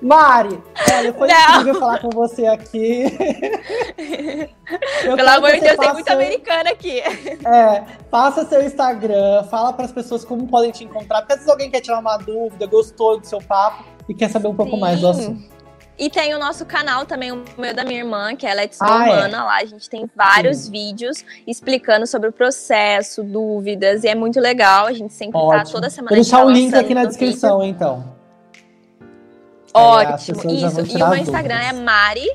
Mari, 0.00 0.62
olha, 0.92 1.14
foi 1.14 1.28
não. 1.28 1.60
incrível 1.60 1.80
falar 1.80 1.98
com 2.00 2.10
você 2.10 2.46
aqui. 2.46 3.04
Pelo 5.02 5.28
amor 5.28 5.52
de 5.52 5.60
Deus, 5.60 5.76
tem 5.76 5.92
muito 5.92 6.10
americana 6.10 6.70
aqui. 6.70 7.00
É, 7.00 7.84
passa 8.10 8.44
seu 8.46 8.62
Instagram, 8.62 9.44
fala 9.44 9.72
para 9.72 9.84
as 9.84 9.92
pessoas 9.92 10.24
como 10.24 10.46
podem 10.46 10.70
te 10.70 10.84
encontrar, 10.84 11.22
porque 11.22 11.34
vezes 11.34 11.48
alguém 11.48 11.70
quer 11.70 11.80
tirar 11.80 11.98
uma 11.98 12.16
dúvida, 12.16 12.66
gostou 12.66 13.18
do 13.18 13.26
seu 13.26 13.40
papo 13.40 13.84
e 14.08 14.14
quer 14.14 14.30
saber 14.30 14.48
um 14.48 14.54
pouco 14.54 14.72
Sim. 14.72 14.80
mais 14.80 15.00
do 15.00 15.08
assunto. 15.08 15.54
E 15.96 16.10
tem 16.10 16.34
o 16.34 16.38
nosso 16.40 16.66
canal 16.66 17.06
também, 17.06 17.30
o 17.30 17.44
meu 17.56 17.72
da 17.72 17.84
minha 17.84 18.00
irmã, 18.00 18.34
que 18.34 18.44
é 18.44 18.52
Let's 18.52 18.78
Go 18.78 18.84
ah, 18.84 18.96
Humana. 18.96 19.36
É. 19.36 19.42
Lá 19.42 19.56
a 19.58 19.64
gente 19.64 19.88
tem 19.88 20.10
vários 20.14 20.56
Sim. 20.58 20.72
vídeos 20.72 21.24
explicando 21.46 22.04
sobre 22.04 22.28
o 22.28 22.32
processo, 22.32 23.22
dúvidas, 23.22 24.02
e 24.02 24.08
é 24.08 24.14
muito 24.14 24.40
legal. 24.40 24.86
A 24.86 24.92
gente 24.92 25.14
sempre 25.14 25.38
tá 25.40 25.46
Ótimo. 25.46 25.64
tá 25.64 25.72
toda 25.72 25.90
semana. 25.90 26.10
Vou 26.10 26.16
deixar 26.16 26.44
o 26.44 26.50
link 26.50 26.74
aqui 26.74 26.94
na 26.94 27.04
descrição, 27.04 27.60
vídeo. 27.60 27.70
então. 27.70 28.13
Ótimo, 29.74 30.38
isso. 30.50 30.96
E 30.96 31.02
o 31.02 31.08
meu 31.08 31.18
Instagram 31.18 31.58
é 31.58 31.72
Mari. 31.72 32.30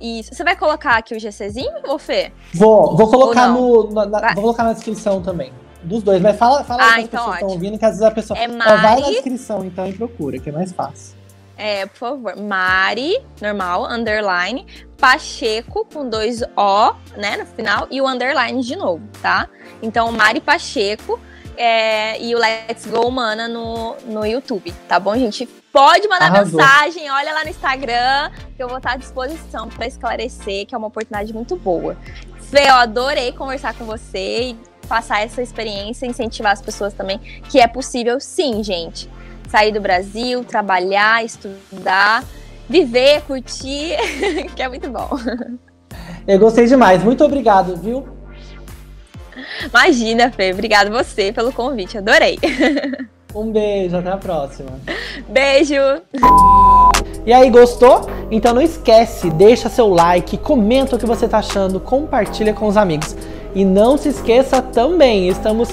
Isso. 0.00 0.34
Você 0.34 0.42
vai 0.42 0.56
colocar 0.56 0.96
aqui 0.96 1.14
o 1.14 1.20
GCzinho, 1.20 1.72
ou 1.86 1.98
Fê? 1.98 2.32
Vou, 2.52 2.96
vou 2.96 3.08
colocar 3.08 3.48
no. 3.48 3.90
Na, 3.92 4.34
vou 4.34 4.42
colocar 4.42 4.64
na 4.64 4.72
descrição 4.72 5.22
também. 5.22 5.52
Dos 5.82 6.02
dois. 6.02 6.20
Mas 6.20 6.36
fala, 6.36 6.64
fala 6.64 6.82
ah, 6.82 6.94
aí 6.94 7.04
então 7.04 7.20
pessoas 7.20 7.34
estão 7.36 7.48
ouvindo, 7.50 7.78
que 7.78 7.84
às 7.84 7.92
vezes 7.92 8.02
a 8.02 8.10
pessoa. 8.10 8.38
É 8.38 8.48
Mari... 8.48 8.82
vai 8.82 9.00
na 9.00 9.10
descrição, 9.10 9.64
então, 9.64 9.86
e 9.86 9.92
procura, 9.92 10.38
que 10.38 10.48
é 10.48 10.52
mais 10.52 10.72
fácil. 10.72 11.16
É, 11.56 11.86
por 11.86 11.98
favor, 11.98 12.36
Mari, 12.36 13.16
normal, 13.40 13.84
underline, 13.88 14.66
Pacheco, 14.98 15.86
com 15.92 16.08
dois 16.08 16.42
O, 16.56 16.94
né, 17.16 17.36
no 17.36 17.46
final, 17.46 17.86
e 17.90 18.00
o 18.00 18.08
underline 18.08 18.60
de 18.60 18.74
novo, 18.74 19.06
tá? 19.22 19.48
Então, 19.80 20.10
Mari 20.10 20.40
Pacheco 20.40 21.20
é, 21.56 22.20
e 22.22 22.34
o 22.34 22.38
Let's 22.38 22.86
Go 22.86 23.10
Mana 23.10 23.48
no, 23.48 23.96
no 24.06 24.24
YouTube, 24.24 24.72
tá 24.88 24.98
bom, 24.98 25.14
gente? 25.16 25.46
Pode 25.72 26.06
mandar 26.08 26.26
Arrasou. 26.26 26.60
mensagem, 26.60 27.10
olha 27.10 27.32
lá 27.32 27.42
no 27.42 27.50
Instagram, 27.50 28.30
que 28.56 28.62
eu 28.62 28.68
vou 28.68 28.78
estar 28.78 28.92
à 28.92 28.96
disposição 28.96 29.68
para 29.68 29.86
esclarecer, 29.86 30.66
que 30.66 30.74
é 30.74 30.78
uma 30.78 30.86
oportunidade 30.86 31.32
muito 31.32 31.56
boa. 31.56 31.96
Fê, 32.40 32.68
eu 32.68 32.74
adorei 32.74 33.32
conversar 33.32 33.74
com 33.74 33.84
você 33.84 34.50
e 34.50 34.56
passar 34.88 35.22
essa 35.22 35.42
experiência, 35.42 36.06
incentivar 36.06 36.52
as 36.52 36.62
pessoas 36.62 36.92
também, 36.92 37.18
que 37.50 37.58
é 37.58 37.66
possível 37.66 38.20
sim, 38.20 38.62
gente. 38.62 39.10
Sair 39.48 39.72
do 39.72 39.80
Brasil, 39.80 40.44
trabalhar, 40.44 41.24
estudar, 41.24 42.24
viver, 42.68 43.22
curtir, 43.22 43.96
que 44.54 44.62
é 44.62 44.68
muito 44.68 44.88
bom. 44.88 45.10
Eu 46.26 46.38
gostei 46.38 46.66
demais. 46.66 47.02
Muito 47.02 47.24
obrigado, 47.24 47.76
viu? 47.76 48.13
Imagina, 49.66 50.30
Fê. 50.30 50.52
Obrigado 50.52 50.90
você 50.90 51.32
pelo 51.32 51.52
convite. 51.52 51.98
Adorei. 51.98 52.38
Um 53.34 53.50
beijo, 53.50 53.96
até 53.96 54.10
a 54.10 54.16
próxima. 54.16 54.70
Beijo! 55.28 55.74
E 57.26 57.32
aí, 57.32 57.50
gostou? 57.50 58.08
Então 58.30 58.54
não 58.54 58.62
esquece, 58.62 59.28
deixa 59.28 59.68
seu 59.68 59.88
like, 59.88 60.38
comenta 60.38 60.94
o 60.94 60.98
que 60.98 61.04
você 61.04 61.26
tá 61.26 61.38
achando, 61.38 61.80
compartilha 61.80 62.54
com 62.54 62.68
os 62.68 62.76
amigos. 62.76 63.16
E 63.52 63.64
não 63.64 63.96
se 63.96 64.10
esqueça 64.10 64.62
também, 64.62 65.28
estamos 65.28 65.70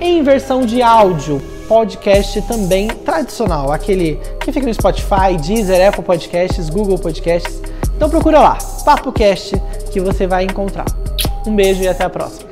em 0.00 0.24
versão 0.24 0.66
de 0.66 0.82
áudio, 0.82 1.40
podcast 1.68 2.42
também 2.42 2.88
tradicional, 2.88 3.70
aquele 3.70 4.18
que 4.40 4.50
fica 4.50 4.66
no 4.66 4.74
Spotify, 4.74 5.36
Deezer, 5.40 5.88
Apple 5.88 6.02
Podcasts, 6.02 6.68
Google 6.68 6.98
Podcasts. 6.98 7.62
Então 7.96 8.10
procura 8.10 8.40
lá, 8.40 8.58
PapoCast, 8.84 9.54
que 9.92 10.00
você 10.00 10.26
vai 10.26 10.44
encontrar. 10.44 10.86
Um 11.46 11.54
beijo 11.54 11.82
e 11.82 11.88
até 11.88 12.04
a 12.04 12.10
próxima. 12.10 12.50